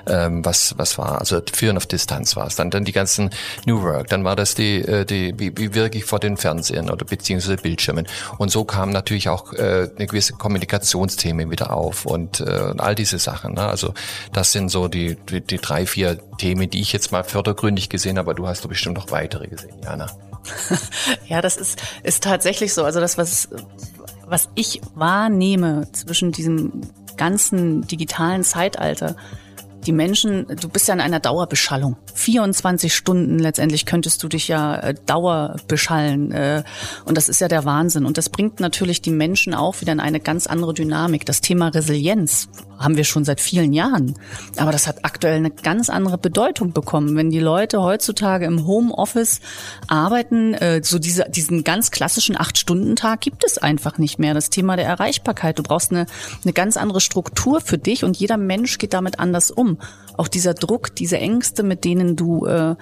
ähm, 0.06 0.44
was 0.44 0.74
was 0.76 0.98
war. 0.98 1.20
Also 1.20 1.40
Führen 1.52 1.76
auf 1.76 1.86
Distanz 1.86 2.36
war 2.36 2.46
es. 2.46 2.56
Dann 2.56 2.70
dann 2.70 2.84
die 2.84 2.92
ganzen 2.92 3.30
New 3.64 3.82
Work. 3.82 4.08
Dann 4.08 4.24
war 4.24 4.36
das 4.36 4.54
die 4.54 4.80
äh, 4.80 5.04
die 5.04 5.38
wie, 5.38 5.56
wie 5.56 5.74
wirke 5.74 5.98
ich 5.98 6.04
vor 6.04 6.18
den 6.18 6.36
Fernsehern 6.36 6.90
oder 6.90 7.04
beziehungsweise 7.04 7.56
Bildschirmen. 7.56 8.06
Und 8.38 8.50
so 8.50 8.64
kamen 8.64 8.92
natürlich 8.92 9.28
auch 9.28 9.52
äh, 9.52 9.88
eine 9.96 10.06
gewisse 10.06 10.32
Kommunikationsthemen 10.32 11.50
wieder 11.50 11.72
auf 11.72 12.04
und, 12.04 12.40
äh, 12.40 12.60
und 12.70 12.80
all 12.80 12.94
diese 12.94 13.18
Sachen. 13.18 13.54
Ne? 13.54 13.62
Also 13.62 13.94
das 14.32 14.52
sind 14.52 14.68
so 14.68 14.88
die, 14.88 15.16
die 15.16 15.40
die 15.40 15.58
drei 15.58 15.86
vier 15.86 16.18
Themen, 16.38 16.68
die 16.70 16.80
ich 16.80 16.92
jetzt 16.92 17.12
mal 17.12 17.24
fördergründig 17.24 17.88
gesehen 17.88 18.18
habe. 18.18 18.30
Aber 18.30 18.34
du 18.34 18.46
hast 18.46 18.64
doch 18.64 18.68
bestimmt 18.68 18.96
noch 18.96 19.10
weitere 19.10 19.46
gesehen, 19.46 19.80
Jana. 19.82 20.06
ja, 21.28 21.40
das 21.40 21.56
ist, 21.56 21.80
ist 22.02 22.22
tatsächlich 22.22 22.74
so. 22.74 22.84
Also 22.84 23.00
das, 23.00 23.18
was, 23.18 23.48
was 24.30 24.48
ich 24.54 24.80
wahrnehme 24.94 25.88
zwischen 25.92 26.32
diesem 26.32 26.82
ganzen 27.16 27.86
digitalen 27.86 28.44
Zeitalter, 28.44 29.16
die 29.86 29.92
Menschen, 29.92 30.46
du 30.60 30.68
bist 30.68 30.88
ja 30.88 30.94
in 30.94 31.00
einer 31.00 31.20
Dauerbeschallung. 31.20 31.96
24 32.14 32.94
Stunden 32.94 33.38
letztendlich 33.38 33.86
könntest 33.86 34.22
du 34.22 34.28
dich 34.28 34.48
ja 34.48 34.76
äh, 34.76 34.94
Dauerbeschallen. 35.06 36.32
Äh, 36.32 36.64
und 37.04 37.16
das 37.16 37.28
ist 37.28 37.40
ja 37.40 37.48
der 37.48 37.64
Wahnsinn. 37.64 38.04
Und 38.04 38.18
das 38.18 38.28
bringt 38.28 38.60
natürlich 38.60 39.02
die 39.02 39.10
Menschen 39.10 39.54
auch 39.54 39.80
wieder 39.80 39.92
in 39.92 40.00
eine 40.00 40.20
ganz 40.20 40.46
andere 40.46 40.74
Dynamik. 40.74 41.24
Das 41.24 41.40
Thema 41.40 41.68
Resilienz 41.68 42.48
haben 42.78 42.96
wir 42.96 43.04
schon 43.04 43.24
seit 43.24 43.40
vielen 43.40 43.72
Jahren. 43.72 44.14
Aber 44.56 44.72
das 44.72 44.86
hat 44.86 45.04
aktuell 45.04 45.36
eine 45.36 45.50
ganz 45.50 45.90
andere 45.90 46.18
Bedeutung 46.18 46.72
bekommen. 46.72 47.16
Wenn 47.16 47.30
die 47.30 47.40
Leute 47.40 47.82
heutzutage 47.82 48.46
im 48.46 48.66
Homeoffice 48.66 49.40
arbeiten, 49.88 50.54
äh, 50.54 50.80
so 50.82 50.98
diese, 50.98 51.26
diesen 51.28 51.64
ganz 51.64 51.90
klassischen 51.90 52.38
Acht-Stunden-Tag 52.38 53.20
gibt 53.20 53.44
es 53.44 53.58
einfach 53.58 53.98
nicht 53.98 54.18
mehr. 54.18 54.34
Das 54.34 54.50
Thema 54.50 54.76
der 54.76 54.86
Erreichbarkeit. 54.86 55.58
Du 55.58 55.62
brauchst 55.62 55.90
eine, 55.90 56.06
eine 56.44 56.52
ganz 56.52 56.76
andere 56.76 57.00
Struktur 57.00 57.60
für 57.60 57.78
dich 57.78 58.04
und 58.04 58.16
jeder 58.16 58.36
Mensch 58.36 58.78
geht 58.78 58.94
damit 58.94 59.18
anders 59.18 59.50
um. 59.50 59.78
Auch 60.18 60.28
dieser 60.28 60.52
Druck, 60.52 60.94
diese 60.94 61.16
Ängste, 61.18 61.62
mit 61.62 61.84
denen 61.84 62.16
du 62.16 62.44
äh, 62.44 62.74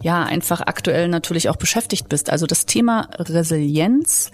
ja 0.00 0.22
einfach 0.22 0.60
aktuell 0.62 1.08
natürlich 1.08 1.48
auch 1.48 1.56
beschäftigt 1.56 2.08
bist. 2.08 2.30
Also 2.30 2.46
das 2.46 2.64
Thema 2.64 3.08
Resilienz, 3.18 4.30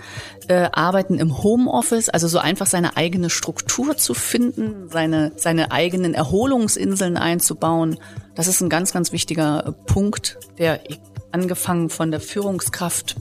äh, 0.49 0.69
Arbeiten 0.73 1.19
im 1.19 1.43
Homeoffice, 1.43 2.09
also 2.09 2.29
so 2.29 2.39
einfach 2.39 2.67
seine 2.67 2.97
eigene 2.97 3.31
Struktur 3.31 3.97
zu 3.97 4.15
finden, 4.15 4.89
seine, 4.91 5.33
seine 5.37 5.73
eigenen 5.73 6.15
Erholungsinseln 6.15 7.17
einzubauen. 7.17 7.99
Das 8.35 8.47
ist 8.47 8.61
ein 8.61 8.69
ganz, 8.69 8.93
ganz 8.93 9.13
wichtiger 9.13 9.75
Punkt, 9.87 10.39
der 10.59 10.81
angefangen 11.33 11.89
von 11.89 12.11
der 12.11 12.21
Führungskraft 12.21 13.17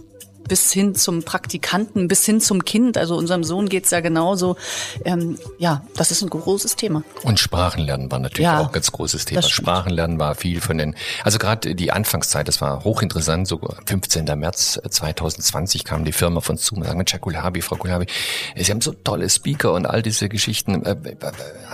bis 0.52 0.74
hin 0.74 0.96
zum 0.96 1.24
Praktikanten, 1.24 2.10
bis 2.10 2.26
hin 2.26 2.42
zum 2.42 2.66
Kind. 2.66 2.98
Also 2.98 3.16
unserem 3.16 3.46
Sohn 3.46 3.70
geht's 3.70 3.90
ja 3.92 4.02
genauso. 4.02 4.58
Ähm, 5.06 5.38
ja, 5.60 5.82
das 5.96 6.12
ist 6.12 6.24
ein 6.24 6.30
großes 6.30 6.76
Thema. 6.76 7.04
Und 7.24 7.40
Sprachenlernen 7.40 8.12
war 8.12 8.20
natürlich 8.20 8.44
ja, 8.44 8.60
auch 8.60 8.66
ein 8.66 8.74
ganz 8.74 8.92
großes 8.92 9.24
Thema. 9.24 9.44
Sprachenlernen 9.44 10.20
war 10.20 10.36
viel 10.36 10.60
von 10.60 10.78
den, 10.78 10.98
also 11.24 11.40
gerade 11.40 11.74
die 11.74 11.94
Anfangszeit, 11.94 12.50
das 12.50 12.60
war 12.60 12.84
hochinteressant, 12.84 13.48
so 13.48 13.62
15. 13.86 14.26
März 14.38 14.78
2020 14.90 15.86
kam 15.86 16.04
die 16.04 16.12
Firma 16.12 16.42
von 16.42 16.58
Zoom 16.58 16.80
und 16.80 16.84
sagen, 16.84 16.98
Mensch, 16.98 17.14
Herr 17.14 17.20
Kulabi, 17.20 17.62
Frau 17.62 17.78
Kulabi, 17.78 18.08
Sie 18.58 18.72
haben 18.72 18.82
so 18.82 18.92
tolle 18.92 19.30
Speaker 19.30 19.72
und 19.72 19.86
all 19.86 20.02
diese 20.02 20.28
Geschichten. 20.28 20.84
Äh, 20.84 20.92
äh, 20.92 21.16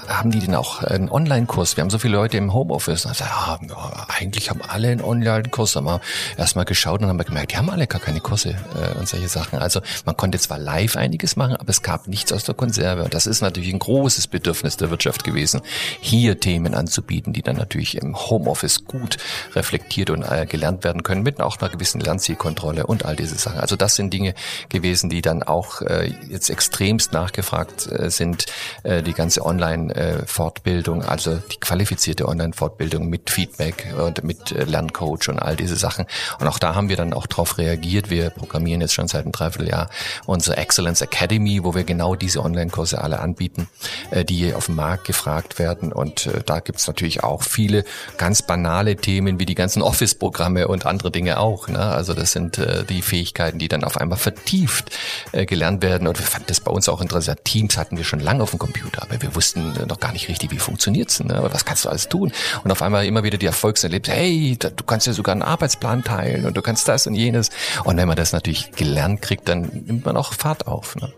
haben 0.08 0.30
die 0.30 0.40
denn 0.40 0.54
auch 0.54 0.84
einen 0.84 1.10
Online-Kurs? 1.10 1.78
Wir 1.78 1.82
haben 1.82 1.90
so 1.90 1.98
viele 1.98 2.16
Leute 2.16 2.38
im 2.38 2.54
Homeoffice. 2.54 3.08
Also, 3.08 3.24
ja, 3.24 3.60
eigentlich 4.08 4.52
haben 4.52 4.62
alle 4.62 4.90
einen 4.90 5.02
Online-Kurs. 5.02 5.76
Haben 5.76 5.86
wir 5.86 6.00
erstmal 6.38 6.66
geschaut 6.66 7.02
und 7.02 7.08
haben 7.08 7.18
gemerkt, 7.18 7.54
die 7.54 7.58
haben 7.58 7.72
alle 7.72 7.88
gar 7.88 8.00
keine 8.00 8.20
Kurse 8.20 8.56
äh, 8.76 8.98
und 8.98 9.08
solche 9.08 9.30
Sachen. 9.30 9.60
Also 9.60 9.82
man 10.06 10.16
konnte 10.18 10.40
zwar 10.40 10.60
live 10.60 10.96
einiges 10.96 11.36
machen, 11.36 11.56
aber 11.56 11.70
es 11.70 11.82
gab 11.82 12.08
nichts 12.08 12.32
aus 12.32 12.44
der 12.44 12.56
Konserve. 12.56 13.04
Und 13.04 13.14
das 13.14 13.28
ist 13.28 13.42
natürlich 13.42 13.74
ein 13.74 13.80
großes 13.80 14.28
Bedürfnis 14.28 14.78
der 14.78 14.90
Wirtschaft 14.90 15.24
gewesen, 15.24 15.62
hier 16.00 16.40
Themen 16.40 16.74
anzubieten, 16.74 17.34
die 17.34 17.42
dann 17.42 17.56
natürlich 17.56 17.98
im 17.98 18.16
Homeoffice 18.16 18.86
gut 18.86 19.18
reflektiert 19.56 20.10
und 20.10 20.24
äh, 20.24 20.46
gelernt 20.46 20.84
werden 20.84 21.04
können, 21.04 21.24
mit 21.24 21.42
auch 21.42 21.60
einer 21.60 21.70
gewissen 21.70 22.02
Lernzielkontrolle 22.02 22.86
und 22.86 23.06
all 23.06 23.16
diese 23.16 23.36
Sachen. 23.36 23.60
Also 23.60 23.76
das 23.76 23.96
sind 23.96 24.14
Dinge 24.14 24.34
gewesen, 24.70 25.10
die 25.10 25.22
dann 25.22 25.44
auch 25.44 25.82
äh, 25.82 26.14
jetzt 26.30 26.50
extremst 26.50 27.14
nachgefragt 27.14 27.88
äh, 27.92 28.10
sind. 28.10 28.46
Äh, 28.84 29.04
die 29.04 29.14
ganze 29.14 29.46
Online-Fortbildung, 29.46 31.04
also 31.04 31.38
die 31.52 31.60
qualifizierte 31.60 32.28
Online-Fortbildung 32.28 33.10
mit 33.10 33.30
Feedback 33.30 33.94
und 33.98 34.24
mit 34.24 34.52
äh, 34.52 34.64
Lerncoach 34.64 35.30
und 35.30 35.40
all 35.40 35.56
diese 35.56 35.76
Sachen. 35.76 36.06
Und 36.40 36.48
auch 36.48 36.60
da 36.60 36.76
haben 36.76 36.90
wir 36.90 36.96
dann 36.96 37.14
auch 37.14 37.28
darauf 37.28 37.58
reagiert. 37.58 38.10
Wir 38.10 38.30
programmieren 38.48 38.82
jetzt 38.82 38.94
schon 38.94 39.08
seit 39.08 39.24
einem 39.24 39.32
Dreivierteljahr 39.34 39.90
unsere 40.26 40.58
Excellence 40.58 41.02
Academy, 41.02 41.64
wo 41.64 41.76
wir 41.76 41.84
genau 41.84 42.16
diese 42.16 42.44
Online-Kurse 42.44 43.02
alle 43.02 43.20
anbieten, 43.20 43.68
äh, 44.12 44.24
die 44.24 44.54
auf 44.54 44.68
dem 44.68 44.76
Markt 44.76 45.06
gefragt 45.06 45.60
werden. 45.60 45.92
Und 45.92 46.28
äh, 46.28 46.42
da 46.46 46.60
gibt's 46.60 46.88
natürlich 46.88 47.24
auch 47.24 47.44
viele 47.44 47.84
ganz 48.18 48.42
banale 48.42 48.96
Themen 48.96 49.40
wie 49.40 49.46
die 49.46 49.56
ganzen 49.56 49.82
Office-Programme 49.82 50.68
und 50.68 50.86
andere 50.86 51.12
Dinge 51.12 51.40
auch. 51.40 51.68
Ne? 51.68 51.80
Also 51.80 52.14
das 52.14 52.32
sind 52.32 52.58
äh, 52.58 52.86
die 52.86 53.02
Fähigkeiten, 53.02 53.60
die 53.60 53.68
dann 53.68 53.84
auf 53.84 53.98
einmal 53.98 54.18
vertieft 54.18 54.92
gelernt 55.34 55.84
werden. 55.84 56.08
Und 56.08 56.20
wir 56.20 56.26
fanden 56.26 56.48
das 56.48 56.60
bei 56.62 56.72
uns 56.72 56.88
auch 56.90 57.02
interessant. 57.02 57.40
Teams 57.44 57.78
hatten 57.78 57.98
wir 57.98 58.04
schon 58.04 58.20
lange 58.20 58.44
auf 58.44 58.52
dem 58.52 58.60
Computer, 58.60 59.04
aber 59.04 59.22
wir 59.22 59.36
wussten 59.36 59.74
noch 59.88 60.00
gar 60.00 60.14
nicht 60.14 60.30
richtig, 60.30 60.52
wie 60.52 60.60
funktioniert's. 60.60 61.20
Ne? 61.24 61.48
Was 61.52 61.66
kannst 61.66 61.86
du 61.86 61.90
alles 61.90 62.08
tun? 62.08 62.32
Und 62.64 62.72
auf 62.72 62.82
einmal 62.82 63.06
immer 63.06 63.24
wieder 63.24 63.38
die 63.38 63.46
Erfolgserlebnisse, 63.46 64.18
hey, 64.18 64.58
du 64.58 64.84
kannst 64.86 65.08
ja 65.08 65.14
sogar 65.14 65.34
einen 65.34 65.42
Arbeitsplan 65.42 66.04
teilen 66.04 66.46
und 66.46 66.56
du 66.56 66.62
kannst 66.62 66.88
das 66.88 67.08
und 67.08 67.16
jenes. 67.16 67.50
Und 67.84 67.98
wenn 67.98 68.08
man 68.08 68.16
das 68.16 68.34
natürlich 68.38 68.72
gelernt 68.72 69.22
kriegt, 69.22 69.50
dann 69.50 69.62
nimmt 69.86 70.06
man 70.06 70.16
auch 70.16 70.34
Fahrt 70.34 70.68
auf. 70.68 70.96
Ne? 70.96 71.12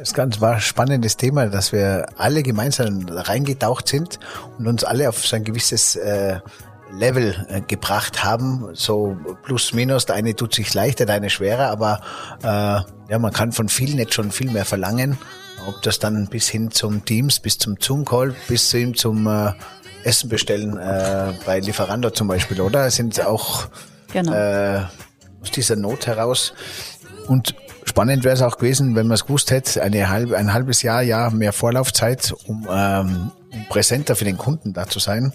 Es 0.00 0.16
war 0.16 0.54
ein 0.54 0.60
spannendes 0.60 1.16
Thema, 1.16 1.46
dass 1.46 1.72
wir 1.72 2.06
alle 2.16 2.42
gemeinsam 2.42 3.06
reingetaucht 3.08 3.88
sind 3.88 4.18
und 4.58 4.66
uns 4.66 4.84
alle 4.84 5.08
auf 5.08 5.26
so 5.26 5.36
ein 5.36 5.44
gewisses 5.44 5.96
äh, 5.96 6.40
Level 6.92 7.46
äh, 7.48 7.60
gebracht 7.60 8.24
haben, 8.24 8.68
so 8.72 9.16
plus 9.42 9.72
minus. 9.72 10.06
Der 10.06 10.16
eine 10.16 10.34
tut 10.34 10.54
sich 10.54 10.72
leichter, 10.74 11.06
der 11.06 11.16
eine 11.16 11.30
schwerer, 11.30 11.68
aber 11.68 12.00
äh, 12.42 13.10
ja, 13.10 13.18
man 13.18 13.32
kann 13.32 13.52
von 13.52 13.68
vielen 13.68 13.98
jetzt 13.98 14.14
schon 14.14 14.30
viel 14.30 14.50
mehr 14.50 14.64
verlangen. 14.64 15.18
Ob 15.66 15.82
das 15.82 15.98
dann 15.98 16.26
bis 16.28 16.48
hin 16.48 16.70
zum 16.70 17.04
Teams, 17.04 17.38
bis 17.40 17.58
zum 17.58 17.76
Zoom-Call, 17.78 18.34
bis 18.48 18.70
hin 18.70 18.94
zum 18.94 19.26
äh, 19.26 19.52
Essen 20.04 20.30
bestellen 20.30 20.78
äh, 20.78 21.34
bei 21.44 21.60
Lieferando 21.60 22.10
zum 22.10 22.28
Beispiel, 22.28 22.60
oder? 22.60 22.86
Es 22.86 22.96
sind 22.96 23.20
auch 23.24 23.68
genau. 24.12 24.32
äh, 24.32 24.82
aus 25.42 25.50
dieser 25.50 25.76
Not 25.76 26.06
heraus. 26.06 26.52
Und 27.26 27.54
spannend 27.84 28.24
wäre 28.24 28.34
es 28.34 28.42
auch 28.42 28.56
gewesen, 28.56 28.94
wenn 28.96 29.06
man 29.06 29.14
es 29.14 29.26
gewusst 29.26 29.50
hätte, 29.50 29.82
eine 29.82 30.08
halbe, 30.08 30.36
ein 30.36 30.52
halbes 30.52 30.82
Jahr, 30.82 31.02
Jahr 31.02 31.30
mehr 31.30 31.52
Vorlaufzeit, 31.52 32.34
um 32.46 32.66
ähm, 32.70 33.30
präsenter 33.68 34.16
für 34.16 34.24
den 34.24 34.38
Kunden 34.38 34.72
da 34.72 34.86
zu 34.88 34.98
sein. 34.98 35.32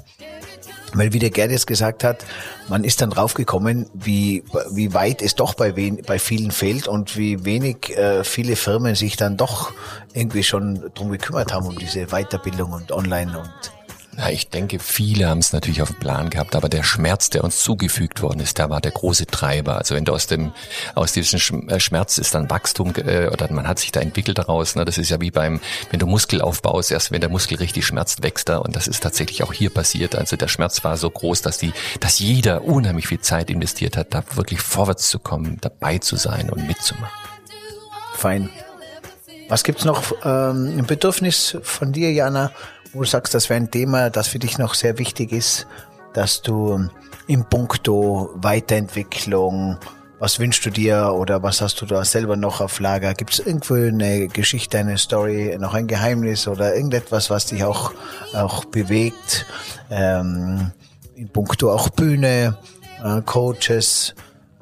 Weil 0.93 1.11
wie 1.11 1.19
der 1.19 1.29
Gerd 1.29 1.51
jetzt 1.51 1.67
gesagt 1.67 2.05
hat, 2.05 2.23
man 2.69 2.85
ist 2.85 3.01
dann 3.01 3.09
draufgekommen, 3.09 3.87
wie, 3.93 4.43
wie 4.71 4.93
weit 4.93 5.21
es 5.21 5.35
doch 5.35 5.53
bei, 5.53 5.75
wen, 5.75 6.01
bei 6.05 6.19
vielen 6.19 6.51
fehlt 6.51 6.87
und 6.87 7.17
wie 7.17 7.43
wenig 7.43 7.97
äh, 7.97 8.23
viele 8.23 8.55
Firmen 8.55 8.95
sich 8.95 9.17
dann 9.17 9.35
doch 9.35 9.73
irgendwie 10.13 10.43
schon 10.43 10.89
drum 10.93 11.09
gekümmert 11.09 11.53
haben, 11.53 11.67
um 11.67 11.77
diese 11.77 12.07
Weiterbildung 12.07 12.71
und 12.71 12.93
Online 12.93 13.37
und 13.37 13.74
na, 14.17 14.31
ich 14.31 14.49
denke, 14.49 14.79
viele 14.79 15.27
haben 15.27 15.39
es 15.39 15.51
natürlich 15.51 15.81
auf 15.81 15.89
dem 15.89 15.99
Plan 15.99 16.29
gehabt, 16.29 16.55
aber 16.55 16.69
der 16.69 16.83
Schmerz, 16.83 17.29
der 17.29 17.43
uns 17.43 17.59
zugefügt 17.59 18.21
worden 18.21 18.39
ist, 18.39 18.57
der 18.57 18.69
war 18.69 18.79
der 18.79 18.91
große 18.91 19.25
Treiber. 19.25 19.77
Also 19.77 19.93
wenn 19.95 20.05
du 20.05 20.13
aus 20.13 20.27
dem 20.27 20.53
aus 20.93 21.11
diesem 21.11 21.67
äh, 21.67 21.79
Schmerz 21.79 22.17
ist 22.17 22.33
dann 22.33 22.49
Wachstum 22.49 22.93
äh, 22.95 23.27
oder 23.27 23.51
man 23.51 23.67
hat 23.67 23.79
sich 23.79 23.91
da 23.91 23.99
entwickelt 23.99 24.37
daraus. 24.37 24.75
Ne? 24.75 24.85
Das 24.85 24.97
ist 24.97 25.09
ja 25.09 25.19
wie 25.19 25.31
beim, 25.31 25.59
wenn 25.91 25.99
du 25.99 26.07
Muskel 26.07 26.41
aufbaust, 26.41 26.91
erst 26.91 27.11
wenn 27.11 27.19
der 27.19 27.29
Muskel 27.29 27.57
richtig 27.57 27.85
schmerzt, 27.85 28.23
wächst 28.23 28.47
er. 28.47 28.61
Und 28.63 28.75
das 28.75 28.87
ist 28.87 29.03
tatsächlich 29.03 29.43
auch 29.43 29.51
hier 29.51 29.69
passiert. 29.69 30.15
Also 30.15 30.37
der 30.37 30.47
Schmerz 30.47 30.83
war 30.85 30.95
so 30.95 31.09
groß, 31.09 31.41
dass 31.41 31.57
die, 31.57 31.73
dass 31.99 32.19
jeder 32.19 32.63
unheimlich 32.63 33.07
viel 33.07 33.19
Zeit 33.19 33.49
investiert 33.49 33.97
hat, 33.97 34.13
da 34.13 34.23
wirklich 34.35 34.61
vorwärts 34.61 35.09
zu 35.09 35.19
kommen, 35.19 35.57
dabei 35.59 35.97
zu 35.97 36.15
sein 36.15 36.49
und 36.49 36.65
mitzumachen. 36.67 37.11
Fein. 38.13 38.49
Was 39.49 39.63
gibt's 39.63 39.85
noch 39.85 40.11
ähm, 40.23 40.79
ein 40.79 40.85
Bedürfnis 40.87 41.57
von 41.61 41.91
dir, 41.91 42.11
Jana? 42.11 42.51
Wo 42.95 43.01
du 43.01 43.07
sagst, 43.07 43.33
das 43.33 43.49
wäre 43.49 43.59
ein 43.59 43.69
Thema, 43.69 44.09
das 44.09 44.27
für 44.27 44.39
dich 44.39 44.57
noch 44.57 44.73
sehr 44.73 44.97
wichtig 44.97 45.31
ist, 45.31 45.67
dass 46.13 46.41
du 46.41 46.89
im 47.27 47.43
Punkto 47.49 48.29
Weiterentwicklung, 48.35 49.77
was 50.17 50.39
wünschst 50.39 50.65
du 50.65 50.69
dir 50.69 51.13
oder 51.13 51.43
was 51.43 51.59
hast 51.59 51.81
du 51.81 51.85
da 51.85 52.05
selber 52.05 52.37
noch 52.37 52.61
auf 52.61 52.79
Lager? 52.79 53.13
Gibt 53.13 53.33
es 53.33 53.39
irgendwo 53.39 53.73
eine 53.73 54.27
Geschichte, 54.29 54.77
eine 54.77 54.97
Story, 54.97 55.57
noch 55.59 55.73
ein 55.73 55.87
Geheimnis 55.87 56.47
oder 56.47 56.73
irgendetwas, 56.73 57.29
was 57.29 57.47
dich 57.47 57.65
auch, 57.65 57.91
auch 58.33 58.63
bewegt? 58.63 59.45
Ähm, 59.89 60.71
in 61.15 61.27
puncto 61.27 61.71
auch 61.71 61.89
Bühne, 61.89 62.57
äh, 63.03 63.21
Coaches. 63.21 64.15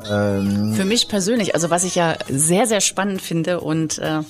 Ähm. 0.09 0.73
Für 0.73 0.85
mich 0.85 1.07
persönlich, 1.07 1.53
also 1.53 1.69
was 1.69 1.83
ich 1.83 1.93
ja 1.93 2.15
sehr, 2.27 2.65
sehr 2.65 2.81
spannend 2.81 3.21
finde 3.21 3.61
und 3.61 3.99
äh, 3.99 4.21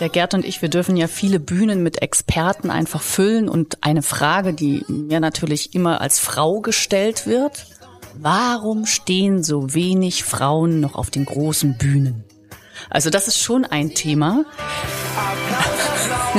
der 0.00 0.08
Gerd 0.08 0.34
und 0.34 0.44
ich, 0.44 0.62
wir 0.62 0.68
dürfen 0.68 0.96
ja 0.96 1.06
viele 1.06 1.38
Bühnen 1.38 1.82
mit 1.82 2.02
Experten 2.02 2.70
einfach 2.70 3.02
füllen 3.02 3.48
und 3.48 3.78
eine 3.82 4.02
Frage, 4.02 4.52
die 4.52 4.84
mir 4.88 5.20
natürlich 5.20 5.74
immer 5.74 6.00
als 6.00 6.18
Frau 6.18 6.60
gestellt 6.60 7.26
wird, 7.26 7.66
warum 8.14 8.86
stehen 8.86 9.42
so 9.42 9.74
wenig 9.74 10.24
Frauen 10.24 10.80
noch 10.80 10.94
auf 10.94 11.10
den 11.10 11.24
großen 11.24 11.76
Bühnen? 11.76 12.24
Also 12.90 13.10
das 13.10 13.28
ist 13.28 13.38
schon 13.38 13.64
ein 13.64 13.94
Thema. 13.94 14.44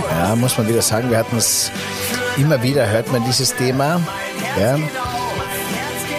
Ja, 0.09 0.35
muss 0.35 0.57
man 0.57 0.67
wieder 0.67 0.81
sagen, 0.81 1.09
wir 1.09 1.17
hatten 1.17 1.37
es 1.37 1.71
immer 2.37 2.61
wieder, 2.63 2.87
hört 2.89 3.11
man 3.11 3.23
dieses 3.25 3.55
Thema. 3.55 4.01
Ja. 4.59 4.77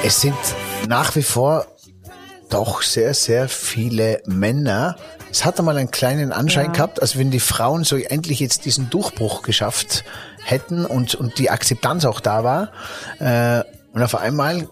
Es 0.05 0.21
sind 0.21 0.37
nach 0.89 1.15
wie 1.17 1.23
vor 1.23 1.67
doch 2.51 2.83
sehr, 2.83 3.15
sehr 3.15 3.49
viele 3.49 4.23
Männer, 4.27 4.97
es 5.35 5.45
hat 5.45 5.59
einmal 5.59 5.77
einen 5.77 5.91
kleinen 5.91 6.31
Anschein 6.31 6.67
ja. 6.67 6.73
gehabt, 6.73 7.03
als 7.03 7.19
wenn 7.19 7.33
die 7.33 7.41
Frauen 7.41 7.83
so 7.83 7.97
endlich 7.97 8.39
jetzt 8.39 8.67
diesen 8.67 8.89
Durchbruch 8.89 9.43
geschafft 9.43 10.05
hätten 10.45 10.87
und, 10.87 11.17
und 11.17 11.39
die 11.39 11.51
Akzeptanz 11.51 12.05
auch 12.05 12.21
da 12.21 12.45
war. 12.45 12.71
Äh, 13.19 13.65
und 13.93 14.01
auf 14.01 14.15
einmal 14.15 14.69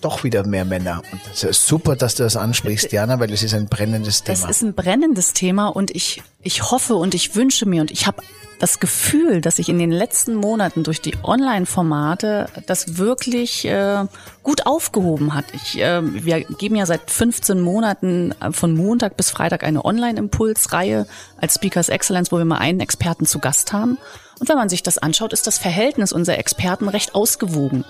doch 0.00 0.24
wieder 0.24 0.46
mehr 0.46 0.64
Männer. 0.64 1.02
Und 1.12 1.20
das 1.30 1.44
ist 1.44 1.66
super, 1.66 1.96
dass 1.96 2.14
du 2.14 2.22
das 2.22 2.36
ansprichst, 2.36 2.92
Diana, 2.92 3.20
weil 3.20 3.32
es 3.32 3.42
ist 3.42 3.54
ein 3.54 3.66
brennendes 3.66 4.22
Thema. 4.22 4.38
Es 4.38 4.56
ist 4.56 4.62
ein 4.62 4.74
brennendes 4.74 5.32
Thema 5.32 5.68
und 5.68 5.90
ich, 5.94 6.22
ich 6.42 6.70
hoffe 6.70 6.94
und 6.94 7.14
ich 7.14 7.34
wünsche 7.34 7.66
mir 7.66 7.80
und 7.80 7.90
ich 7.90 8.06
habe 8.06 8.22
das 8.58 8.80
Gefühl, 8.80 9.40
dass 9.40 9.58
ich 9.58 9.68
in 9.68 9.78
den 9.78 9.90
letzten 9.90 10.34
Monaten 10.34 10.82
durch 10.82 11.00
die 11.00 11.14
Online-Formate 11.22 12.48
das 12.66 12.96
wirklich 12.96 13.66
äh, 13.66 14.04
gut 14.42 14.66
aufgehoben 14.66 15.34
hat. 15.34 15.44
Ich, 15.52 15.78
äh, 15.78 16.00
wir 16.02 16.40
geben 16.40 16.76
ja 16.76 16.86
seit 16.86 17.10
15 17.10 17.60
Monaten 17.60 18.34
äh, 18.40 18.52
von 18.52 18.74
Montag 18.74 19.16
bis 19.16 19.30
Freitag 19.30 19.62
eine 19.62 19.84
Online-Impulsreihe 19.84 21.06
als 21.40 21.54
Speakers 21.54 21.88
Excellence, 21.88 22.32
wo 22.32 22.38
wir 22.38 22.44
mal 22.44 22.58
einen 22.58 22.80
Experten 22.80 23.26
zu 23.26 23.38
Gast 23.38 23.72
haben. 23.72 23.98
Und 24.38 24.48
wenn 24.48 24.56
man 24.56 24.68
sich 24.68 24.82
das 24.82 24.98
anschaut, 24.98 25.32
ist 25.32 25.46
das 25.46 25.58
Verhältnis 25.58 26.12
unserer 26.12 26.38
Experten 26.38 26.88
recht 26.88 27.14
ausgewogen. 27.14 27.84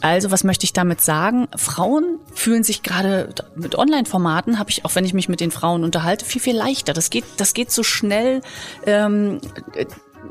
Also, 0.00 0.30
was 0.30 0.44
möchte 0.44 0.64
ich 0.64 0.72
damit 0.72 1.00
sagen? 1.00 1.48
Frauen 1.56 2.18
fühlen 2.34 2.62
sich 2.62 2.82
gerade 2.82 3.34
mit 3.54 3.76
Online-Formaten, 3.76 4.58
habe 4.58 4.70
ich, 4.70 4.84
auch 4.84 4.94
wenn 4.94 5.04
ich 5.04 5.14
mich 5.14 5.28
mit 5.28 5.40
den 5.40 5.50
Frauen 5.50 5.84
unterhalte, 5.84 6.24
viel, 6.24 6.40
viel 6.40 6.56
leichter. 6.56 6.92
Das 6.92 7.10
geht, 7.10 7.24
das 7.38 7.54
geht 7.54 7.70
so 7.70 7.82
schnell. 7.82 8.42
Ähm, 8.84 9.40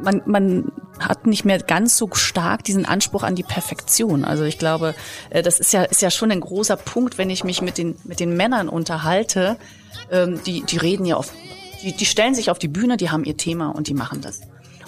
man, 0.02 0.22
man 0.26 0.72
hat 1.00 1.28
nicht 1.28 1.46
mehr 1.46 1.60
ganz 1.60 1.98
so 1.98 2.10
stark 2.14 2.64
diesen 2.64 2.86
Anspruch 2.86 3.24
an 3.24 3.36
die 3.36 3.44
Perfektion. 3.44 4.24
Also 4.24 4.44
ich 4.44 4.58
glaube, 4.58 4.96
äh, 5.30 5.42
das 5.42 5.60
ist 5.60 5.74
ja, 5.74 5.84
ist 5.84 6.02
ja 6.02 6.12
schon 6.12 6.32
ein 6.32 6.42
großer 6.42 6.78
Punkt, 6.78 7.18
wenn 7.18 7.30
ich 7.30 7.44
mich 7.44 7.62
mit 7.62 7.78
den, 7.78 7.96
mit 8.04 8.20
den 8.20 8.36
Männern 8.36 8.70
unterhalte. 8.70 9.58
Ähm, 10.12 10.42
die, 10.46 10.64
die 10.64 10.78
reden 10.78 11.06
ja 11.06 11.18
oft, 11.18 11.34
die, 11.82 11.96
die 11.96 12.06
stellen 12.06 12.36
sich 12.36 12.50
auf 12.50 12.60
die 12.60 12.68
Bühne, 12.68 12.98
die 12.98 13.10
haben 13.10 13.24
ihr 13.24 13.38
Thema 13.38 13.70
und 13.70 13.88
die 13.88 13.94
machen 13.94 14.22
das. 14.22 14.42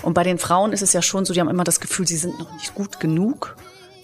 Und 0.03 0.13
bei 0.13 0.23
den 0.23 0.37
Frauen 0.37 0.73
ist 0.73 0.81
es 0.81 0.93
ja 0.93 1.01
schon 1.01 1.25
so, 1.25 1.33
die 1.33 1.39
haben 1.39 1.49
immer 1.49 1.63
das 1.63 1.79
Gefühl, 1.79 2.07
sie 2.07 2.17
sind 2.17 2.37
noch 2.39 2.53
nicht 2.53 2.75
gut 2.75 2.99
genug. 2.99 3.57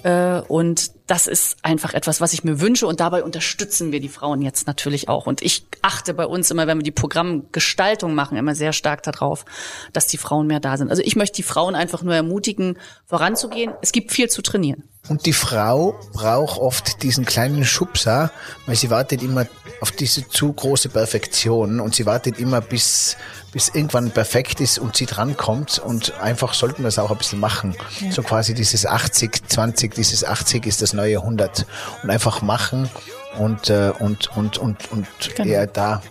Äh, 0.03 0.41
und 0.47 0.91
das 1.07 1.27
ist 1.27 1.57
einfach 1.63 1.93
etwas, 1.93 2.21
was 2.21 2.33
ich 2.33 2.43
mir 2.43 2.59
wünsche. 2.59 2.87
Und 2.87 2.99
dabei 2.99 3.23
unterstützen 3.23 3.91
wir 3.91 3.99
die 3.99 4.09
Frauen 4.09 4.41
jetzt 4.41 4.67
natürlich 4.67 5.09
auch. 5.09 5.25
Und 5.25 5.41
ich 5.41 5.65
achte 5.81 6.13
bei 6.13 6.25
uns 6.25 6.51
immer, 6.51 6.67
wenn 6.67 6.77
wir 6.77 6.83
die 6.83 6.91
Programmgestaltung 6.91 8.13
machen, 8.13 8.37
immer 8.37 8.55
sehr 8.55 8.73
stark 8.73 9.03
darauf, 9.03 9.45
dass 9.93 10.07
die 10.07 10.17
Frauen 10.17 10.47
mehr 10.47 10.59
da 10.59 10.77
sind. 10.77 10.89
Also 10.89 11.01
ich 11.03 11.15
möchte 11.15 11.37
die 11.37 11.43
Frauen 11.43 11.75
einfach 11.75 12.03
nur 12.03 12.15
ermutigen, 12.15 12.77
voranzugehen. 13.05 13.73
Es 13.81 13.91
gibt 13.91 14.11
viel 14.11 14.29
zu 14.29 14.41
trainieren. 14.41 14.83
Und 15.09 15.25
die 15.25 15.33
Frau 15.33 15.99
braucht 16.13 16.59
oft 16.59 17.03
diesen 17.03 17.25
kleinen 17.25 17.65
Schubser, 17.65 18.31
weil 18.65 18.77
sie 18.77 18.89
wartet 18.89 19.21
immer 19.21 19.45
auf 19.81 19.91
diese 19.91 20.25
zu 20.29 20.53
große 20.53 20.87
Perfektion 20.87 21.81
und 21.81 21.93
sie 21.93 22.05
wartet 22.05 22.39
immer 22.39 22.61
bis, 22.61 23.17
bis 23.51 23.67
irgendwann 23.67 24.11
perfekt 24.11 24.61
ist 24.61 24.79
und 24.79 24.95
sie 24.95 25.05
drankommt 25.05 25.77
und 25.79 26.17
einfach 26.21 26.53
sollten 26.53 26.83
wir 26.83 26.87
es 26.87 26.99
auch 26.99 27.11
ein 27.11 27.17
bisschen 27.17 27.41
machen. 27.41 27.75
Ja. 27.99 28.13
So 28.13 28.23
quasi 28.23 28.53
dieses 28.53 28.85
80, 28.85 29.49
20, 29.49 29.93
dieses 29.93 30.23
80 30.23 30.65
ist 30.65 30.81
das 30.81 30.93
neue 30.93 31.17
100 31.17 31.65
und 32.01 32.09
einfach 32.09 32.41
machen 32.41 32.89
und, 33.37 33.69
äh, 33.69 33.91
und, 33.99 34.35
und, 34.37 34.57
und, 34.57 34.89
und 34.89 35.07
genau. 35.35 35.49
eher 35.49 35.67
da 35.67 36.01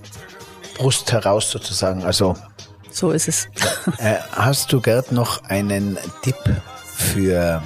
Brust 0.76 1.10
heraus 1.12 1.50
sozusagen. 1.50 2.04
Also, 2.04 2.36
so 2.90 3.10
ist 3.10 3.28
es. 3.28 3.48
äh, 3.96 4.16
hast 4.32 4.70
du 4.70 4.82
Gerd 4.82 5.12
noch 5.12 5.44
einen 5.44 5.96
Tipp 6.22 6.36
für 6.94 7.62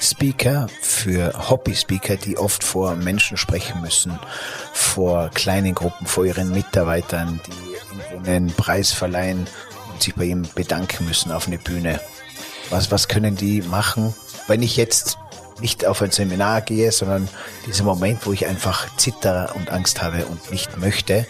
Speaker, 0.00 0.68
für 0.80 1.50
Hobby-Speaker, 1.50 2.16
die 2.16 2.36
oft 2.36 2.62
vor 2.64 2.94
Menschen 2.96 3.36
sprechen 3.36 3.80
müssen, 3.80 4.18
vor 4.72 5.30
kleinen 5.30 5.74
Gruppen, 5.74 6.06
vor 6.06 6.24
ihren 6.24 6.50
Mitarbeitern, 6.50 7.40
die 8.24 8.30
einen 8.30 8.52
Preis 8.52 8.92
verleihen 8.92 9.46
und 9.92 10.02
sich 10.02 10.14
bei 10.14 10.24
ihm 10.24 10.46
bedanken 10.54 11.06
müssen 11.06 11.32
auf 11.32 11.46
eine 11.46 11.58
Bühne. 11.58 12.00
Was, 12.70 12.90
was 12.90 13.08
können 13.08 13.36
die 13.36 13.62
machen, 13.62 14.14
wenn 14.46 14.62
ich 14.62 14.76
jetzt 14.76 15.18
nicht 15.60 15.86
auf 15.86 16.02
ein 16.02 16.10
Seminar 16.10 16.60
gehe, 16.60 16.90
sondern 16.90 17.28
dieser 17.66 17.84
Moment, 17.84 18.26
wo 18.26 18.32
ich 18.32 18.46
einfach 18.46 18.94
zitter 18.96 19.54
und 19.54 19.70
Angst 19.70 20.02
habe 20.02 20.26
und 20.26 20.50
nicht 20.50 20.76
möchte, 20.78 21.26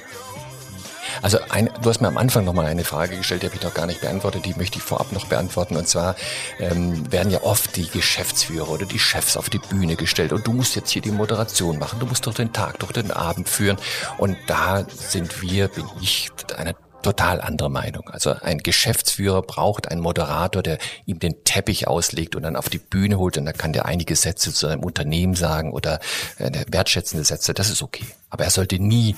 also 1.23 1.39
ein, 1.51 1.71
du 1.83 1.89
hast 1.89 2.01
mir 2.01 2.09
am 2.09 2.17
Anfang 2.17 2.45
nochmal 2.45 2.67
eine 2.67 2.85
Frage 2.85 3.17
gestellt, 3.17 3.43
die 3.43 3.47
habe 3.47 3.57
ich 3.57 3.63
noch 3.63 3.75
gar 3.75 3.87
nicht 3.87 4.01
beantwortet, 4.01 4.45
die 4.45 4.55
möchte 4.55 4.79
ich 4.79 4.85
vorab 4.85 5.13
noch 5.13 5.27
beantworten. 5.27 5.77
Und 5.77 5.89
zwar 5.89 6.17
ähm, 6.59 7.11
werden 7.13 7.31
ja 7.31 7.43
oft 7.43 7.77
die 7.77 7.89
Geschäftsführer 7.89 8.71
oder 8.71 8.87
die 8.87 8.99
Chefs 8.99 9.37
auf 9.37 9.51
die 9.51 9.59
Bühne 9.59 9.97
gestellt 9.97 10.33
und 10.33 10.47
du 10.47 10.53
musst 10.53 10.77
jetzt 10.77 10.91
hier 10.91 11.03
die 11.03 11.11
Moderation 11.11 11.79
machen, 11.79 11.99
du 11.99 12.07
musst 12.07 12.27
doch 12.27 12.35
den 12.35 12.53
Tag, 12.53 12.79
durch 12.79 12.93
den 12.93 13.11
Abend 13.11 13.49
führen. 13.49 13.77
Und 14.19 14.37
da 14.47 14.85
sind 14.89 15.43
wir, 15.43 15.69
bin 15.69 15.85
ich 16.01 16.31
einer 16.57 16.75
total 17.05 17.41
andere 17.41 17.71
Meinung. 17.71 18.09
Also 18.09 18.31
ein 18.31 18.59
Geschäftsführer 18.59 19.43
braucht 19.43 19.89
einen 19.89 20.01
Moderator, 20.01 20.63
der 20.63 20.79
ihm 21.07 21.19
den 21.19 21.45
Teppich 21.45 21.87
auslegt 21.87 22.35
und 22.35 22.43
dann 22.43 22.57
auf 22.57 22.69
die 22.69 22.79
Bühne 22.79 23.19
holt 23.19 23.39
und 23.39 23.45
dann 23.45 23.57
kann 23.57 23.73
der 23.73 23.85
einige 23.85 24.17
Sätze 24.17 24.53
zu 24.53 24.67
seinem 24.67 24.83
Unternehmen 24.83 25.35
sagen 25.35 25.73
oder 25.73 26.01
äh, 26.39 26.51
wertschätzende 26.69 27.25
Sätze. 27.25 27.55
Das 27.55 27.71
ist 27.71 27.83
okay. 27.83 28.07
Aber 28.31 28.45
er 28.45 28.51
sollte 28.51 28.79
nie 28.79 29.17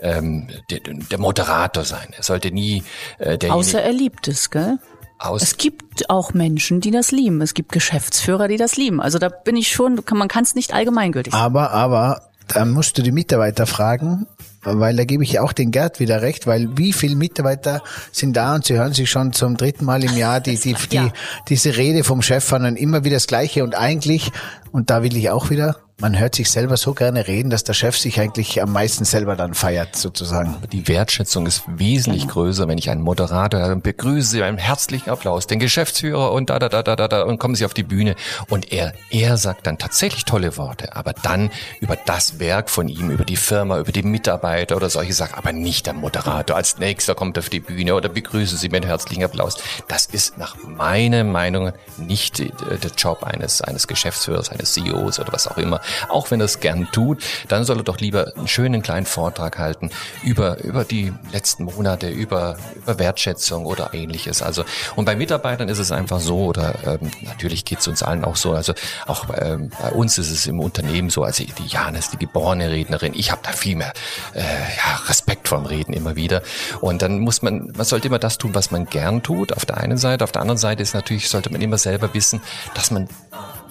ähm, 0.00 0.48
der, 0.70 0.80
der 0.80 1.18
Moderator 1.18 1.84
sein. 1.84 2.08
Er 2.16 2.22
sollte 2.22 2.50
nie 2.50 2.82
äh, 3.18 3.38
der 3.38 3.54
Außer 3.54 3.82
er 3.82 3.92
liebt 3.92 4.28
es, 4.28 4.50
gell? 4.50 4.78
aus. 5.18 5.42
Es 5.42 5.56
gibt 5.56 6.10
auch 6.10 6.34
Menschen, 6.34 6.80
die 6.80 6.90
das 6.90 7.10
lieben. 7.10 7.40
Es 7.40 7.54
gibt 7.54 7.72
Geschäftsführer, 7.72 8.48
die 8.48 8.56
das 8.58 8.76
lieben. 8.76 9.00
Also 9.00 9.18
da 9.18 9.28
bin 9.28 9.56
ich 9.56 9.68
schon, 9.70 10.00
man 10.12 10.28
kann 10.28 10.44
es 10.44 10.54
nicht 10.54 10.74
allgemeingültig 10.74 11.32
sagen. 11.32 11.44
Aber, 11.44 11.70
aber, 11.70 12.22
da 12.48 12.64
musst 12.64 12.96
du 12.96 13.02
die 13.02 13.10
Mitarbeiter 13.10 13.66
fragen, 13.66 14.26
weil 14.62 14.94
da 14.94 15.04
gebe 15.04 15.24
ich 15.24 15.40
auch 15.40 15.52
den 15.52 15.72
Gerd 15.72 15.98
wieder 15.98 16.22
recht, 16.22 16.46
weil 16.46 16.76
wie 16.76 16.92
viele 16.92 17.16
Mitarbeiter 17.16 17.82
sind 18.12 18.36
da 18.36 18.54
und 18.54 18.64
sie 18.64 18.74
hören 18.74 18.92
sich 18.92 19.10
schon 19.10 19.32
zum 19.32 19.56
dritten 19.56 19.84
Mal 19.84 20.04
im 20.04 20.16
Jahr 20.16 20.40
die, 20.40 20.56
die, 20.56 20.74
die, 20.74 20.96
Ja. 20.96 21.12
diese 21.48 21.76
Rede 21.76 22.04
vom 22.04 22.22
Chef 22.22 22.52
an 22.52 22.64
und 22.64 22.76
immer 22.76 23.02
wieder 23.02 23.16
das 23.16 23.26
Gleiche 23.26 23.64
und 23.64 23.74
eigentlich, 23.74 24.30
und 24.76 24.90
da 24.90 25.02
will 25.02 25.16
ich 25.16 25.30
auch 25.30 25.48
wieder, 25.48 25.76
man 25.98 26.18
hört 26.18 26.34
sich 26.34 26.50
selber 26.50 26.76
so 26.76 26.92
gerne 26.92 27.26
reden, 27.26 27.48
dass 27.48 27.64
der 27.64 27.72
Chef 27.72 27.96
sich 27.96 28.20
eigentlich 28.20 28.60
am 28.62 28.70
meisten 28.70 29.06
selber 29.06 29.34
dann 29.34 29.54
feiert, 29.54 29.96
sozusagen. 29.96 30.56
Die 30.70 30.88
Wertschätzung 30.88 31.46
ist 31.46 31.62
wesentlich 31.66 32.28
größer, 32.28 32.68
wenn 32.68 32.76
ich 32.76 32.90
einen 32.90 33.00
Moderator 33.00 33.62
habe, 33.62 33.76
begrüße 33.76 34.28
Sie 34.28 34.42
einen 34.42 34.58
herzlichen 34.58 35.08
Applaus, 35.08 35.46
den 35.46 35.58
Geschäftsführer 35.58 36.32
und 36.32 36.50
da, 36.50 36.58
da, 36.58 36.68
da, 36.68 36.82
da, 36.82 36.96
da, 36.96 37.08
da, 37.08 37.22
und 37.22 37.38
kommen 37.38 37.54
Sie 37.54 37.64
auf 37.64 37.72
die 37.72 37.82
Bühne. 37.82 38.14
Und 38.50 38.72
er, 38.72 38.92
er 39.10 39.38
sagt 39.38 39.66
dann 39.66 39.78
tatsächlich 39.78 40.26
tolle 40.26 40.58
Worte, 40.58 40.94
aber 40.94 41.14
dann 41.14 41.50
über 41.80 41.96
das 41.96 42.38
Werk 42.38 42.68
von 42.68 42.88
ihm, 42.88 43.10
über 43.10 43.24
die 43.24 43.36
Firma, 43.36 43.78
über 43.78 43.92
die 43.92 44.02
Mitarbeiter 44.02 44.76
oder 44.76 44.90
solche 44.90 45.14
Sachen, 45.14 45.36
aber 45.36 45.54
nicht 45.54 45.86
der 45.86 45.94
Moderator. 45.94 46.56
Als 46.56 46.76
nächster 46.76 47.14
kommt 47.14 47.38
auf 47.38 47.48
die 47.48 47.60
Bühne 47.60 47.94
oder 47.94 48.10
begrüße 48.10 48.58
Sie 48.58 48.68
mit 48.68 48.82
einem 48.82 48.90
herzlichen 48.90 49.24
Applaus. 49.24 49.56
Das 49.88 50.04
ist 50.04 50.36
nach 50.36 50.56
meiner 50.62 51.24
Meinung 51.24 51.72
nicht 51.96 52.40
äh, 52.40 52.50
der 52.82 52.90
Job 52.98 53.22
eines, 53.22 53.62
eines 53.62 53.86
Geschäftsführers, 53.88 54.50
eines 54.50 54.65
CEOs 54.72 55.20
oder 55.20 55.32
was 55.32 55.46
auch 55.46 55.58
immer. 55.58 55.80
Auch 56.08 56.30
wenn 56.30 56.40
er 56.40 56.46
es 56.46 56.60
gern 56.60 56.88
tut, 56.92 57.22
dann 57.48 57.64
soll 57.64 57.78
er 57.78 57.84
doch 57.84 57.98
lieber 57.98 58.32
einen 58.36 58.48
schönen 58.48 58.82
kleinen 58.82 59.06
Vortrag 59.06 59.58
halten 59.58 59.90
über, 60.22 60.62
über 60.62 60.84
die 60.84 61.12
letzten 61.32 61.64
Monate, 61.64 62.08
über, 62.08 62.56
über 62.74 62.98
Wertschätzung 62.98 63.66
oder 63.66 63.94
ähnliches. 63.94 64.42
Also, 64.42 64.64
und 64.94 65.04
bei 65.04 65.16
Mitarbeitern 65.16 65.68
ist 65.68 65.78
es 65.78 65.92
einfach 65.92 66.20
so, 66.20 66.46
oder 66.46 66.74
ähm, 66.86 67.10
natürlich 67.22 67.64
geht 67.64 67.80
es 67.80 67.88
uns 67.88 68.02
allen 68.02 68.24
auch 68.24 68.36
so, 68.36 68.52
also 68.52 68.74
auch 69.06 69.26
ähm, 69.36 69.70
bei 69.80 69.90
uns 69.90 70.18
ist 70.18 70.30
es 70.30 70.46
im 70.46 70.60
Unternehmen 70.60 71.10
so, 71.10 71.24
also 71.24 71.44
die 71.44 71.66
Jana 71.66 71.98
ist 71.98 72.12
die 72.12 72.18
geborene 72.18 72.70
Rednerin, 72.70 73.12
ich 73.14 73.30
habe 73.30 73.40
da 73.42 73.52
viel 73.52 73.76
mehr 73.76 73.92
äh, 74.34 74.42
ja, 74.42 74.96
Respekt 75.08 75.48
vorm 75.48 75.66
Reden 75.66 75.92
immer 75.92 76.16
wieder. 76.16 76.42
Und 76.80 77.02
dann 77.02 77.18
muss 77.20 77.42
man, 77.42 77.72
man 77.76 77.84
sollte 77.84 78.08
immer 78.08 78.18
das 78.18 78.38
tun, 78.38 78.54
was 78.54 78.70
man 78.70 78.86
gern 78.86 79.22
tut, 79.22 79.52
auf 79.52 79.64
der 79.64 79.78
einen 79.78 79.98
Seite. 79.98 80.24
Auf 80.24 80.32
der 80.32 80.42
anderen 80.42 80.58
Seite 80.58 80.82
ist 80.82 80.94
natürlich, 80.94 81.28
sollte 81.28 81.50
man 81.50 81.60
immer 81.60 81.78
selber 81.78 82.12
wissen, 82.14 82.40
dass 82.74 82.90
man 82.90 83.08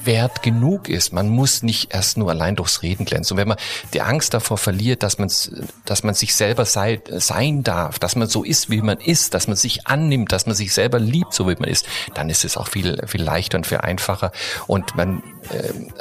wert 0.06 0.44
genug 0.44 0.90
ist. 0.90 1.14
Man 1.14 1.30
muss 1.30 1.64
nicht 1.64 1.94
erst 1.94 2.18
nur 2.18 2.30
allein 2.30 2.56
durchs 2.56 2.82
Reden 2.82 3.06
glänzen. 3.06 3.36
Und 3.36 3.38
wenn 3.40 3.48
man 3.48 3.58
die 3.94 4.02
Angst 4.02 4.34
davor 4.34 4.58
verliert, 4.58 5.04
dass 5.04 5.18
man, 5.18 5.32
dass 5.86 6.04
man 6.04 6.14
sich 6.14 6.36
selber 6.36 6.66
sei, 6.66 7.02
sein 7.10 7.64
darf, 7.64 8.00
dass 8.00 8.16
man 8.16 8.28
so 8.28 8.44
ist, 8.44 8.70
wie 8.70 8.82
man 8.82 8.98
ist, 8.98 9.34
dass 9.34 9.48
man 9.48 9.56
sich 9.56 9.88
annimmt, 9.88 10.32
dass 10.32 10.46
man 10.46 10.56
sich 10.56 10.74
selber 10.74 11.00
liebt, 11.00 11.34
so 11.34 11.48
wie 11.48 11.56
man 11.56 11.70
ist, 11.70 11.86
dann 12.14 12.30
ist 12.30 12.46
es 12.46 12.58
auch 12.58 12.68
viel, 12.68 13.02
viel 13.08 13.24
leichter 13.24 13.58
und 13.58 13.68
viel 13.68 13.80
einfacher. 13.80 14.32
Und 14.68 14.96
man, 14.96 15.24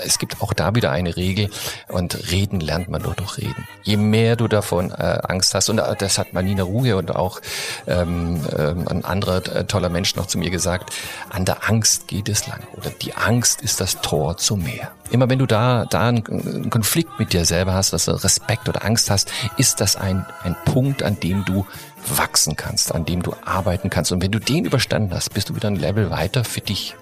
es 0.05 0.18
gibt 0.18 0.40
auch 0.42 0.53
da 0.53 0.74
wieder 0.74 0.90
eine 0.90 1.16
Regel. 1.16 1.51
Und 1.88 2.30
reden 2.30 2.61
lernt 2.61 2.88
man 2.88 3.03
nur 3.03 3.14
durch 3.14 3.38
Reden. 3.38 3.66
Je 3.82 3.97
mehr 3.97 4.36
du 4.36 4.49
davon 4.49 4.90
äh, 4.90 5.18
Angst 5.28 5.55
hast, 5.55 5.68
und 5.68 5.78
äh, 5.78 5.97
das 5.97 6.18
hat 6.18 6.32
Manina 6.32 6.62
Ruhe 6.62 6.97
und 6.97 7.14
auch 7.14 7.40
ähm, 7.86 8.40
ähm, 8.57 8.88
ein 8.88 9.05
anderer 9.05 9.47
äh, 9.55 9.64
toller 9.64 9.88
Mensch 9.88 10.16
noch 10.16 10.26
zu 10.26 10.38
mir 10.38 10.51
gesagt, 10.51 10.90
an 11.30 11.45
der 11.45 11.68
Angst 11.68 12.09
geht 12.09 12.28
es 12.28 12.47
lang. 12.47 12.61
Oder 12.76 12.90
die 12.90 13.14
Angst 13.14 13.62
ist 13.62 13.80
das 13.80 14.01
Tor 14.01 14.36
zum 14.36 14.62
Meer. 14.62 14.90
Immer 15.11 15.28
wenn 15.28 15.38
du 15.38 15.47
da, 15.47 15.84
da 15.84 16.09
einen, 16.09 16.70
Konflikt 16.70 17.18
mit 17.18 17.32
dir 17.32 17.45
selber 17.45 17.74
hast, 17.74 17.92
dass 17.92 18.07
du 18.07 18.12
Respekt 18.12 18.68
oder 18.68 18.84
Angst 18.84 19.11
hast, 19.11 19.30
ist 19.59 19.80
das 19.80 19.97
ein, 19.97 20.26
ein 20.42 20.57
Punkt, 20.64 21.03
an 21.03 21.20
dem 21.20 21.45
du 21.45 21.66
wachsen 22.09 22.57
kannst, 22.57 22.95
an 22.95 23.05
dem 23.05 23.22
du 23.22 23.34
arbeiten 23.45 23.90
kannst. 23.90 24.12
Und 24.12 24.22
wenn 24.22 24.32
du 24.32 24.38
den 24.38 24.64
überstanden 24.64 25.14
hast, 25.14 25.32
bist 25.34 25.51
du 25.51 25.57
wieder 25.57 25.68
ein 25.68 25.76
Level 25.76 26.11
weiter 26.11 26.45
für 26.45 26.61
dich. 26.61 26.97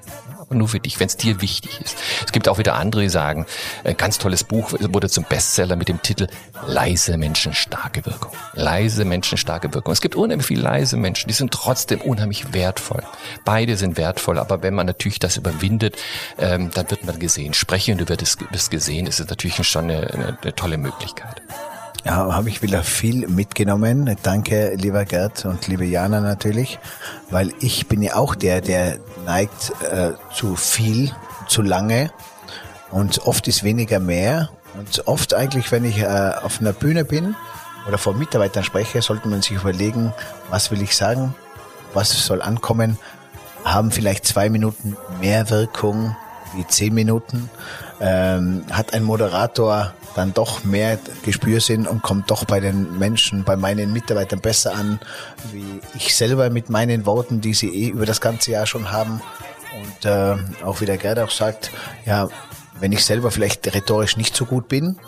Nur 0.55 0.68
für 0.68 0.80
dich, 0.80 1.00
wenn 1.00 1.07
es 1.07 1.16
dir 1.16 1.40
wichtig 1.40 1.80
ist. 1.80 1.96
Es 2.24 2.32
gibt 2.32 2.48
auch 2.48 2.59
wieder 2.59 2.74
andere, 2.74 3.03
die 3.03 3.09
sagen, 3.09 3.46
ein 3.84 3.96
ganz 3.96 4.18
tolles 4.18 4.44
Buch 4.44 4.72
wurde 4.72 5.09
zum 5.09 5.24
Bestseller 5.24 5.76
mit 5.76 5.88
dem 5.88 6.03
Titel 6.03 6.26
Leise 6.66 7.16
Menschen, 7.16 7.55
starke 7.55 8.05
Wirkung. 8.07 8.32
Leise 8.55 9.05
Menschen, 9.05 9.38
starke 9.38 9.72
Wirkung. 9.74 9.92
Es 9.92 10.00
gibt 10.00 10.14
unheimlich 10.14 10.46
viele 10.46 10.62
leise 10.62 10.96
Menschen, 10.96 11.28
die 11.28 11.34
sind 11.34 11.53
trotzdem 11.53 12.00
unheimlich 12.00 12.53
wertvoll. 12.53 13.03
Beide 13.44 13.76
sind 13.76 13.96
wertvoll, 13.96 14.38
aber 14.38 14.62
wenn 14.62 14.74
man 14.74 14.86
natürlich 14.86 15.18
das 15.18 15.36
überwindet, 15.36 15.96
ähm, 16.38 16.70
dann 16.74 16.90
wird 16.90 17.05
man 17.05 17.18
gesehen. 17.18 17.55
Spreche 17.55 17.92
und 17.92 17.98
du 17.98 18.09
wirst, 18.09 18.70
gesehen, 18.70 19.07
ist 19.07 19.20
natürlich 19.28 19.66
schon 19.66 19.84
eine, 19.84 20.11
eine, 20.12 20.38
eine 20.40 20.55
tolle 20.55 20.78
Möglichkeit. 20.78 21.42
Ja, 22.05 22.34
habe 22.34 22.48
ich 22.48 22.62
wieder 22.62 22.82
viel 22.82 23.28
mitgenommen. 23.28 24.16
Danke, 24.24 24.74
lieber 24.74 25.05
Gerd 25.05 25.44
und 25.44 25.68
liebe 25.68 25.84
Jana 25.84 26.20
natürlich, 26.20 26.80
weil 27.30 27.53
ich 27.61 27.86
bin 27.86 28.03
ja 28.03 28.16
auch 28.16 28.34
der, 28.34 28.61
der 28.61 28.98
neigt 29.24 29.72
äh, 29.82 30.12
zu 30.34 30.56
viel, 30.56 31.14
zu 31.48 31.62
lange 31.62 32.10
und 32.90 33.26
oft 33.26 33.48
ist 33.48 33.64
weniger 33.64 33.98
mehr. 33.98 34.50
Und 34.74 35.06
oft 35.06 35.34
eigentlich, 35.34 35.70
wenn 35.72 35.84
ich 35.84 35.98
äh, 35.98 36.32
auf 36.42 36.60
einer 36.60 36.72
Bühne 36.72 37.04
bin 37.04 37.34
oder 37.86 37.98
vor 37.98 38.14
Mitarbeitern 38.14 38.64
spreche, 38.64 39.02
sollte 39.02 39.28
man 39.28 39.42
sich 39.42 39.52
überlegen, 39.52 40.14
was 40.50 40.70
will 40.70 40.80
ich 40.82 40.96
sagen, 40.96 41.34
was 41.94 42.10
soll 42.24 42.40
ankommen, 42.40 42.98
haben 43.64 43.90
vielleicht 43.90 44.26
zwei 44.26 44.48
Minuten 44.48 44.96
mehr 45.20 45.50
Wirkung 45.50 46.16
wie 46.54 46.66
zehn 46.66 46.94
Minuten, 46.94 47.50
ähm, 48.03 48.64
hat 48.70 48.94
ein 48.94 49.05
Moderator 49.05 49.94
dann 50.16 50.34
doch 50.34 50.64
mehr 50.64 50.98
Gespürsinn 51.22 51.86
und 51.86 52.03
kommt 52.03 52.30
doch 52.30 52.44
bei 52.44 52.59
den 52.59 52.98
Menschen, 52.98 53.44
bei 53.44 53.57
meinen 53.57 53.92
Mitarbeitern 53.92 54.40
besser 54.40 54.74
an, 54.74 54.98
wie 55.53 55.80
ich 55.94 56.14
selber 56.14 56.50
mit 56.50 56.68
meinen 56.68 57.07
Worten, 57.07 57.40
die 57.40 57.55
sie 57.55 57.68
eh 57.68 57.88
über 57.88 58.05
das 58.05 58.20
ganze 58.20 58.50
Jahr 58.50 58.66
schon 58.66 58.90
haben. 58.90 59.22
Und 59.80 60.05
äh, 60.05 60.36
auch 60.64 60.80
wie 60.80 60.86
der 60.86 60.98
Gerd 60.98 61.20
auch 61.20 61.30
sagt, 61.30 61.70
ja, 62.05 62.28
wenn 62.80 62.92
ich 62.92 63.05
selber 63.05 63.30
vielleicht 63.30 63.72
rhetorisch 63.72 64.16
nicht 64.16 64.34
so 64.34 64.44
gut 64.44 64.68
bin 64.68 64.98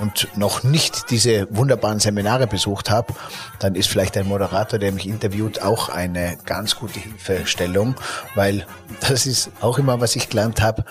und 0.00 0.28
noch 0.36 0.62
nicht 0.62 1.10
diese 1.10 1.46
wunderbaren 1.50 2.00
Seminare 2.00 2.46
besucht 2.46 2.90
habe, 2.90 3.14
dann 3.58 3.74
ist 3.74 3.88
vielleicht 3.88 4.16
ein 4.16 4.26
Moderator, 4.26 4.78
der 4.78 4.92
mich 4.92 5.06
interviewt, 5.06 5.62
auch 5.62 5.88
eine 5.88 6.36
ganz 6.44 6.76
gute 6.76 7.00
Hilfestellung, 7.00 7.94
weil 8.34 8.66
das 9.00 9.26
ist 9.26 9.50
auch 9.60 9.78
immer, 9.78 10.00
was 10.00 10.16
ich 10.16 10.28
gelernt 10.28 10.60
habe, 10.60 10.84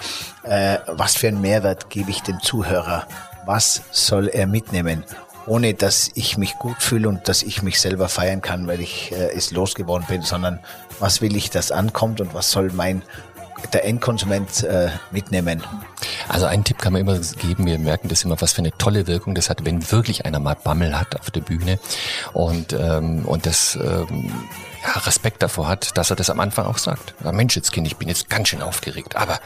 äh, 0.43 0.77
was 0.87 1.15
für 1.15 1.27
einen 1.27 1.41
Mehrwert 1.41 1.89
gebe 1.89 2.11
ich 2.11 2.21
dem 2.21 2.41
Zuhörer, 2.41 3.07
was 3.45 3.83
soll 3.91 4.27
er 4.27 4.47
mitnehmen, 4.47 5.03
ohne 5.45 5.73
dass 5.73 6.09
ich 6.15 6.37
mich 6.37 6.55
gut 6.55 6.81
fühle 6.81 7.07
und 7.07 7.27
dass 7.27 7.43
ich 7.43 7.61
mich 7.61 7.79
selber 7.79 8.09
feiern 8.09 8.41
kann, 8.41 8.67
weil 8.67 8.81
ich 8.81 9.11
äh, 9.11 9.31
es 9.35 9.51
losgeworden 9.51 10.07
bin, 10.07 10.21
sondern 10.23 10.59
was 10.99 11.21
will 11.21 11.35
ich, 11.35 11.49
dass 11.49 11.71
ankommt 11.71 12.21
und 12.21 12.33
was 12.33 12.51
soll 12.51 12.71
mein 12.73 13.03
der 13.73 13.85
Endkonsument 13.85 14.63
äh, 14.63 14.89
mitnehmen. 15.11 15.63
Also 16.27 16.45
einen 16.45 16.63
Tipp 16.63 16.79
kann 16.79 16.93
man 16.93 17.01
immer 17.01 17.19
geben, 17.19 17.65
wir 17.65 17.79
merken 17.79 18.09
das 18.09 18.23
immer, 18.23 18.39
was 18.41 18.53
für 18.53 18.59
eine 18.59 18.71
tolle 18.71 19.07
Wirkung 19.07 19.35
das 19.35 19.49
hat, 19.49 19.65
wenn 19.65 19.91
wirklich 19.91 20.25
einer 20.25 20.39
mal 20.39 20.55
Bammel 20.55 20.97
hat 20.97 21.19
auf 21.19 21.31
der 21.31 21.41
Bühne 21.41 21.79
und, 22.33 22.73
ähm, 22.73 23.25
und 23.25 23.45
das 23.45 23.75
ähm, 23.75 24.31
ja, 24.83 24.99
Respekt 25.01 25.41
davor 25.41 25.67
hat, 25.67 25.97
dass 25.97 26.09
er 26.09 26.15
das 26.15 26.29
am 26.29 26.39
Anfang 26.39 26.65
auch 26.65 26.77
sagt. 26.77 27.15
Ja, 27.23 27.31
Mensch, 27.31 27.55
jetzt 27.55 27.71
Kind, 27.71 27.87
ich 27.87 27.97
bin 27.97 28.07
jetzt 28.07 28.29
ganz 28.29 28.49
schön 28.49 28.61
aufgeregt, 28.61 29.15
aber 29.15 29.39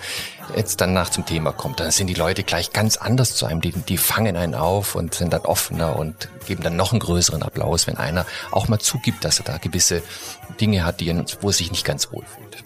jetzt 0.56 0.82
danach 0.82 1.10
zum 1.10 1.26
Thema 1.26 1.52
kommt, 1.52 1.80
dann 1.80 1.92
sind 1.92 2.08
die 2.08 2.14
Leute 2.14 2.44
gleich 2.44 2.74
ganz 2.74 2.98
anders 2.98 3.36
zu 3.36 3.46
einem, 3.46 3.62
die, 3.62 3.72
die 3.72 3.98
fangen 3.98 4.36
einen 4.36 4.56
auf 4.56 4.96
und 4.96 5.14
sind 5.14 5.34
dann 5.34 5.42
offener 5.42 5.96
und 5.96 6.30
geben 6.48 6.64
dann 6.64 6.76
noch 6.76 6.92
einen 6.92 7.00
größeren 7.00 7.44
Applaus, 7.44 7.88
wenn 7.88 7.98
einer 7.98 8.26
auch 8.52 8.68
mal 8.68 8.80
zugibt, 8.80 9.24
dass 9.24 9.40
er 9.40 9.46
da 9.46 9.58
gewisse 9.58 10.02
Dinge 10.60 10.86
hat, 10.86 11.00
die, 11.00 11.24
wo 11.42 11.50
er 11.50 11.54
sich 11.54 11.72
nicht 11.72 11.86
ganz 11.86 12.12
wohl 12.12 12.26
fühlt. 12.26 12.64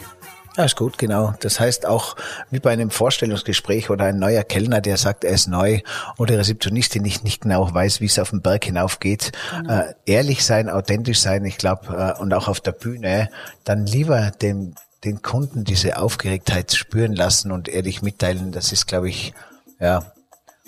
Ja, 0.56 0.66
ist 0.66 0.76
gut, 0.76 1.00
genau. 1.00 1.34
Das 1.40 1.60
heißt 1.60 1.88
auch 1.88 2.16
wie 2.52 2.60
bei 2.60 2.72
einem 2.72 2.92
Vorstellungsgespräch 2.92 3.90
oder 3.90 4.06
ein 4.06 4.20
neuer 4.20 4.44
Kellner, 4.44 4.82
der 4.82 4.98
sagt, 4.98 5.24
er 5.24 5.32
ist 5.32 5.48
neu 5.48 5.82
oder 6.18 6.38
Rezeptionistin 6.38 7.02
nicht, 7.02 7.24
nicht 7.24 7.42
genau 7.42 7.74
weiß, 7.74 8.02
wie 8.02 8.06
es 8.06 8.20
auf 8.20 8.30
den 8.30 8.42
Berg 8.42 8.66
hinaufgeht. 8.66 9.32
Mhm. 9.64 9.70
Äh, 9.70 9.94
ehrlich 10.06 10.46
sein, 10.46 10.70
authentisch 10.70 11.20
sein, 11.20 11.44
ich 11.46 11.58
glaube, 11.58 12.16
äh, 12.18 12.22
und 12.22 12.34
auch 12.34 12.48
auf 12.48 12.60
der 12.60 12.72
Bühne, 12.72 13.30
dann 13.64 13.88
lieber 13.88 14.30
dem, 14.30 14.76
den 15.04 15.24
Kunden 15.24 15.64
diese 15.64 15.98
Aufgeregtheit 15.98 16.72
spüren 16.74 17.14
lassen 17.14 17.52
und 17.52 17.68
ehrlich 17.68 18.04
mitteilen. 18.04 18.52
Das 18.52 18.72
ist, 18.72 18.86
glaube 18.86 19.10
ich, 19.10 19.34
ja, 19.80 20.06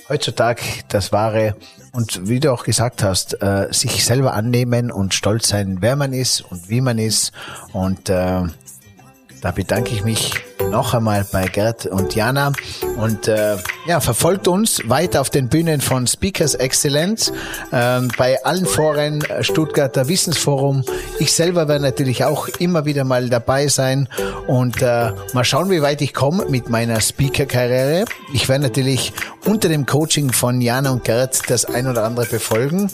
heutzutage 0.10 0.62
das 0.88 1.12
Wahre. 1.12 1.56
Und 1.92 2.28
wie 2.28 2.40
du 2.40 2.52
auch 2.52 2.64
gesagt 2.64 3.04
hast, 3.04 3.42
äh, 3.42 3.68
sich 3.72 4.04
selber 4.04 4.34
annehmen 4.34 4.92
und 4.92 5.14
stolz 5.14 5.48
sein, 5.48 5.78
wer 5.82 5.96
man 5.96 6.12
ist 6.12 6.42
und 6.42 6.70
wie 6.70 6.82
man 6.82 6.98
ist 6.98 7.32
und 7.72 8.10
äh, 8.10 8.44
da 9.46 9.52
bedanke 9.52 9.94
ich 9.94 10.04
mich 10.04 10.34
noch 10.72 10.96
einmal 10.96 11.24
bei 11.32 11.46
Gerd 11.46 11.86
und 11.86 12.16
Jana 12.16 12.52
und 12.98 13.28
äh, 13.28 13.58
ja, 13.86 14.00
verfolgt 14.00 14.48
uns 14.48 14.82
weiter 14.90 15.22
auf 15.22 15.30
den 15.30 15.50
Bühnen 15.50 15.82
von 15.82 16.08
Speakers 16.08 16.56
Excellence, 16.56 17.32
ähm, 17.72 18.08
bei 18.18 18.44
allen 18.44 18.66
Foren, 18.66 19.24
Stuttgarter 19.42 20.08
Wissensforum. 20.08 20.84
Ich 21.20 21.32
selber 21.32 21.68
werde 21.68 21.84
natürlich 21.84 22.24
auch 22.24 22.48
immer 22.58 22.86
wieder 22.86 23.04
mal 23.04 23.30
dabei 23.30 23.68
sein 23.68 24.10
und 24.48 24.82
äh, 24.82 25.12
mal 25.34 25.44
schauen, 25.44 25.70
wie 25.70 25.84
weit 25.84 26.02
ich 26.02 26.16
komme 26.16 26.46
mit 26.50 26.70
meiner 26.70 27.00
Speaker-Karriere. 27.00 28.06
Ich 28.34 28.50
werde 28.50 28.64
natürlich 28.64 29.14
unter 29.46 29.70
dem 29.70 29.86
Coaching 29.86 30.34
von 30.34 30.60
Jana 30.60 30.90
und 30.90 31.04
Gerd 31.04 31.52
das 31.52 31.66
ein 31.66 31.88
oder 31.88 32.04
andere 32.04 32.26
befolgen 32.26 32.90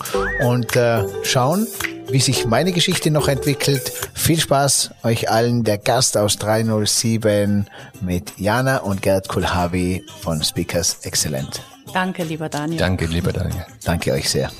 und 0.46 0.76
äh, 0.76 1.02
schauen, 1.22 1.66
wie 2.12 2.20
sich 2.20 2.44
meine 2.44 2.72
Geschichte 2.72 3.10
noch 3.10 3.26
entwickelt. 3.26 3.90
Viel 4.12 4.38
Spaß 4.38 4.90
euch 5.02 5.30
allen. 5.30 5.64
Der 5.64 5.78
Gast 5.78 6.18
aus 6.18 6.36
307 6.36 7.66
mit 8.02 8.38
Jana 8.38 8.78
und 8.78 9.00
Gerd 9.00 9.28
Kulhavi 9.28 10.04
von 10.20 10.42
Speakers 10.44 10.98
Excellent. 11.04 11.62
Danke, 11.94 12.24
lieber 12.24 12.50
Daniel. 12.50 12.78
Danke, 12.78 13.06
lieber 13.06 13.32
Daniel. 13.32 13.64
Danke 13.84 14.12
euch 14.12 14.28
sehr. 14.28 14.50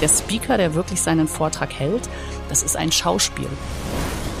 Der 0.00 0.08
Speaker, 0.08 0.56
der 0.56 0.74
wirklich 0.74 1.02
seinen 1.02 1.28
Vortrag 1.28 1.70
hält, 1.74 2.08
das 2.48 2.62
ist 2.62 2.76
ein 2.76 2.90
Schauspiel. 2.90 3.48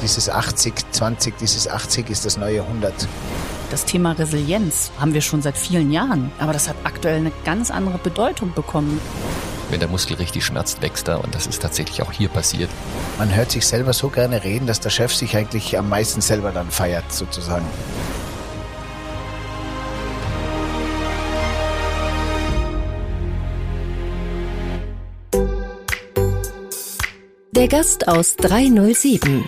Dieses 0.02 0.30
80, 0.30 0.72
20, 0.92 1.36
dieses 1.36 1.68
80 1.68 2.08
ist 2.08 2.24
das 2.24 2.38
neue 2.38 2.62
100. 2.62 2.94
Das 3.70 3.84
Thema 3.84 4.12
Resilienz 4.12 4.90
haben 4.98 5.12
wir 5.12 5.20
schon 5.20 5.42
seit 5.42 5.58
vielen 5.58 5.92
Jahren, 5.92 6.32
aber 6.38 6.54
das 6.54 6.70
hat 6.70 6.76
aktuell 6.84 7.16
eine 7.16 7.32
ganz 7.44 7.70
andere 7.70 7.98
Bedeutung 7.98 8.54
bekommen. 8.54 8.98
Wenn 9.70 9.78
der 9.80 9.88
Muskel 9.88 10.16
richtig 10.16 10.44
schmerzt, 10.44 10.82
wächst 10.82 11.06
er 11.08 11.22
und 11.22 11.34
das 11.34 11.46
ist 11.46 11.62
tatsächlich 11.62 12.02
auch 12.02 12.12
hier 12.12 12.28
passiert. 12.28 12.70
Man 13.18 13.34
hört 13.34 13.52
sich 13.52 13.64
selber 13.66 13.92
so 13.92 14.08
gerne 14.08 14.42
reden, 14.42 14.66
dass 14.66 14.80
der 14.80 14.90
Chef 14.90 15.14
sich 15.14 15.36
eigentlich 15.36 15.78
am 15.78 15.88
meisten 15.88 16.20
selber 16.20 16.50
dann 16.50 16.70
feiert, 16.70 17.12
sozusagen. 17.12 17.64
Der 27.52 27.68
Gast 27.68 28.08
aus 28.08 28.36
307. 28.36 29.44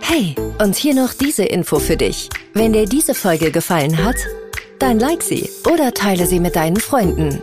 Hey, 0.00 0.34
und 0.58 0.74
hier 0.74 0.94
noch 0.94 1.12
diese 1.12 1.44
Info 1.44 1.78
für 1.78 1.96
dich. 1.96 2.30
Wenn 2.54 2.72
dir 2.72 2.86
diese 2.86 3.14
Folge 3.14 3.50
gefallen 3.52 4.02
hat, 4.02 4.16
dann 4.78 4.98
like 4.98 5.22
sie 5.22 5.50
oder 5.70 5.92
teile 5.92 6.26
sie 6.26 6.40
mit 6.40 6.56
deinen 6.56 6.76
Freunden. 6.76 7.42